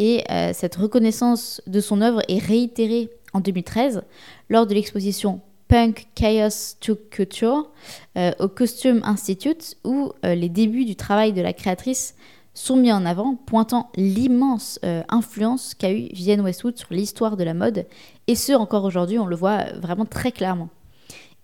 Et 0.00 0.24
cette 0.52 0.74
reconnaissance 0.74 1.60
de 1.68 1.78
son 1.78 2.00
œuvre 2.00 2.22
est 2.28 2.38
réitérée 2.38 3.10
en 3.34 3.40
2013 3.40 4.02
lors 4.48 4.66
de 4.66 4.74
l'exposition 4.74 5.40
Punk 5.68 6.08
Chaos 6.14 6.76
to 6.80 6.96
Culture 7.10 7.70
euh, 8.16 8.32
au 8.38 8.48
Costume 8.48 9.00
Institute 9.04 9.76
où 9.84 10.12
euh, 10.24 10.34
les 10.34 10.48
débuts 10.48 10.84
du 10.84 10.96
travail 10.96 11.32
de 11.32 11.42
la 11.42 11.52
créatrice 11.52 12.14
sont 12.54 12.76
mis 12.76 12.92
en 12.92 13.04
avant, 13.04 13.34
pointant 13.34 13.90
l'immense 13.96 14.78
euh, 14.84 15.02
influence 15.08 15.74
qu'a 15.74 15.92
eu 15.92 16.08
Vivienne 16.12 16.40
Westwood 16.40 16.78
sur 16.78 16.92
l'histoire 16.92 17.36
de 17.36 17.44
la 17.44 17.52
mode, 17.52 17.86
et 18.28 18.34
ce 18.34 18.52
encore 18.52 18.84
aujourd'hui, 18.84 19.18
on 19.18 19.26
le 19.26 19.36
voit 19.36 19.64
vraiment 19.80 20.06
très 20.06 20.32
clairement. 20.32 20.70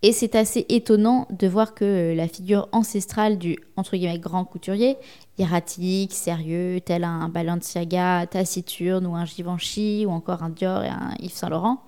Et 0.05 0.11
c'est 0.11 0.35
assez 0.35 0.67
étonnant 0.69 1.29
de 1.31 1.47
voir 1.47 1.75
que 1.75 2.13
la 2.17 2.27
figure 2.27 2.69
ancestrale 2.73 3.39
du 3.39 3.57
entre 3.77 3.97
guillemets 3.97 4.19
grand 4.19 4.45
couturier, 4.45 4.97
erratique, 5.39 6.13
sérieux, 6.13 6.81
tel 6.85 7.05
un 7.05 7.29
Balenciaga 7.29 8.27
taciturne 8.27 9.07
ou 9.07 9.15
un 9.15 9.25
Givenchy 9.25 10.05
ou 10.07 10.11
encore 10.11 10.43
un 10.43 10.49
Dior 10.49 10.83
et 10.83 10.89
un 10.89 11.15
Yves 11.21 11.35
Saint 11.35 11.51
Laurent, 11.51 11.83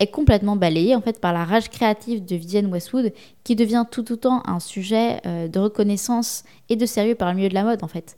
est 0.00 0.08
complètement 0.08 0.56
balayée 0.56 0.94
en 0.94 1.00
fait 1.00 1.20
par 1.20 1.32
la 1.32 1.44
rage 1.44 1.70
créative 1.70 2.24
de 2.24 2.36
Vivienne 2.36 2.66
Westwood 2.66 3.12
qui 3.44 3.56
devient 3.56 3.84
tout 3.90 4.12
autant 4.12 4.42
un 4.46 4.60
sujet 4.60 5.20
euh, 5.26 5.48
de 5.48 5.58
reconnaissance 5.58 6.44
et 6.68 6.76
de 6.76 6.86
sérieux 6.86 7.14
par 7.14 7.30
le 7.30 7.36
milieu 7.36 7.48
de 7.48 7.54
la 7.54 7.64
mode 7.64 7.82
en 7.82 7.88
fait. 7.88 8.16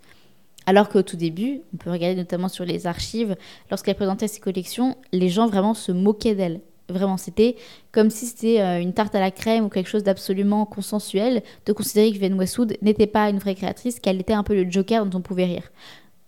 Alors 0.67 0.89
qu'au 0.89 1.03
tout 1.03 1.17
début, 1.17 1.61
on 1.73 1.77
peut 1.77 1.91
regarder 1.91 2.17
notamment 2.17 2.49
sur 2.49 2.65
les 2.65 2.89
archives, 2.89 3.37
lorsqu'elle 3.71 3.95
présentait 3.95 4.27
ses 4.27 4.41
collections, 4.41 4.97
les 5.13 5.29
gens 5.29 5.47
vraiment 5.47 5.75
se 5.75 5.93
moquaient 5.93 6.35
d'elle. 6.35 6.61
Vraiment, 6.89 7.17
c'était 7.17 7.57
comme 7.93 8.11
si 8.11 8.27
c'était 8.27 8.61
euh, 8.61 8.81
une 8.81 8.93
tarte 8.93 9.15
à 9.15 9.21
la 9.21 9.31
crème 9.31 9.65
ou 9.65 9.69
quelque 9.69 9.89
chose 9.89 10.05
d'absolument 10.05 10.67
consensuel 10.67 11.43
de 11.67 11.73
considérer 11.73 12.09
que 12.09 12.15
Vivienne 12.15 12.39
Westwood 12.39 12.77
n'était 12.83 13.07
pas 13.07 13.29
une 13.29 13.39
vraie 13.39 13.55
créatrice, 13.55 14.01
qu'elle 14.01 14.21
était 14.21 14.33
un 14.33 14.43
peu 14.43 14.55
le 14.55 14.71
joker 14.71 15.07
dont 15.07 15.19
on 15.19 15.23
pouvait 15.23 15.47
rire. 15.47 15.71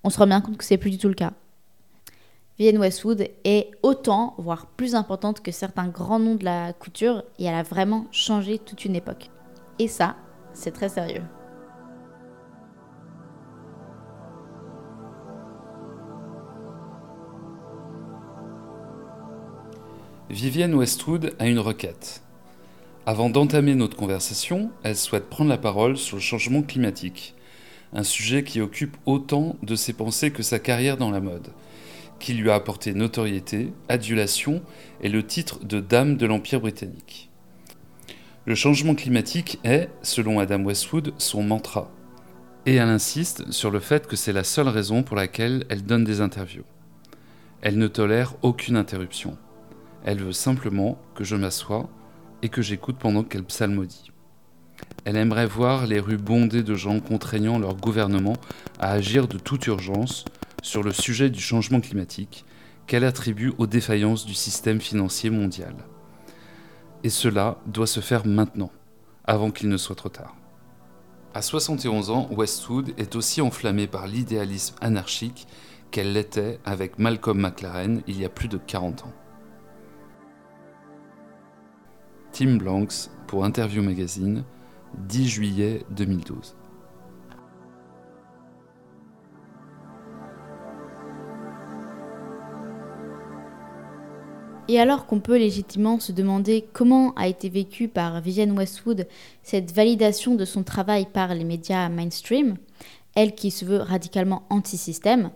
On 0.05 0.11
se 0.11 0.18
rend 0.18 0.26
bien 0.26 0.40
compte 0.40 0.57
que 0.57 0.64
c'est 0.64 0.78
plus 0.78 0.90
du 0.90 0.99
tout 0.99 1.09
le 1.09 1.14
cas. 1.14 1.32
Vivienne 2.59 2.79
Westwood 2.79 3.29
est 3.45 3.71
autant, 3.85 4.35
voire 4.37 4.67
plus 4.67 4.97
importante 4.97 5.43
que 5.43 5.53
certains 5.53 5.87
grands 5.87 6.19
noms 6.19 6.35
de 6.35 6.45
la 6.45 6.73
couture 6.73 7.23
et 7.39 7.45
elle 7.45 7.55
a 7.55 7.63
vraiment 7.63 8.09
changé 8.11 8.59
toute 8.59 8.85
une 8.85 8.97
époque. 8.97 9.31
Et 9.79 9.87
ça, 9.87 10.17
c'est 10.55 10.73
très 10.73 10.89
sérieux. 10.89 11.23
Vivienne 20.29 20.75
Westwood 20.75 21.37
a 21.39 21.47
une 21.47 21.61
requête. 21.61 22.23
Avant 23.07 23.31
d'entamer 23.31 23.77
notre 23.77 23.97
conversation, 23.97 24.73
elle 24.83 24.97
souhaite 24.97 25.31
prendre 25.31 25.49
la 25.49 25.59
parole 25.59 25.97
sur 25.97 26.17
le 26.17 26.23
changement 26.23 26.63
climatique, 26.63 27.37
un 27.93 28.03
sujet 28.03 28.43
qui 28.43 28.61
occupe 28.61 28.97
autant 29.07 29.55
de 29.63 29.77
ses 29.77 29.93
pensées 29.93 30.33
que 30.33 30.43
sa 30.43 30.59
carrière 30.59 30.97
dans 30.97 31.13
la 31.13 31.21
mode 31.21 31.53
qui 32.19 32.35
lui 32.35 32.51
a 32.51 32.55
apporté 32.55 32.95
notoriété, 32.95 33.73
adulation 33.89 34.62
et 35.03 35.09
le 35.09 35.25
titre 35.25 35.64
de 35.64 35.81
Dame 35.81 36.16
de 36.16 36.27
l'Empire 36.27 36.61
britannique. 36.61 37.31
Le 38.47 38.55
changement 38.55 38.95
climatique 38.95 39.59
est, 39.64 39.91
selon 40.03 40.39
Adam 40.39 40.62
Westwood, 40.64 41.12
son 41.19 41.43
mantra. 41.43 41.91
Et 42.66 42.77
elle 42.77 42.89
insiste 42.89 43.51
sur 43.51 43.71
le 43.71 43.81
fait 43.81 44.07
que 44.07 44.16
c'est 44.16 44.33
la 44.33 44.45
seule 44.45 44.69
raison 44.69 45.03
pour 45.03 45.16
laquelle 45.16 45.64
elle 45.69 45.85
donne 45.85 46.05
des 46.05 46.21
interviews. 46.21 46.64
Elle 47.61 47.79
ne 47.79 47.89
tolère 47.89 48.35
aucune 48.43 48.77
interruption. 48.77 49.37
Elle 50.05 50.23
veut 50.23 50.33
simplement 50.33 50.99
que 51.14 51.25
je 51.25 51.37
m'assoie 51.37 51.89
et 52.43 52.49
que 52.49 52.62
j'écoute 52.62 52.97
pendant 52.99 53.25
qu'elle 53.25 53.45
psalmodie. 53.45 54.11
Elle 55.05 55.16
aimerait 55.16 55.47
voir 55.47 55.87
les 55.87 56.01
rues 56.01 56.18
bondées 56.18 56.62
de 56.62 56.74
gens 56.74 57.01
contraignant 57.01 57.59
leur 57.59 57.74
gouvernement 57.74 58.37
à 58.79 58.91
agir 58.91 59.29
de 59.29 59.39
toute 59.39 59.66
urgence 59.66 60.24
sur 60.62 60.83
le 60.83 60.93
sujet 60.93 61.31
du 61.31 61.41
changement 61.41 61.81
climatique 61.81 62.45
qu'elle 62.87 63.05
attribue 63.05 63.53
aux 63.59 63.66
défaillances 63.66 64.26
du 64.26 64.35
système 64.35 64.81
financier 64.81 65.31
mondial. 65.31 65.74
Et 67.05 67.11
cela 67.11 67.59
doit 67.66 67.87
se 67.87 68.01
faire 68.01 68.26
maintenant, 68.26 68.72
avant 69.24 69.51
qu'il 69.51 69.68
ne 69.68 69.76
soit 69.76 69.95
trop 69.95 70.09
tard. 70.09 70.35
À 71.35 71.43
71 71.43 72.11
ans, 72.11 72.29
Westwood 72.31 72.95
est 72.99 73.14
aussi 73.14 73.41
enflammée 73.41 73.87
par 73.87 74.07
l'idéalisme 74.07 74.74
anarchique 74.81 75.47
qu'elle 75.91 76.12
l'était 76.12 76.59
avec 76.64 76.99
Malcolm 76.99 77.39
McLaren 77.39 78.03
il 78.07 78.20
y 78.20 78.24
a 78.24 78.29
plus 78.29 78.49
de 78.49 78.59
40 78.59 79.05
ans. 79.05 79.12
Tim 82.33 82.57
Blanks 82.57 83.11
pour 83.26 83.45
Interview 83.45 83.83
Magazine, 83.83 84.45
10 84.97 85.28
juillet 85.28 85.84
2012. 85.91 86.57
Et 94.70 94.78
alors 94.78 95.07
qu'on 95.07 95.20
peut 95.20 95.39
légitimement 95.39 95.99
se 95.99 96.12
demander 96.12 96.68
comment 96.74 97.14
a 97.14 97.26
été 97.26 97.49
vécue 97.49 97.89
par 97.89 98.20
Vivienne 98.20 98.57
Westwood 98.57 99.09
cette 99.43 99.72
validation 99.72 100.34
de 100.34 100.45
son 100.45 100.62
travail 100.62 101.07
par 101.07 101.34
les 101.34 101.45
médias 101.45 101.89
mainstream, 101.89 102.57
elle 103.14 103.34
qui 103.34 103.51
se 103.51 103.64
veut 103.64 103.78
radicalement 103.78 104.43
anti-système, 104.51 105.30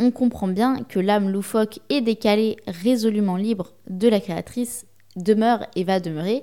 on 0.00 0.10
comprend 0.10 0.48
bien 0.48 0.82
que 0.82 0.98
l'âme 0.98 1.30
loufoque 1.30 1.78
et 1.88 2.00
décalée, 2.00 2.56
résolument 2.66 3.36
libre 3.36 3.72
de 3.88 4.08
la 4.08 4.18
créatrice 4.18 4.86
demeure 5.14 5.64
et 5.76 5.84
va 5.84 6.00
demeurer. 6.00 6.42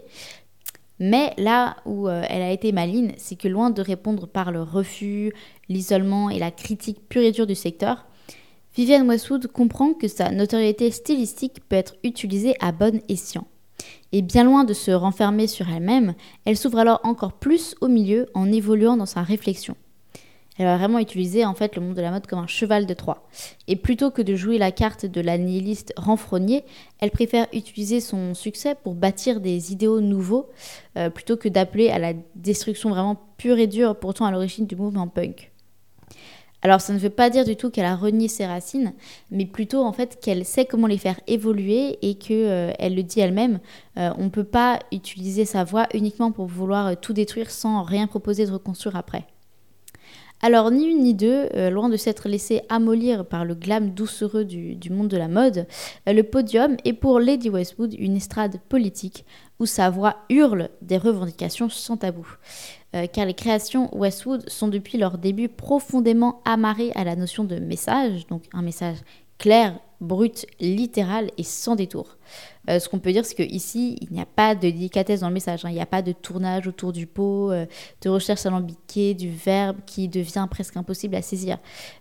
Mais 1.00 1.34
là 1.38 1.78
où 1.86 2.08
euh, 2.08 2.24
elle 2.28 2.42
a 2.42 2.52
été 2.52 2.72
maligne, 2.72 3.14
c'est 3.18 3.38
que 3.38 3.48
loin 3.48 3.70
de 3.70 3.82
répondre 3.82 4.28
par 4.28 4.52
le 4.52 4.62
refus, 4.62 5.34
l'isolement 5.70 6.30
et 6.30 6.40
la 6.40 6.52
critique 6.52 7.08
pure 7.08 7.22
et 7.22 7.32
dure 7.32 7.48
du 7.48 7.56
secteur, 7.56 8.06
Vivienne 8.76 9.08
Westwood 9.08 9.48
comprend 9.48 9.94
que 9.94 10.08
sa 10.08 10.30
notoriété 10.32 10.92
stylistique 10.92 11.62
peut 11.68 11.76
être 11.76 11.96
utilisée 12.04 12.56
à 12.60 12.72
bon 12.72 13.02
escient. 13.10 13.48
Et 14.12 14.22
bien 14.22 14.44
loin 14.44 14.64
de 14.64 14.74
se 14.74 14.92
renfermer 14.92 15.48
sur 15.48 15.70
elle-même, 15.70 16.14
elle 16.46 16.58
s'ouvre 16.58 16.80
alors 16.80 17.00
encore 17.04 17.34
plus 17.34 17.76
au 17.82 17.88
milieu 17.88 18.28
en 18.34 18.52
évoluant 18.52 18.98
dans 18.98 19.06
sa 19.06 19.22
réflexion. 19.22 19.76
Elle 20.60 20.66
va 20.66 20.78
vraiment 20.78 21.00
utiliser 21.00 21.46
en 21.46 21.54
fait 21.54 21.78
le 21.78 21.82
monde 21.82 21.96
de 21.96 22.02
la 22.02 22.12
mode 22.12 22.28
comme 22.28 22.40
un 22.40 22.48
cheval 22.48 22.86
de 22.86 22.94
Troie. 22.94 23.26
Et 23.70 23.78
plutôt 23.78 24.12
que 24.12 24.22
de 24.22 24.36
jouer 24.36 24.58
la 24.58 24.74
carte 24.74 25.06
de 25.06 25.22
la 25.22 25.38
nihiliste 25.38 25.94
renfrognée, 25.96 26.66
elle 27.00 27.12
préfère 27.12 27.48
utiliser 27.54 28.02
son 28.02 28.34
succès 28.34 28.76
pour 28.76 28.94
bâtir 28.94 29.40
des 29.40 29.72
idéaux 29.72 30.02
nouveaux, 30.02 30.50
euh, 30.98 31.10
plutôt 31.10 31.38
que 31.38 31.48
d'appeler 31.48 31.90
à 31.90 31.98
la 31.98 32.12
destruction 32.36 32.90
vraiment 32.90 33.18
pure 33.38 33.58
et 33.58 33.68
dure, 33.68 33.96
pourtant 33.96 34.26
à 34.26 34.32
l'origine 34.32 34.68
du 34.68 34.76
mouvement 34.76 35.08
punk. 35.08 35.50
Alors 36.62 36.82
ça 36.82 36.92
ne 36.92 37.00
veut 37.00 37.10
pas 37.10 37.30
dire 37.30 37.46
du 37.46 37.56
tout 37.56 37.70
qu'elle 37.70 37.86
a 37.86 37.96
renié 37.96 38.28
ses 38.28 38.46
racines, 38.46 38.92
mais 39.32 39.46
plutôt 39.46 39.86
en 39.86 39.94
fait 39.94 40.20
qu'elle 40.22 40.44
sait 40.44 40.66
comment 40.66 40.88
les 40.88 40.98
faire 40.98 41.22
évoluer 41.28 41.98
et 42.02 42.16
que 42.16 42.34
euh, 42.34 42.74
elle 42.80 42.96
le 42.96 43.04
dit 43.04 43.22
elle-même, 43.22 43.62
euh, 43.98 44.12
on 44.18 44.26
ne 44.26 44.30
peut 44.30 44.44
pas 44.44 44.80
utiliser 44.92 45.46
sa 45.46 45.64
voix 45.64 45.88
uniquement 45.94 46.34
pour 46.34 46.48
vouloir 46.48 47.00
tout 47.00 47.14
détruire 47.14 47.50
sans 47.50 47.84
rien 47.84 48.08
proposer 48.08 48.46
de 48.46 48.52
reconstruire 48.52 48.98
après. 48.98 49.26
Alors 50.42 50.72
ni 50.72 50.86
une 50.86 51.04
ni 51.04 51.14
deux, 51.14 51.50
loin 51.70 51.90
de 51.90 51.98
s'être 51.98 52.30
laissé 52.30 52.62
amollir 52.70 53.26
par 53.26 53.44
le 53.44 53.56
glam 53.56 53.90
doucereux 53.90 54.46
du, 54.46 54.90
monde 54.90 55.10
de 55.10 55.18
la 55.18 55.28
mode, 55.28 55.68
le 56.08 56.22
podium 56.22 56.78
est 56.86 56.94
pour 56.94 57.20
Lady 57.20 57.50
Westwood 57.50 57.94
une 57.94 58.16
estrade 58.16 58.58
politique 58.70 59.26
où 59.60 59.66
sa 59.66 59.90
voix 59.90 60.16
hurle 60.30 60.70
des 60.82 60.98
revendications 60.98 61.70
sans 61.70 61.98
tabou. 61.98 62.26
Euh, 62.96 63.06
car 63.06 63.26
les 63.26 63.34
créations 63.36 63.96
Westwood 63.96 64.50
sont 64.50 64.68
depuis 64.68 64.98
leur 64.98 65.18
début 65.18 65.48
profondément 65.48 66.42
amarrées 66.44 66.92
à 66.96 67.04
la 67.04 67.16
notion 67.16 67.44
de 67.44 67.58
message, 67.58 68.26
donc 68.28 68.44
un 68.52 68.64
message 68.64 68.98
clair, 69.38 69.80
brut, 70.02 70.46
littéral 70.60 71.32
et 71.38 71.44
sans 71.44 71.76
détour. 71.76 72.18
Euh, 72.70 72.80
ce 72.80 72.88
qu'on 72.88 73.00
peut 73.00 73.12
dire, 73.12 73.26
c'est 73.26 73.36
qu'ici, 73.36 73.98
il 74.02 74.12
n'y 74.12 74.22
a 74.22 74.26
pas 74.26 74.56
de 74.56 74.62
délicatesse 74.62 75.22
dans 75.22 75.28
le 75.28 75.34
message. 75.34 75.66
Hein. 75.66 75.70
Il 75.70 75.76
n'y 75.76 75.82
a 75.82 75.86
pas 75.86 76.02
de 76.02 76.12
tournage 76.12 76.68
autour 76.68 76.94
du 76.94 77.08
pot, 77.08 77.52
euh, 77.52 77.66
de 78.02 78.10
recherche 78.10 78.46
alambiquée 78.46 79.14
du 79.14 79.30
verbe 79.30 79.78
qui 79.86 80.08
devient 80.08 80.48
presque 80.50 80.78
impossible 80.78 81.16
à 81.16 81.22
saisir. 81.22 81.58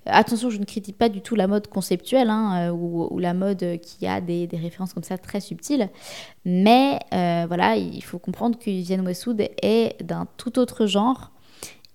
Euh, 0.07 0.11
attention, 0.13 0.51
je 0.51 0.59
ne 0.59 0.65
critique 0.65 0.99
pas 0.99 1.09
du 1.09 1.21
tout 1.23 1.35
la 1.35 1.47
mode 1.47 1.69
conceptuelle 1.69 2.29
hein, 2.31 2.71
ou, 2.73 3.19
la 3.19 3.35
mode 3.35 3.79
qui 3.81 4.07
a 4.07 4.21
des, 4.21 4.47
des, 4.47 4.57
références 4.57 4.93
comme 4.93 5.03
ça 5.03 5.17
très 5.19 5.41
subtiles. 5.41 5.89
Mais 6.45 6.99
voilà, 7.11 7.77
il 7.77 8.03
faut 8.03 8.19
comprendre 8.19 8.59
que 8.59 8.71
Vivienne 8.71 9.07
Westwood 9.07 9.49
est 9.63 10.03
d'un 10.03 10.27
tout 10.37 10.59
autre 10.59 10.87
genre 10.87 11.33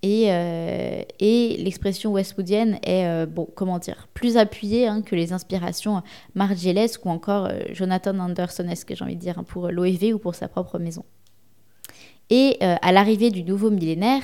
euh, 0.05 1.01
et, 1.19 1.55
l'expression 1.57 2.11
westwoodienne 2.11 2.77
est, 2.83 3.05
euh, 3.05 3.25
bon, 3.25 3.47
comment 3.55 3.79
dire, 3.79 4.07
plus 4.13 4.37
appuyée 4.37 4.87
hein, 4.87 5.01
que 5.01 5.15
les 5.15 5.31
inspirations 5.31 6.01
margielesques 6.35 7.05
ou 7.05 7.09
encore 7.09 7.45
euh, 7.45 7.59
Jonathan 7.71 8.17
Andersonesque, 8.19 8.93
j'ai 8.95 9.03
envie 9.03 9.15
de 9.15 9.21
dire, 9.21 9.39
hein, 9.39 9.43
pour 9.43 9.69
l'OEV 9.69 10.13
ou 10.13 10.19
pour 10.19 10.35
sa 10.35 10.47
propre 10.47 10.77
maison. 10.77 11.05
Et 12.29 12.57
à 12.61 12.91
l'arrivée 12.93 13.29
du 13.29 13.43
nouveau 13.43 13.69
millénaire, 13.69 14.23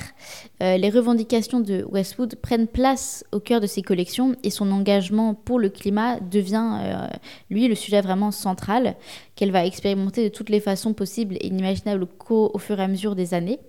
les 0.60 0.90
revendications 0.90 1.60
de 1.60 1.84
Westwood 1.84 2.34
prennent 2.36 2.66
place 2.66 3.24
au 3.30 3.38
cœur 3.38 3.60
de 3.60 3.68
ses 3.68 3.82
collections 3.82 4.34
et 4.42 4.50
son 4.50 4.72
engagement 4.72 5.34
pour 5.34 5.60
le 5.60 5.68
climat 5.68 6.18
devient, 6.18 7.08
lui, 7.50 7.68
le 7.68 7.74
sujet 7.76 8.00
vraiment 8.00 8.32
central 8.32 8.96
qu'elle 9.36 9.52
va 9.52 9.64
expérimenter 9.64 10.24
de 10.24 10.34
toutes 10.34 10.48
les 10.48 10.60
façons 10.60 10.92
possibles 10.92 11.36
et 11.36 11.46
inimaginables 11.46 12.08
au 12.30 12.58
fur 12.58 12.80
et 12.80 12.82
à 12.82 12.88
mesure 12.88 13.14
des 13.14 13.32
années. 13.32 13.60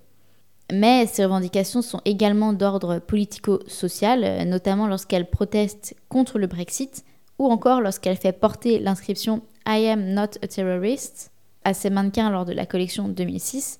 Mais 0.71 1.05
ces 1.05 1.25
revendications 1.25 1.81
sont 1.81 2.01
également 2.05 2.53
d'ordre 2.53 2.99
politico-social, 2.99 4.23
euh, 4.23 4.45
notamment 4.45 4.87
lorsqu'elle 4.87 5.29
proteste 5.29 5.95
contre 6.07 6.39
le 6.39 6.47
Brexit 6.47 7.03
ou 7.39 7.51
encore 7.51 7.81
lorsqu'elle 7.81 8.15
fait 8.15 8.31
porter 8.31 8.79
l'inscription 8.79 9.41
I 9.67 9.87
am 9.87 10.13
not 10.13 10.37
a 10.41 10.47
terrorist 10.47 11.31
à 11.63 11.73
ses 11.73 11.89
mannequins 11.89 12.29
lors 12.29 12.45
de 12.45 12.53
la 12.53 12.65
collection 12.65 13.09
2006. 13.09 13.79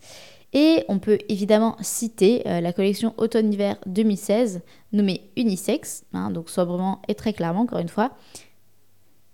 Et 0.53 0.83
on 0.89 0.99
peut 0.99 1.19
évidemment 1.29 1.77
citer 1.79 2.45
euh, 2.45 2.59
la 2.59 2.73
collection 2.73 3.13
automne-hiver 3.17 3.77
2016, 3.85 4.61
nommée 4.91 5.29
Unisex, 5.37 6.03
hein, 6.13 6.29
donc 6.29 6.49
sobrement 6.49 7.01
et 7.07 7.15
très 7.15 7.31
clairement 7.31 7.61
encore 7.61 7.79
une 7.79 7.87
fois, 7.87 8.11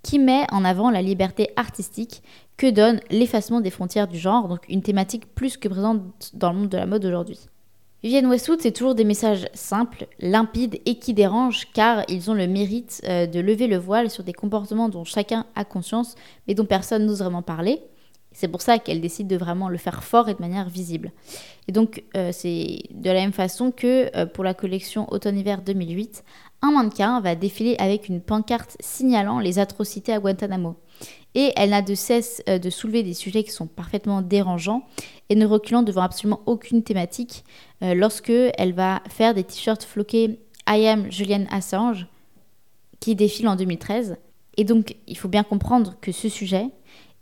qui 0.04 0.20
met 0.20 0.46
en 0.52 0.64
avant 0.64 0.92
la 0.92 1.02
liberté 1.02 1.50
artistique 1.56 2.22
que 2.58 2.70
donne 2.70 3.00
l'effacement 3.10 3.62
des 3.62 3.70
frontières 3.70 4.08
du 4.08 4.18
genre, 4.18 4.48
donc 4.48 4.68
une 4.68 4.82
thématique 4.82 5.34
plus 5.36 5.58
que 5.58 5.68
présente 5.68 6.02
dans 6.34 6.52
le 6.52 6.60
monde 6.60 6.70
de 6.70 6.78
la 6.78 6.86
mode 6.86 7.06
aujourd'hui. 7.06 7.40
Vivienne 8.04 8.28
Westwood, 8.28 8.62
c'est 8.62 8.72
toujours 8.72 8.94
des 8.94 9.04
messages 9.04 9.48
simples, 9.54 10.08
limpides 10.20 10.80
et 10.86 11.00
qui 11.00 11.14
dérangent 11.14 11.68
car 11.74 12.04
ils 12.10 12.30
ont 12.30 12.36
le 12.36 12.48
mérite 12.48 13.02
euh, 13.08 13.26
de 13.26 13.40
lever 13.40 13.68
le 13.68 13.78
voile 13.78 14.12
sur 14.12 14.24
des 14.24 14.34
comportements 14.34 14.88
dont 14.88 15.04
chacun 15.04 15.46
a 15.56 15.66
conscience 15.66 16.16
mais 16.48 16.54
dont 16.54 16.66
personne 16.66 17.06
n'ose 17.06 17.20
vraiment 17.20 17.42
parler. 17.42 17.82
C'est 18.34 18.48
pour 18.48 18.62
ça 18.62 18.78
qu'elle 18.78 19.02
décide 19.02 19.28
de 19.28 19.36
vraiment 19.36 19.68
le 19.68 19.80
faire 19.80 20.04
fort 20.04 20.30
et 20.30 20.36
de 20.36 20.42
manière 20.42 20.70
visible. 20.70 21.12
Et 21.68 21.72
donc, 21.72 22.04
euh, 22.16 22.30
c'est 22.32 22.84
de 22.92 23.10
la 23.10 23.16
même 23.22 23.34
façon 23.34 23.72
que 23.72 24.16
euh, 24.16 24.28
pour 24.28 24.44
la 24.44 24.54
collection 24.54 25.12
Automne-Hiver 25.12 25.64
2008, 25.64 26.24
un 26.62 26.72
mannequin 26.72 27.20
va 27.20 27.34
défiler 27.34 27.76
avec 27.80 28.10
une 28.10 28.22
pancarte 28.22 28.78
signalant 28.80 29.40
les 29.40 29.58
atrocités 29.58 30.14
à 30.14 30.20
Guantanamo. 30.20 30.76
Et 31.36 31.52
elle 31.56 31.72
n'a 31.72 31.82
de 31.82 31.96
cesse 31.96 32.42
euh, 32.50 32.60
de 32.60 32.70
soulever 32.70 33.04
des 33.04 33.14
sujets 33.14 33.44
qui 33.44 33.52
sont 33.52 33.68
parfaitement 33.68 34.22
dérangeants 34.22 34.84
et 35.30 35.36
ne 35.36 35.46
reculant 35.46 35.84
devant 35.84 36.02
absolument 36.02 36.42
aucune 36.46 36.84
thématique 36.84 37.44
lorsque 37.82 38.32
elle 38.32 38.74
va 38.74 39.04
faire 39.10 39.34
des 39.34 39.44
t-shirts 39.44 39.84
floqués 39.84 40.40
I 40.68 40.88
am 40.88 41.12
Julian 41.12 41.46
Assange 41.52 42.08
qui 43.00 43.14
défilent 43.14 43.50
en 43.50 43.56
2013. 43.56 44.18
Et 44.56 44.64
donc, 44.64 44.96
il 45.06 45.18
faut 45.18 45.28
bien 45.28 45.44
comprendre 45.44 45.96
que 46.02 46.12
ce 46.12 46.30
sujet, 46.30 46.68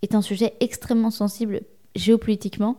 est 0.01 0.15
un 0.15 0.21
sujet 0.21 0.53
extrêmement 0.59 1.11
sensible 1.11 1.61
géopolitiquement 1.95 2.78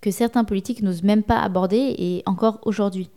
que 0.00 0.10
certains 0.10 0.44
politiques 0.44 0.82
n'osent 0.82 1.02
même 1.02 1.22
pas 1.22 1.40
aborder 1.40 1.94
et 1.98 2.22
encore 2.26 2.58
aujourd'hui. 2.64 3.08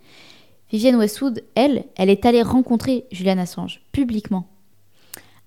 Vivienne 0.72 0.96
Westwood, 0.96 1.44
elle, 1.56 1.86
elle 1.96 2.10
est 2.10 2.26
allée 2.26 2.42
rencontrer 2.42 3.06
Julian 3.12 3.38
Assange 3.38 3.82
publiquement. 3.92 4.48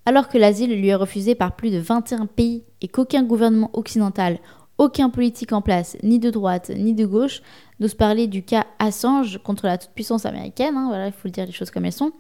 Alors 0.06 0.28
que 0.28 0.38
l'asile 0.38 0.74
lui 0.74 0.88
est 0.88 0.94
refusé 0.94 1.34
par 1.34 1.56
plus 1.56 1.70
de 1.70 1.78
21 1.78 2.26
pays 2.26 2.64
et 2.80 2.88
qu'aucun 2.88 3.22
gouvernement 3.22 3.70
occidental, 3.74 4.38
aucun 4.78 5.10
politique 5.10 5.52
en 5.52 5.60
place, 5.60 5.98
ni 6.02 6.18
de 6.18 6.30
droite 6.30 6.70
ni 6.74 6.94
de 6.94 7.04
gauche, 7.04 7.42
n'ose 7.80 7.94
parler 7.94 8.26
du 8.26 8.42
cas 8.42 8.66
Assange 8.78 9.38
contre 9.44 9.66
la 9.66 9.76
toute-puissance 9.76 10.24
américaine, 10.24 10.74
hein, 10.74 10.86
voilà, 10.88 11.08
il 11.08 11.12
faut 11.12 11.28
le 11.28 11.32
dire 11.32 11.44
les 11.44 11.52
choses 11.52 11.70
comme 11.70 11.84
elles 11.84 11.92
sont, 11.92 12.12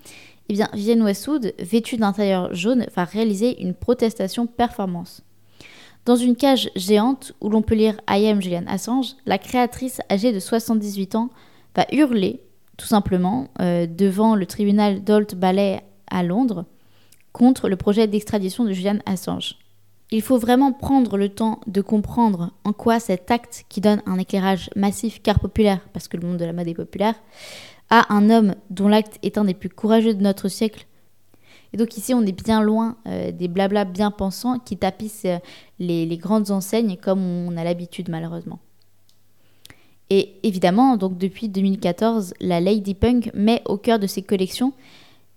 eh 0.50 0.52
bien 0.52 0.68
Vivienne 0.74 1.02
Westwood, 1.02 1.54
vêtue 1.58 1.96
d'un 1.96 2.12
tailleur 2.12 2.54
jaune, 2.54 2.84
va 2.94 3.04
réaliser 3.04 3.62
une 3.62 3.72
protestation 3.72 4.46
performance. 4.46 5.22
Dans 6.04 6.16
une 6.16 6.36
cage 6.36 6.70
géante 6.76 7.32
où 7.40 7.48
l'on 7.48 7.62
peut 7.62 7.74
lire 7.74 8.00
I 8.08 8.26
am 8.26 8.42
Julian 8.42 8.64
Assange, 8.66 9.14
la 9.24 9.38
créatrice 9.38 10.00
âgée 10.10 10.32
de 10.32 10.40
78 10.40 11.14
ans 11.14 11.30
va 11.74 11.86
hurler, 11.92 12.42
tout 12.76 12.86
simplement, 12.86 13.48
euh, 13.60 13.86
devant 13.86 14.34
le 14.34 14.44
tribunal 14.44 15.02
d'Olt 15.02 15.34
Bailey 15.34 15.82
à 16.10 16.22
Londres, 16.22 16.66
contre 17.32 17.68
le 17.68 17.76
projet 17.76 18.06
d'extradition 18.06 18.64
de 18.64 18.72
Julian 18.72 18.98
Assange. 19.06 19.56
Il 20.10 20.22
faut 20.22 20.38
vraiment 20.38 20.72
prendre 20.72 21.16
le 21.16 21.28
temps 21.28 21.60
de 21.66 21.80
comprendre 21.80 22.50
en 22.64 22.72
quoi 22.72 22.98
cet 22.98 23.30
acte, 23.30 23.64
qui 23.68 23.80
donne 23.80 24.02
un 24.06 24.18
éclairage 24.18 24.70
massif 24.74 25.22
car 25.22 25.38
populaire, 25.38 25.80
parce 25.92 26.08
que 26.08 26.16
le 26.16 26.26
monde 26.26 26.38
de 26.38 26.44
la 26.44 26.52
mode 26.52 26.68
est 26.68 26.74
populaire, 26.74 27.14
à 27.90 28.12
un 28.12 28.30
homme 28.30 28.54
dont 28.70 28.88
l'acte 28.88 29.18
est 29.22 29.38
un 29.38 29.44
des 29.44 29.54
plus 29.54 29.68
courageux 29.68 30.14
de 30.14 30.22
notre 30.22 30.48
siècle, 30.48 30.86
et 31.72 31.76
donc 31.76 31.96
ici, 31.96 32.14
on 32.14 32.22
est 32.22 32.44
bien 32.44 32.62
loin 32.62 32.96
euh, 33.06 33.30
des 33.30 33.48
blabla 33.48 33.84
bien 33.84 34.10
pensants 34.10 34.58
qui 34.58 34.76
tapissent 34.76 35.24
euh, 35.24 35.38
les, 35.78 36.16
grandes 36.16 36.50
enseignes 36.50 36.96
comme 36.96 37.22
on 37.22 37.56
a 37.56 37.64
l'habitude 37.64 38.08
malheureusement. 38.08 38.58
Et 40.12 40.34
évidemment, 40.42 40.96
donc 40.96 41.18
depuis 41.18 41.48
2014, 41.48 42.34
la 42.40 42.60
Lady 42.60 42.94
Punk 42.94 43.30
met 43.34 43.62
au 43.66 43.76
cœur 43.76 44.00
de 44.00 44.08
ses 44.08 44.22
collections 44.22 44.72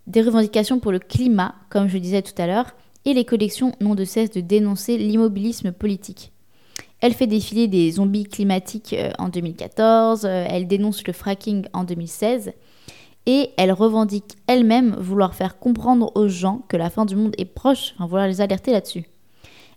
des 0.08 0.22
revendications 0.22 0.80
pour 0.80 0.92
le 0.92 1.00
climat, 1.00 1.56
comme 1.70 1.88
je 1.88 1.98
disais 1.98 2.22
tout 2.22 2.40
à 2.42 2.48
l'heure, 2.48 2.72
et 3.06 3.14
les 3.14 3.26
collections 3.26 3.74
n'ont 3.82 3.96
de 3.96 4.06
cesse 4.06 4.32
de 4.32 4.42
dénoncer 4.42 4.98
l'immobilisme 4.98 5.72
politique. 5.72 6.32
Elle 7.02 7.14
fait 7.14 7.28
défiler 7.28 7.68
des 7.68 7.92
zombies 7.92 8.24
climatiques 8.24 8.94
euh, 8.94 9.12
en 9.20 9.30
2014, 9.30 10.26
elle 10.26 10.68
dénonce 10.68 11.06
le 11.06 11.14
fracking 11.14 11.66
en 11.74 11.84
2016, 11.84 12.54
et 13.26 13.52
elle 13.58 13.72
revendique 13.72 14.38
elle-même 14.48 14.96
vouloir 14.96 15.36
faire 15.36 15.60
comprendre 15.60 16.12
aux 16.16 16.28
gens 16.28 16.64
que 16.68 16.78
la 16.78 16.90
fin 16.90 17.06
du 17.06 17.16
monde 17.16 17.36
est 17.38 17.46
proche, 17.46 17.94
enfin 17.96 18.06
vouloir 18.06 18.28
les 18.28 18.42
alerter 18.42 18.72
là-dessus. 18.72 19.06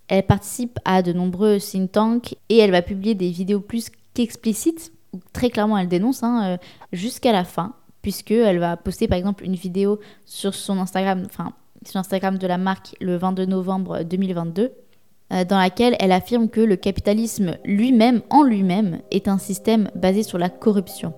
Elle 0.08 0.24
participe 0.24 0.78
à 0.84 1.02
de 1.02 1.12
nombreux 1.12 1.58
think 1.58 1.92
tanks 1.92 2.36
et 2.48 2.58
elle 2.58 2.70
va 2.70 2.82
publier 2.82 3.14
des 3.14 3.30
vidéos 3.30 3.60
plus 3.60 3.90
qu'explicites, 4.14 4.92
où 5.12 5.20
très 5.32 5.50
clairement 5.50 5.78
elle 5.78 5.88
dénonce, 5.88 6.22
hein, 6.22 6.44
euh, 6.44 6.56
jusqu'à 6.92 7.32
la 7.32 7.44
fin, 7.44 7.74
puisqu'elle 8.06 8.60
va 8.60 8.76
poster 8.76 9.08
par 9.08 9.18
exemple 9.18 9.42
une 9.42 9.56
vidéo 9.56 9.98
sur 10.26 10.54
son 10.54 10.78
Instagram, 10.78 11.24
enfin 11.26 11.54
sur 11.84 11.98
l'Instagram 11.98 12.38
de 12.38 12.46
la 12.46 12.56
marque 12.56 12.94
le 13.00 13.16
22 13.16 13.46
novembre 13.46 14.04
2022, 14.04 14.70
euh, 15.32 15.44
dans 15.44 15.58
laquelle 15.58 15.96
elle 15.98 16.12
affirme 16.12 16.48
que 16.48 16.60
le 16.60 16.76
capitalisme 16.76 17.56
lui-même, 17.64 18.22
en 18.30 18.44
lui-même, 18.44 19.00
est 19.10 19.26
un 19.26 19.38
système 19.38 19.90
basé 19.96 20.22
sur 20.22 20.38
la 20.38 20.48
corruption. 20.48 21.14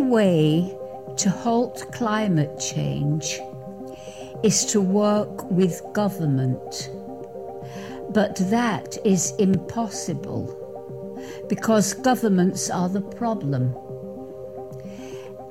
Way 0.00 0.76
to 1.16 1.30
halt 1.30 1.84
climate 1.92 2.58
change 2.58 3.40
is 4.42 4.64
to 4.66 4.80
work 4.80 5.50
with 5.50 5.82
government. 5.92 6.90
But 8.10 8.36
that 8.50 8.98
is 9.04 9.32
impossible 9.38 10.56
because 11.48 11.94
governments 11.94 12.70
are 12.70 12.88
the 12.88 13.02
problem. 13.02 13.76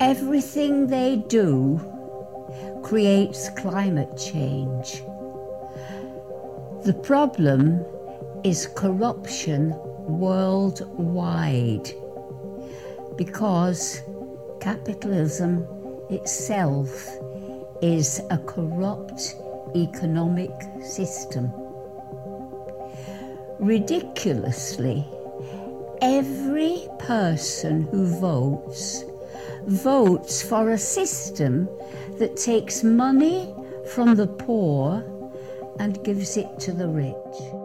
Everything 0.00 0.86
they 0.86 1.16
do 1.28 1.80
creates 2.82 3.50
climate 3.50 4.16
change. 4.16 5.02
The 6.84 6.94
problem 6.94 7.84
is 8.42 8.68
corruption 8.74 9.74
worldwide 10.06 11.90
because 13.16 14.00
capitalism 14.60 15.66
itself 16.10 17.08
is 17.82 18.20
a 18.30 18.38
corrupt 18.38 19.36
economic 19.74 20.50
system. 20.82 21.50
Ridiculously, 23.58 25.06
every 26.02 26.86
person 26.98 27.82
who 27.90 28.06
votes 28.20 29.04
votes 29.66 30.42
for 30.42 30.70
a 30.70 30.78
system 30.78 31.68
that 32.18 32.36
takes 32.36 32.82
money 32.82 33.54
from 33.92 34.14
the 34.14 34.26
poor 34.26 35.04
and 35.78 36.02
gives 36.04 36.36
it 36.36 36.58
to 36.58 36.72
the 36.72 36.88
rich. 36.88 37.59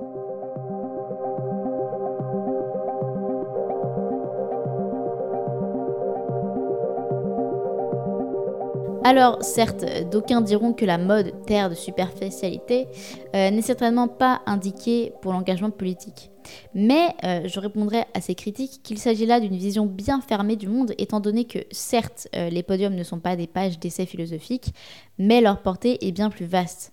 Alors, 9.08 9.44
certes, 9.44 9.86
d'aucuns 10.12 10.42
diront 10.42 10.74
que 10.74 10.84
la 10.84 10.98
mode 10.98 11.46
terre 11.46 11.70
de 11.70 11.76
superficialité 11.76 12.88
euh, 13.36 13.52
n'est 13.52 13.62
certainement 13.62 14.08
pas 14.08 14.42
indiquée 14.48 15.14
pour 15.22 15.32
l'engagement 15.32 15.70
politique. 15.70 16.32
Mais 16.74 17.14
euh, 17.24 17.48
je 17.48 17.60
répondrai 17.60 18.06
à 18.16 18.22
ces 18.22 18.34
critiques 18.34 18.82
qu'il 18.82 18.98
s'agit 18.98 19.28
là 19.28 19.40
d'une 19.40 19.58
vision 19.58 19.86
bien 19.86 20.22
fermée 20.22 20.56
du 20.56 20.68
monde, 20.68 20.96
étant 20.98 21.20
donné 21.20 21.46
que 21.46 21.60
certes, 21.70 22.28
euh, 22.36 22.50
les 22.50 22.64
podiums 22.64 22.96
ne 22.96 23.04
sont 23.04 23.20
pas 23.20 23.36
des 23.36 23.46
pages 23.46 23.78
d'essais 23.78 24.08
philosophiques, 24.08 24.74
mais 25.20 25.40
leur 25.40 25.62
portée 25.62 26.08
est 26.08 26.12
bien 26.12 26.32
plus 26.32 26.48
vaste. 26.48 26.92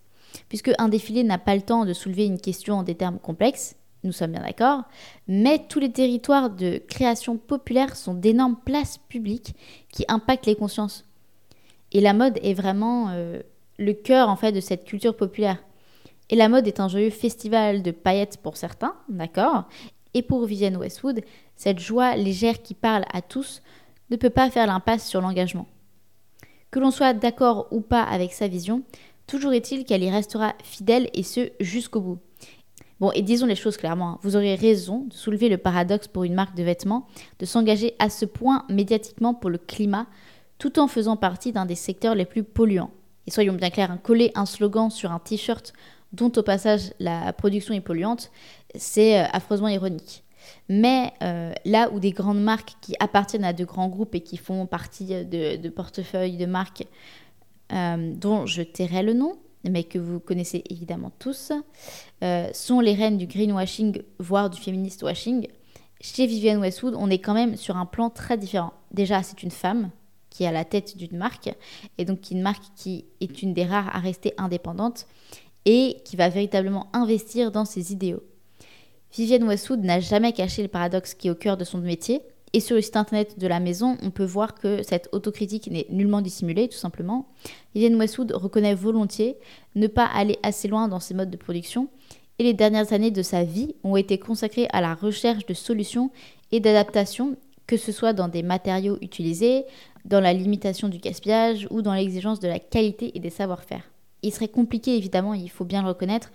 Puisque 0.51 0.73
un 0.79 0.91
défilé 0.91 1.25
n'a 1.25 1.39
pas 1.39 1.57
le 1.57 1.63
temps 1.63 1.87
de 1.87 1.95
soulever 1.95 2.27
une 2.27 2.43
question 2.43 2.75
en 2.75 2.83
des 2.83 2.95
termes 2.95 3.21
complexes, 3.21 3.75
nous 4.05 4.13
sommes 4.13 4.33
bien 4.33 4.43
d'accord, 4.43 4.83
mais 5.29 5.65
tous 5.67 5.81
les 5.81 5.93
territoires 5.93 6.51
de 6.51 6.77
création 6.77 7.39
populaire 7.39 7.97
sont 7.97 8.13
d'énormes 8.13 8.59
places 8.63 8.99
publiques 9.09 9.55
qui 9.91 10.05
impactent 10.09 10.45
les 10.45 10.57
consciences. 10.57 11.07
Et 11.93 12.01
la 12.01 12.15
mode 12.15 12.39
est 12.43 12.55
vraiment 12.55 13.11
euh, 13.11 13.41
le 13.79 13.93
cœur 13.93 14.29
en 14.29 14.37
fait 14.37 14.53
de 14.53 14.61
cette 14.61 14.85
culture 14.85 15.17
populaire. 15.17 15.63
Et 16.31 16.37
la 16.37 16.49
mode 16.49 16.67
est 16.67 16.81
un 16.81 16.89
joyeux 16.89 17.11
festival 17.11 17.83
de 17.83 17.91
paillettes 17.91 18.39
pour 18.43 18.57
certains, 18.57 18.95
d'accord? 19.09 19.65
Et 20.15 20.23
pour 20.23 20.45
Vivienne 20.47 20.77
Westwood, 20.77 21.23
cette 21.57 21.79
joie 21.79 22.17
légère 22.17 22.63
qui 22.63 22.75
parle 22.75 23.05
à 23.13 23.21
tous 23.23 23.63
ne 24.11 24.17
peut 24.17 24.31
pas 24.31 24.51
faire 24.51 24.67
l'impasse 24.67 25.07
sur 25.07 25.21
l'engagement. 25.21 25.67
Que 26.71 26.81
l'on 26.81 26.91
soit 26.91 27.13
d'accord 27.13 27.69
ou 27.71 27.81
pas 27.81 28.03
avec 28.03 28.33
sa 28.33 28.49
vision, 28.49 28.83
toujours 29.27 29.53
est-il 29.53 29.85
qu'elle 29.85 30.03
y 30.03 30.11
restera 30.11 30.55
fidèle 30.65 31.11
et 31.13 31.23
ce 31.23 31.51
jusqu'au 31.61 32.01
bout. 32.01 32.19
Bon, 33.01 33.11
et 33.13 33.23
disons 33.23 33.47
les 33.47 33.57
choses 33.57 33.77
clairement, 33.77 34.11
hein. 34.11 34.19
vous 34.23 34.37
aurez 34.37 34.55
raison 34.55 35.07
de 35.09 35.13
soulever 35.13 35.49
le 35.49 35.59
paradoxe 35.59 36.09
pour 36.09 36.25
une 36.25 36.35
marque 36.35 36.57
de 36.57 36.63
vêtements, 36.63 37.09
de 37.41 37.47
s'engager 37.47 37.95
à 37.99 38.09
ce 38.09 38.25
point 38.25 38.65
médiatiquement 38.69 39.35
pour 39.35 39.51
le 39.51 39.59
climat, 39.59 40.07
tout 40.63 40.79
en 40.79 40.87
faisant 40.87 41.17
partie 41.17 41.51
d'un 41.51 41.67
des 41.67 41.75
secteurs 41.75 42.15
les 42.15 42.25
plus 42.25 42.45
polluants. 42.45 42.93
Et 43.27 43.33
soyons 43.33 43.55
bien 43.55 43.69
clairs, 43.69 43.99
coller 44.01 44.31
un 44.37 44.47
slogan 44.47 44.91
sur 44.91 45.11
un 45.11 45.19
t-shirt 45.19 45.73
dont 46.13 46.31
au 46.37 46.43
passage 46.45 46.93
la 47.01 47.33
production 47.33 47.75
est 47.75 47.81
polluante, 47.81 48.31
c'est 48.77 49.19
euh, 49.19 49.27
affreusement 49.33 49.67
ironique. 49.67 50.23
Mais 50.69 51.15
euh, 51.21 51.53
là 51.65 51.91
où 51.91 51.99
des 51.99 52.13
grandes 52.13 52.41
marques 52.41 52.75
qui 52.81 52.95
appartiennent 53.01 53.43
à 53.43 53.53
de 53.53 53.65
grands 53.65 53.89
groupes 53.89 54.15
et 54.15 54.21
qui 54.21 54.37
font 54.37 54.67
partie 54.67 55.25
de, 55.25 55.69
portefeuilles 55.69 56.37
de 56.37 56.47
marques 56.47 56.87
euh, 57.73 58.13
dont 58.15 58.47
je 58.47 58.63
tairai 58.63 59.03
le 59.03 59.15
nom, 59.15 59.39
mais 59.69 59.83
que 59.83 59.99
vous 59.99 60.21
connaissez 60.21 60.63
évidemment 60.71 61.11
tous, 61.19 61.51
sont 62.53 62.81
les 62.81 62.95
reines 62.95 63.19
du 63.19 63.27
greenwashing, 63.27 64.01
voire 64.21 64.49
du 64.49 64.61
féminist 64.61 65.03
washing, 65.03 65.49
chez 66.01 66.27
Vivienne 66.27 66.59
Westwood, 66.59 66.95
on 66.97 67.11
est 67.11 67.19
quand 67.19 67.35
même 67.35 67.57
sur 67.57 67.77
un 67.77 67.87
plan 67.87 68.11
très 68.11 68.37
différent. 68.37 68.73
Déjà, 68.93 69.23
c'est 69.23 69.43
une 69.43 69.53
femme, 69.53 69.91
qui 70.33 70.45
est 70.45 70.47
à 70.47 70.53
la 70.53 70.65
tête 70.65 70.97
d'une 70.97 71.17
marque, 71.17 71.55
et 71.99 72.05
donc 72.05 72.31
une 72.31 72.43
marque 72.43 72.65
qui 72.75 73.05
est 73.21 73.43
une 73.43 73.53
des 73.53 73.65
rares 73.65 73.95
à 73.95 74.01
rester 74.01 74.33
indépendante 74.39 75.07
et 75.65 75.99
qui 76.05 76.17
va 76.17 76.29
véritablement 76.29 76.89
investir 76.93 77.53
dans 77.53 77.65
ses 77.65 77.93
idéaux. 77.93 78.23
Vivienne 79.15 79.45
Westwood 79.45 79.85
n'a 79.85 80.01
jamais 80.01 80.33
caché 80.33 80.63
le 80.63 80.69
paradoxe 80.69 81.15
qui 81.15 81.29
est 81.29 81.31
au 81.31 81.35
cœur 81.35 81.57
de 81.57 81.65
son 81.65 81.79
métier, 81.79 82.23
et 82.55 82.61
sur 82.61 82.77
le 82.77 82.83
site 82.83 82.97
internet 82.97 83.39
de 83.39 83.47
la 83.47 83.61
maison, 83.61 83.97
on 84.03 84.11
peut 84.11 84.25
voir 84.25 84.55
que 84.55 84.83
cette 84.83 85.09
autocritique 85.13 85.71
n'est 85.71 85.87
nullement 85.89 86.21
dissimulée, 86.21 86.69
tout 86.69 86.77
simplement. 86.77 87.29
Vivienne 87.75 87.97
Westwood 87.97 88.33
reconnaît 88.33 88.75
volontiers 88.75 89.37
ne 89.75 89.87
pas 89.87 90.05
aller 90.05 90.39
assez 90.43 90.69
loin 90.69 90.89
dans 90.89 91.01
ses 91.01 91.15
modes 91.15 91.31
de 91.31 91.37
production, 91.37 91.89
et 92.39 92.45
les 92.45 92.55
dernières 92.55 92.93
années 92.93 93.11
de 93.11 93.23
sa 93.23 93.45
vie 93.45 93.75
ont 93.85 93.97
été 93.97 94.19
consacrées 94.19 94.69
à 94.73 94.81
la 94.81 94.95
recherche 94.95 95.47
de 95.47 95.55
solutions 95.55 96.11
et 96.51 96.61
d'adaptations, 96.61 97.37
que 97.73 97.79
ce 97.79 97.91
soit 97.91 98.13
dans 98.13 98.29
des 98.29 98.43
matériaux 98.43 98.99
utilisés, 99.01 99.65
dans 100.05 100.21
la 100.21 100.35
limitation 100.35 100.89
du 100.89 100.99
gaspillage 100.99 101.67
ou 101.71 101.81
dans 101.81 101.95
l'exigence 101.95 102.39
de 102.39 102.47
la 102.47 102.59
qualité 102.59 103.13
et 103.15 103.19
des 103.19 103.31
savoir-faire. 103.31 103.91
Il 104.21 104.31
serait 104.31 104.49
compliqué, 104.49 104.95
évidemment, 104.95 105.33
il 105.33 105.49
faut 105.49 105.65
bien 105.65 105.81
le 105.81 105.89
reconnaître, 105.89 106.33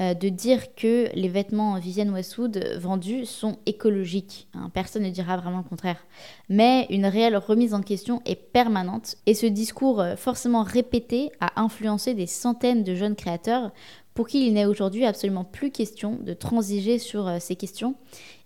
euh, 0.00 0.12
de 0.14 0.28
dire 0.28 0.74
que 0.74 1.08
les 1.14 1.28
vêtements 1.28 1.78
Vivienne 1.78 2.10
Westwood 2.10 2.78
vendus 2.80 3.26
sont 3.26 3.58
écologiques. 3.64 4.48
Hein. 4.54 4.72
personne 4.74 5.04
ne 5.04 5.10
dira 5.10 5.36
vraiment 5.36 5.58
le 5.58 5.62
contraire. 5.68 6.04
Mais 6.48 6.88
une 6.90 7.06
réelle 7.06 7.36
remise 7.36 7.74
en 7.74 7.80
question 7.80 8.20
est 8.24 8.34
permanente 8.34 9.14
et 9.26 9.34
ce 9.34 9.46
discours 9.46 10.00
euh, 10.00 10.16
forcément 10.16 10.64
répété 10.64 11.30
a 11.38 11.62
influencé 11.62 12.14
des 12.14 12.26
centaines 12.26 12.82
de 12.82 12.96
jeunes 12.96 13.14
créateurs 13.14 13.70
pour 14.14 14.26
qui 14.26 14.48
il 14.48 14.54
n'est 14.54 14.66
aujourd'hui 14.66 15.06
absolument 15.06 15.44
plus 15.44 15.70
question 15.70 16.18
de 16.20 16.34
transiger 16.34 16.98
sur 16.98 17.28
euh, 17.28 17.36
ces 17.38 17.54
questions 17.54 17.94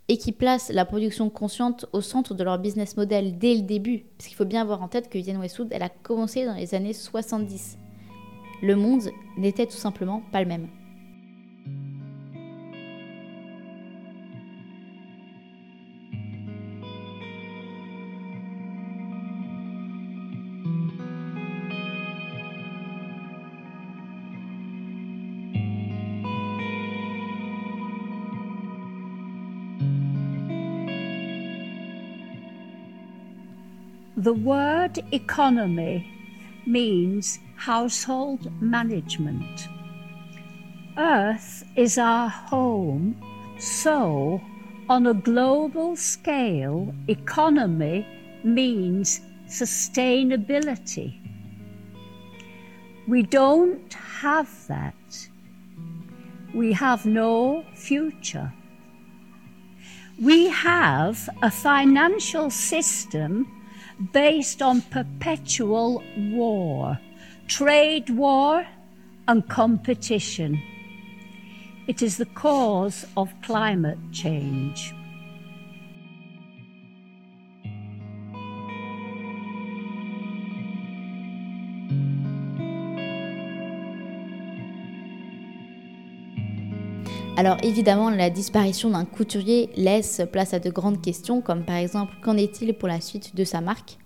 et 0.08 0.18
qui 0.18 0.32
placent 0.32 0.70
la 0.70 0.84
production 0.84 1.30
consciente 1.30 1.86
au 1.92 2.00
centre 2.00 2.34
de 2.34 2.44
leur 2.44 2.58
business 2.58 2.96
model 2.96 3.38
dès 3.38 3.54
le 3.54 3.62
début. 3.62 4.04
Parce 4.16 4.28
qu'il 4.28 4.36
faut 4.36 4.44
bien 4.44 4.62
avoir 4.62 4.82
en 4.82 4.88
tête 4.88 5.08
que 5.08 5.18
Vivienne 5.18 5.38
Westwood, 5.38 5.68
elle 5.70 5.82
a 5.82 5.88
commencé 5.88 6.44
dans 6.44 6.54
les 6.54 6.74
années 6.74 6.92
70. 6.92 7.78
Le 8.62 8.76
monde 8.76 9.10
n'était 9.36 9.66
tout 9.66 9.76
simplement 9.76 10.22
pas 10.32 10.40
le 10.40 10.46
même. 10.46 10.68
The 34.26 34.32
word 34.32 35.04
economy 35.12 36.04
means 36.66 37.38
household 37.54 38.50
management. 38.60 39.68
Earth 40.98 41.62
is 41.76 41.96
our 41.96 42.28
home, 42.28 43.22
so 43.56 44.40
on 44.88 45.06
a 45.06 45.14
global 45.14 45.94
scale, 45.94 46.92
economy 47.06 48.04
means 48.42 49.20
sustainability. 49.46 51.20
We 53.06 53.22
don't 53.22 53.94
have 53.94 54.50
that. 54.66 55.28
We 56.52 56.72
have 56.72 57.06
no 57.06 57.64
future. 57.76 58.52
We 60.20 60.48
have 60.48 61.28
a 61.42 61.50
financial 61.52 62.50
system 62.50 63.52
based 64.12 64.62
on 64.62 64.82
perpetual 64.82 66.02
war, 66.16 66.98
trade 67.48 68.10
war, 68.10 68.66
and 69.28 69.48
competition. 69.48 70.60
It 71.86 72.02
is 72.02 72.16
the 72.16 72.26
cause 72.26 73.06
of 73.16 73.32
climate 73.42 73.98
change. 74.12 74.92
Alors 87.38 87.58
évidemment, 87.62 88.08
la 88.08 88.30
disparition 88.30 88.88
d'un 88.88 89.04
couturier 89.04 89.68
laisse 89.76 90.22
place 90.32 90.54
à 90.54 90.58
de 90.58 90.70
grandes 90.70 91.02
questions, 91.02 91.42
comme 91.42 91.66
par 91.66 91.76
exemple 91.76 92.14
qu'en 92.22 92.34
est-il 92.38 92.72
pour 92.72 92.88
la 92.88 93.02
suite 93.02 93.36
de 93.36 93.44
sa 93.44 93.60
marque? 93.60 93.98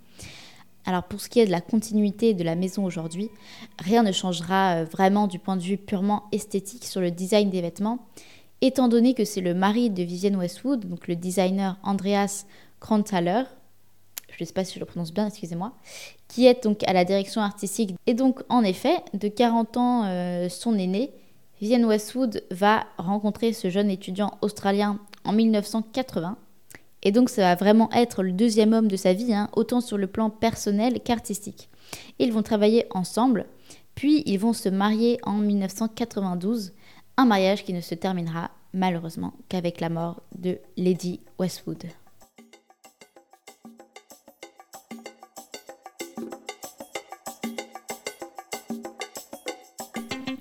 Alors 0.85 1.03
pour 1.03 1.21
ce 1.21 1.29
qui 1.29 1.39
est 1.39 1.45
de 1.45 1.51
la 1.51 1.61
continuité 1.61 2.33
de 2.33 2.43
la 2.43 2.55
maison 2.55 2.83
aujourd'hui, 2.83 3.29
rien 3.79 4.03
ne 4.03 4.11
changera 4.11 4.75
euh, 4.75 4.83
vraiment 4.83 5.27
du 5.27 5.39
point 5.39 5.55
de 5.55 5.61
vue 5.61 5.77
purement 5.77 6.23
esthétique 6.33 6.83
sur 6.83 6.99
le 6.99 7.09
design 7.09 7.49
des 7.49 7.61
vêtements, 7.61 8.05
étant 8.59 8.89
donné 8.89 9.13
que 9.13 9.23
c'est 9.23 9.39
le 9.39 9.53
mari 9.53 9.89
de 9.89 10.03
Vivienne 10.03 10.35
Westwood, 10.35 10.89
donc 10.89 11.07
le 11.07 11.15
designer 11.15 11.77
Andreas 11.83 12.45
Kranthaler, 12.81 13.43
je 14.29 14.43
ne 14.43 14.45
sais 14.45 14.53
pas 14.53 14.65
si 14.65 14.75
je 14.75 14.79
le 14.79 14.85
prononce 14.85 15.13
bien, 15.13 15.27
excusez-moi, 15.27 15.71
qui 16.27 16.47
est 16.47 16.63
donc 16.65 16.83
à 16.85 16.91
la 16.91 17.05
direction 17.05 17.41
artistique. 17.41 17.95
Et 18.07 18.13
donc 18.13 18.41
en 18.49 18.63
effet, 18.63 18.95
de 19.13 19.29
40 19.29 19.77
ans 19.77 20.03
euh, 20.03 20.49
son 20.49 20.77
aîné, 20.77 21.11
Vivienne 21.61 21.85
Westwood 21.85 22.43
va 22.49 22.87
rencontrer 22.97 23.53
ce 23.53 23.69
jeune 23.69 23.91
étudiant 23.91 24.31
australien 24.41 24.99
en 25.23 25.31
1980 25.31 26.35
et 27.03 27.11
donc 27.11 27.29
ça 27.29 27.41
va 27.43 27.55
vraiment 27.55 27.91
être 27.91 28.23
le 28.23 28.31
deuxième 28.31 28.73
homme 28.73 28.87
de 28.87 28.95
sa 28.95 29.13
vie, 29.13 29.33
hein, 29.33 29.49
autant 29.53 29.79
sur 29.79 29.97
le 29.97 30.07
plan 30.07 30.29
personnel 30.29 30.99
qu'artistique. 31.01 31.69
Ils 32.19 32.33
vont 32.33 32.43
travailler 32.43 32.85
ensemble, 32.91 33.45
puis 33.95 34.23
ils 34.25 34.39
vont 34.39 34.53
se 34.53 34.69
marier 34.69 35.19
en 35.23 35.33
1992, 35.33 36.73
un 37.17 37.25
mariage 37.25 37.63
qui 37.63 37.73
ne 37.73 37.81
se 37.81 37.95
terminera 37.95 38.51
malheureusement 38.73 39.33
qu'avec 39.49 39.81
la 39.81 39.89
mort 39.89 40.21
de 40.35 40.57
Lady 40.77 41.19
Westwood. 41.39 41.83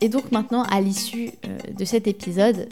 Et 0.01 0.09
donc 0.09 0.33
maintenant, 0.33 0.63
à 0.65 0.81
l'issue 0.81 1.31
euh, 1.47 1.59
de 1.77 1.85
cet 1.85 2.07
épisode, 2.07 2.69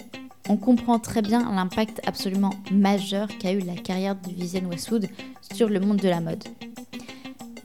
on 0.49 0.57
comprend 0.57 0.99
très 0.99 1.20
bien 1.20 1.51
l'impact 1.55 2.01
absolument 2.07 2.55
majeur 2.72 3.29
qu'a 3.39 3.53
eu 3.53 3.61
la 3.61 3.74
carrière 3.74 4.16
de 4.16 4.31
Vivienne 4.31 4.66
Westwood 4.66 5.09
sur 5.53 5.68
le 5.68 5.79
monde 5.79 5.99
de 5.99 6.09
la 6.09 6.20
mode. 6.20 6.45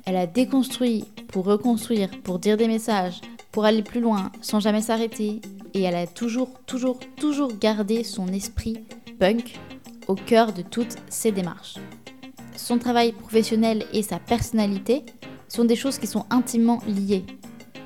Elle 0.05 0.17
a 0.17 0.27
déconstruit 0.27 1.05
pour 1.29 1.45
reconstruire, 1.45 2.09
pour 2.23 2.39
dire 2.39 2.57
des 2.57 2.67
messages, 2.67 3.21
pour 3.51 3.63
aller 3.63 3.83
plus 3.83 4.01
loin, 4.01 4.31
sans 4.41 4.59
jamais 4.59 4.81
s'arrêter, 4.81 5.39
et 5.73 5.81
elle 5.81 5.95
a 5.95 6.07
toujours, 6.07 6.49
toujours, 6.65 6.99
toujours 7.15 7.57
gardé 7.57 8.03
son 8.03 8.27
esprit 8.27 8.79
punk 9.17 9.57
au 10.07 10.15
cœur 10.15 10.51
de 10.51 10.61
toutes 10.61 10.97
ses 11.09 11.31
démarches. 11.31 11.75
Son 12.57 12.77
travail 12.77 13.13
professionnel 13.13 13.85
et 13.93 14.03
sa 14.03 14.19
personnalité 14.19 15.03
sont 15.47 15.65
des 15.65 15.75
choses 15.75 15.99
qui 15.99 16.07
sont 16.07 16.25
intimement 16.29 16.81
liées, 16.85 17.25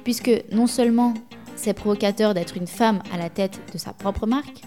puisque 0.04 0.32
non 0.52 0.68
seulement 0.68 1.14
c'est 1.58 1.74
provocateur 1.74 2.34
d'être 2.34 2.56
une 2.56 2.68
femme 2.68 3.02
à 3.12 3.18
la 3.18 3.30
tête 3.30 3.60
de 3.74 3.78
sa 3.78 3.92
propre 3.92 4.26
marque, 4.26 4.62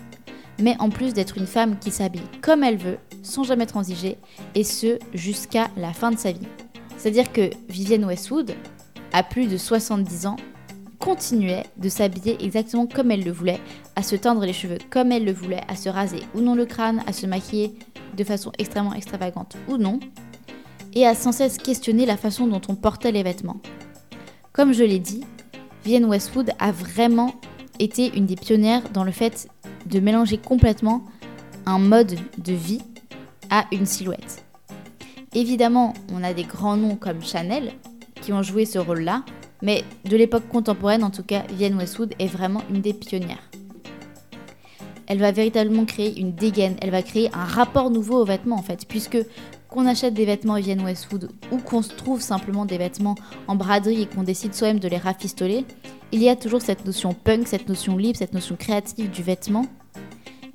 mais 0.61 0.77
en 0.79 0.91
plus 0.91 1.15
d'être 1.15 1.39
une 1.39 1.47
femme 1.47 1.79
qui 1.79 1.91
s'habille 1.91 2.21
comme 2.43 2.63
elle 2.63 2.77
veut, 2.77 2.99
sans 3.23 3.45
jamais 3.45 3.67
transiger, 3.67 4.19
et 4.55 4.65
ce 4.65 4.99
jusqu'à 5.15 5.69
la 5.77 5.93
fin 5.93 6.11
de 6.11 6.19
sa 6.19 6.33
vie. 6.33 6.47
C'est-à-dire 6.99 7.33
que 7.33 7.49
Vivienne 7.69 8.05
Westwood, 8.05 8.55
à 9.13 9.23
plus 9.23 9.47
de 9.47 9.57
70 9.57 10.27
ans, 10.27 10.37
continuait 10.99 11.65
de 11.79 11.89
s'habiller 11.89 12.37
exactement 12.45 12.87
comme 12.87 13.11
elle 13.11 13.25
le 13.25 13.33
voulait, 13.33 13.61
à 13.97 14.03
se 14.03 14.17
teindre 14.17 14.45
les 14.45 14.53
cheveux 14.53 14.79
comme 14.91 15.13
elle 15.13 15.25
le 15.25 15.33
voulait, 15.33 15.63
à 15.69 15.77
se 15.77 15.89
raser 15.89 16.21
ou 16.35 16.41
non 16.41 16.55
le 16.55 16.67
crâne, 16.67 17.03
à 17.07 17.15
se 17.15 17.27
maquiller 17.27 17.75
de 18.17 18.25
façon 18.25 18.53
extrêmement 18.59 18.93
extravagante 18.93 19.57
ou 19.69 19.79
non, 19.79 19.99
et 20.93 21.07
à 21.07 21.15
sans 21.15 21.33
cesse 21.33 21.57
questionner 21.57 22.05
la 22.05 22.17
façon 22.17 22.47
dont 22.47 22.61
on 22.69 22.75
portait 22.75 23.13
les 23.13 23.23
vêtements. 23.23 23.61
Comme 24.53 24.75
je 24.75 24.85
l'ai 24.85 24.99
dit, 24.99 25.25
Vivienne 25.85 26.05
Westwood 26.05 26.51
a 26.59 26.73
vraiment 26.73 27.35
été 27.79 28.15
une 28.17 28.27
des 28.27 28.37
pionnières 28.37 28.91
dans 28.91 29.05
le 29.05 29.13
fait 29.13 29.49
de 29.87 29.99
mélanger 29.99 30.37
complètement 30.37 31.05
un 31.65 31.79
mode 31.79 32.19
de 32.39 32.53
vie 32.53 32.83
à 33.49 33.65
une 33.73 33.87
silhouette. 33.87 34.45
Évidemment, 35.35 35.95
on 36.13 36.23
a 36.23 36.35
des 36.35 36.45
grands 36.45 36.77
noms 36.77 36.97
comme 36.97 37.23
Chanel 37.23 37.73
qui 38.21 38.33
ont 38.33 38.43
joué 38.43 38.67
ce 38.67 38.79
rôle-là, 38.79 39.25
mais 39.63 39.85
de 40.05 40.17
l'époque 40.17 40.49
contemporaine, 40.49 41.03
en 41.03 41.11
tout 41.11 41.23
cas, 41.23 41.45
Vivienne 41.49 41.77
Westwood 41.77 42.15
est 42.19 42.27
vraiment 42.27 42.63
une 42.71 42.83
des 42.83 42.93
pionnières. 42.93 43.51
Elle 45.07 45.19
va 45.19 45.33
véritablement 45.33 45.87
créer 45.87 46.21
une 46.21 46.35
dégaine, 46.35 46.77
elle 46.83 46.91
va 46.91 47.03
créer 47.03 47.31
un 47.33 47.45
rapport 47.45 47.91
nouveau 47.91 48.21
aux 48.21 48.25
vêtements 48.25 48.59
en 48.59 48.63
fait, 48.63 48.87
puisque 48.87 49.19
qu'on 49.71 49.87
achète 49.87 50.15
des 50.15 50.25
vêtements 50.25 50.57
Vivienne 50.57 50.83
Westwood 50.83 51.31
ou 51.53 51.59
qu'on 51.59 51.81
trouve 51.81 52.21
simplement 52.21 52.65
des 52.65 52.79
vêtements 52.79 53.15
en 53.47 53.55
braderie 53.55 54.03
et 54.03 54.07
qu'on 54.07 54.23
décide 54.23 54.55
soi-même 54.55 54.81
de 54.81 54.89
les 54.89 54.99
rafistoler, 54.99 55.65
il 56.13 56.23
y 56.23 56.29
a 56.29 56.37
toujours 56.37 56.61
cette 56.61 56.85
notion 56.85 57.15
punk, 57.15 57.47
cette 57.47 57.69
notion 57.69 57.97
libre, 57.97 58.19
cette 58.19 58.35
notion 58.35 58.57
créative 58.57 59.11
du 59.11 59.23
vêtement 59.23 59.67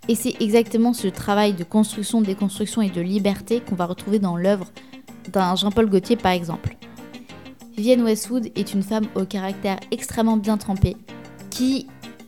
et 0.07 0.15
c'est 0.15 0.39
exactement 0.39 0.93
ce 0.93 1.07
travail 1.07 1.53
de 1.53 1.63
construction, 1.63 2.21
déconstruction 2.21 2.81
et 2.81 2.89
de 2.89 3.01
liberté 3.01 3.61
qu'on 3.61 3.75
va 3.75 3.85
retrouver 3.85 4.19
dans 4.19 4.37
l'œuvre 4.37 4.71
d'un 5.31 5.55
Jean-Paul 5.55 5.89
Gaultier 5.89 6.15
par 6.15 6.31
exemple. 6.31 6.75
Vivienne 7.75 8.03
Westwood 8.03 8.51
est 8.55 8.73
une 8.73 8.83
femme 8.83 9.07
au 9.15 9.25
caractère 9.25 9.79
extrêmement 9.91 10.37
bien 10.37 10.57
trempé, 10.57 10.95
qui, 11.49 11.87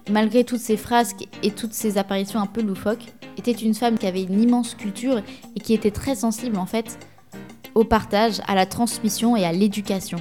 malgré 0.10 0.44
toutes 0.44 0.60
ses 0.60 0.78
frasques 0.78 1.28
et 1.44 1.52
toutes 1.52 1.74
ses 1.74 1.98
apparitions 1.98 2.40
un 2.40 2.46
peu 2.46 2.62
loufoques, 2.62 3.14
était 3.38 3.52
une 3.52 3.74
femme 3.74 3.98
qui 3.98 4.08
avait 4.08 4.24
une 4.24 4.42
immense 4.42 4.74
culture 4.74 5.22
et 5.56 5.60
qui 5.60 5.74
était 5.74 5.92
très 5.92 6.16
sensible 6.16 6.58
en 6.58 6.66
fait 6.66 6.98
au 7.76 7.84
partage, 7.84 8.42
à 8.48 8.56
la 8.56 8.66
transmission 8.66 9.36
et 9.36 9.46
à 9.46 9.52
l'éducation. 9.52 10.18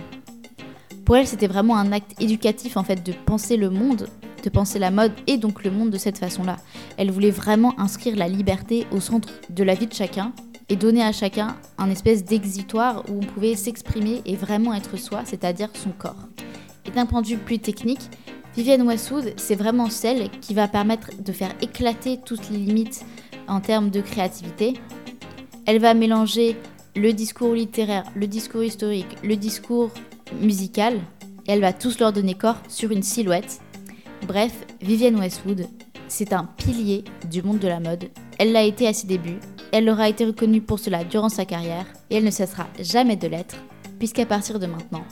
Pour 1.07 1.16
elle, 1.16 1.26
c'était 1.26 1.47
vraiment 1.47 1.76
un 1.76 1.91
acte 1.91 2.20
éducatif 2.20 2.76
en 2.76 2.84
fait 2.84 3.03
de 3.03 3.12
penser 3.12 3.57
le 3.57 3.70
monde 3.70 4.09
de 4.47 4.51
penser 4.51 4.78
la 4.78 4.93
mode 4.93 5.12
et 5.26 5.39
donc 5.39 5.64
le 5.64 5.72
monde 5.72 5.91
de 5.91 5.99
cette 5.99 6.18
façon-là. 6.18 6.57
Elle 6.97 7.11
voulait 7.11 7.32
vraiment 7.32 7.78
inscrire 7.80 8.14
la 8.14 8.28
liberté 8.28 8.87
au 8.93 9.01
centre 9.01 9.28
de 9.51 9.64
la 9.64 9.74
vie 9.74 9.89
de 9.89 9.93
chacun 9.93 10.32
et 10.68 10.76
donner 10.76 11.03
à 11.03 11.11
chacun 11.11 11.57
un 11.78 11.91
espèce 11.91 12.24
d'exitoire 12.24 13.03
où 13.09 13.18
on 13.18 13.26
pouvait 13.26 13.57
s'exprimer 13.57 14.22
et 14.24 14.37
vraiment 14.37 14.72
être 14.72 14.97
soi, 14.97 15.22
c'est-à-dire 15.24 15.70
son 15.74 15.91
corps. 15.91 16.28
Et 16.84 16.93
d'un 16.93 17.07
point 17.07 17.22
de 17.22 17.26
vue 17.26 17.39
plus 17.39 17.59
technique, 17.59 18.09
Vivienne 18.57 18.87
Westwood, 18.89 19.35
c'est 19.37 19.55
vraiment 19.55 19.91
celle 19.91 20.31
qui 20.41 20.55
va 20.55 20.67
permettre 20.67 21.11
de 21.23 21.31
faire 21.31 21.55
éclater 21.61 22.19
toutes 22.25 22.49
les 22.49 22.57
limites 22.57 23.05
en 23.49 23.61
termes 23.61 23.91
de 23.91 24.01
créativité. 24.01 24.75
Elle 25.67 25.79
va 25.79 25.93
mélanger 25.93 26.57
le 26.97 27.13
discours 27.13 27.53
littéraire, 27.53 28.05
le 28.15 28.27
discours 28.27 28.65
historique, 28.65 29.19
le 29.23 29.37
discours 29.37 29.91
musical, 30.41 30.95
et 31.47 31.53
elle 31.53 31.61
va 31.61 31.75
tous 31.75 31.99
leur 31.99 32.15
donner 32.15 32.33
corps 32.33 32.57
sur 32.69 32.93
une 32.93 33.03
silhouette 33.03 33.61
Bref, 34.27 34.55
Vivienne 34.81 35.19
Westwood, 35.19 35.67
c'est 36.09 36.33
un 36.33 36.45
pilier 36.57 37.05
du 37.31 37.43
monde 37.43 37.59
de 37.59 37.69
la 37.69 37.79
mode. 37.79 38.07
Elle 38.39 38.53
l'a 38.53 38.63
été 38.63 38.89
à 38.89 38.95
ses 38.95 39.07
débuts, 39.07 39.39
elle 39.71 39.91
aura 39.91 40.09
été 40.09 40.25
reconnue 40.25 40.63
pour 40.63 40.79
cela 40.79 41.05
durant 41.05 41.29
sa 41.29 41.45
carrière, 41.45 41.87
et 42.09 42.17
elle 42.17 42.25
ne 42.25 42.31
cessera 42.31 42.67
jamais 42.81 43.17
de 43.17 43.29
l'être, 43.29 43.57
puisqu'à 43.99 44.25
partir 44.25 44.59
de 44.59 44.67
maintenant, 44.67 45.05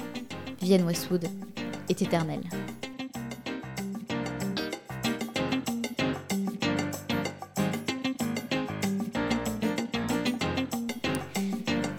Vivienne 0.62 0.86
Westwood 0.86 1.26
est 1.90 2.00
éternelle. 2.00 2.40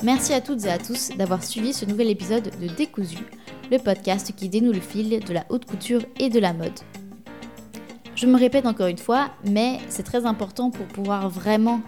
Merci 0.06 0.34
à 0.34 0.42
toutes 0.42 0.66
et 0.66 0.70
à 0.70 0.78
tous 0.78 1.10
d'avoir 1.18 1.44
suivi 1.44 1.74
ce 1.74 1.84
nouvel 1.84 2.12
épisode 2.12 2.52
de 2.62 2.68
Décousu, 2.68 3.18
le 3.72 3.80
podcast 3.80 4.34
qui 4.36 4.50
dénoue 4.50 4.72
le 4.72 4.80
fil 4.80 5.20
de 5.20 5.34
la 5.34 5.48
haute 5.50 5.66
couture 5.66 6.02
et 6.20 6.30
de 6.30 6.40
la 6.40 6.54
mode. 6.54 6.80
Je 8.14 8.28
me 8.28 8.38
répète 8.38 8.68
encore 8.68 8.86
une 8.86 9.00
fois, 9.00 9.32
mais 9.46 9.80
c'est 9.90 10.04
très 10.04 10.28
important 10.28 10.70
pour 10.70 10.86
pouvoir 10.86 11.28
vraiment 11.32 11.82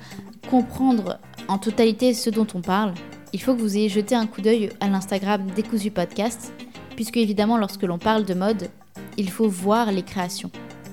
comprendre 0.50 1.20
en 1.48 1.60
totalité 1.60 2.16
ce 2.16 2.32
dont 2.32 2.48
on 2.56 2.62
parle. 2.62 2.96
Il 3.34 3.42
faut 3.42 3.54
que 3.54 3.62
vous 3.62 3.78
ayez 3.78 3.88
jeté 3.88 4.16
un 4.16 4.26
coup 4.26 4.42
d'œil 4.42 4.72
à 4.80 4.88
l'Instagram 4.88 5.46
Décousu 5.56 5.92
Podcast, 5.92 6.52
puisque 6.96 7.18
évidemment 7.18 7.60
lorsque 7.60 7.84
l'on 7.84 8.00
parle 8.00 8.26
de 8.26 8.34
mode, 8.34 8.72
il 9.18 9.30
faut 9.30 9.48
voir 9.48 9.92
les 9.92 10.02
créations. 10.02 10.50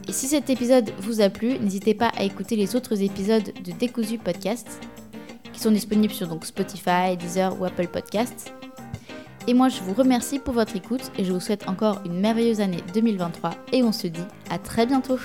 Et 0.06 0.12
si 0.12 0.26
cet 0.26 0.50
épisode 0.50 0.90
vous 0.98 1.22
a 1.22 1.30
plu, 1.30 1.58
n'hésitez 1.58 1.94
pas 1.94 2.12
à 2.18 2.24
écouter 2.24 2.54
les 2.54 2.76
autres 2.76 3.00
épisodes 3.00 3.50
de 3.64 3.72
Décousu 3.72 4.18
Podcast, 4.18 4.78
qui 5.54 5.60
sont 5.60 5.70
disponibles 5.70 6.12
sur 6.12 6.28
donc 6.28 6.44
Spotify, 6.44 7.16
Deezer 7.18 7.58
ou 7.58 7.64
Apple 7.64 7.88
Podcasts. 7.88 8.52
Et 9.46 9.54
moi, 9.54 9.68
je 9.68 9.80
vous 9.80 9.94
remercie 9.94 10.38
pour 10.38 10.54
votre 10.54 10.74
écoute 10.76 11.12
et 11.18 11.24
je 11.24 11.32
vous 11.32 11.40
souhaite 11.40 11.68
encore 11.68 12.00
une 12.04 12.18
merveilleuse 12.18 12.60
année 12.60 12.82
2023 12.92 13.52
et 13.72 13.82
on 13.82 13.92
se 13.92 14.06
dit 14.06 14.24
à 14.50 14.58
très 14.58 14.86
bientôt. 14.86 15.18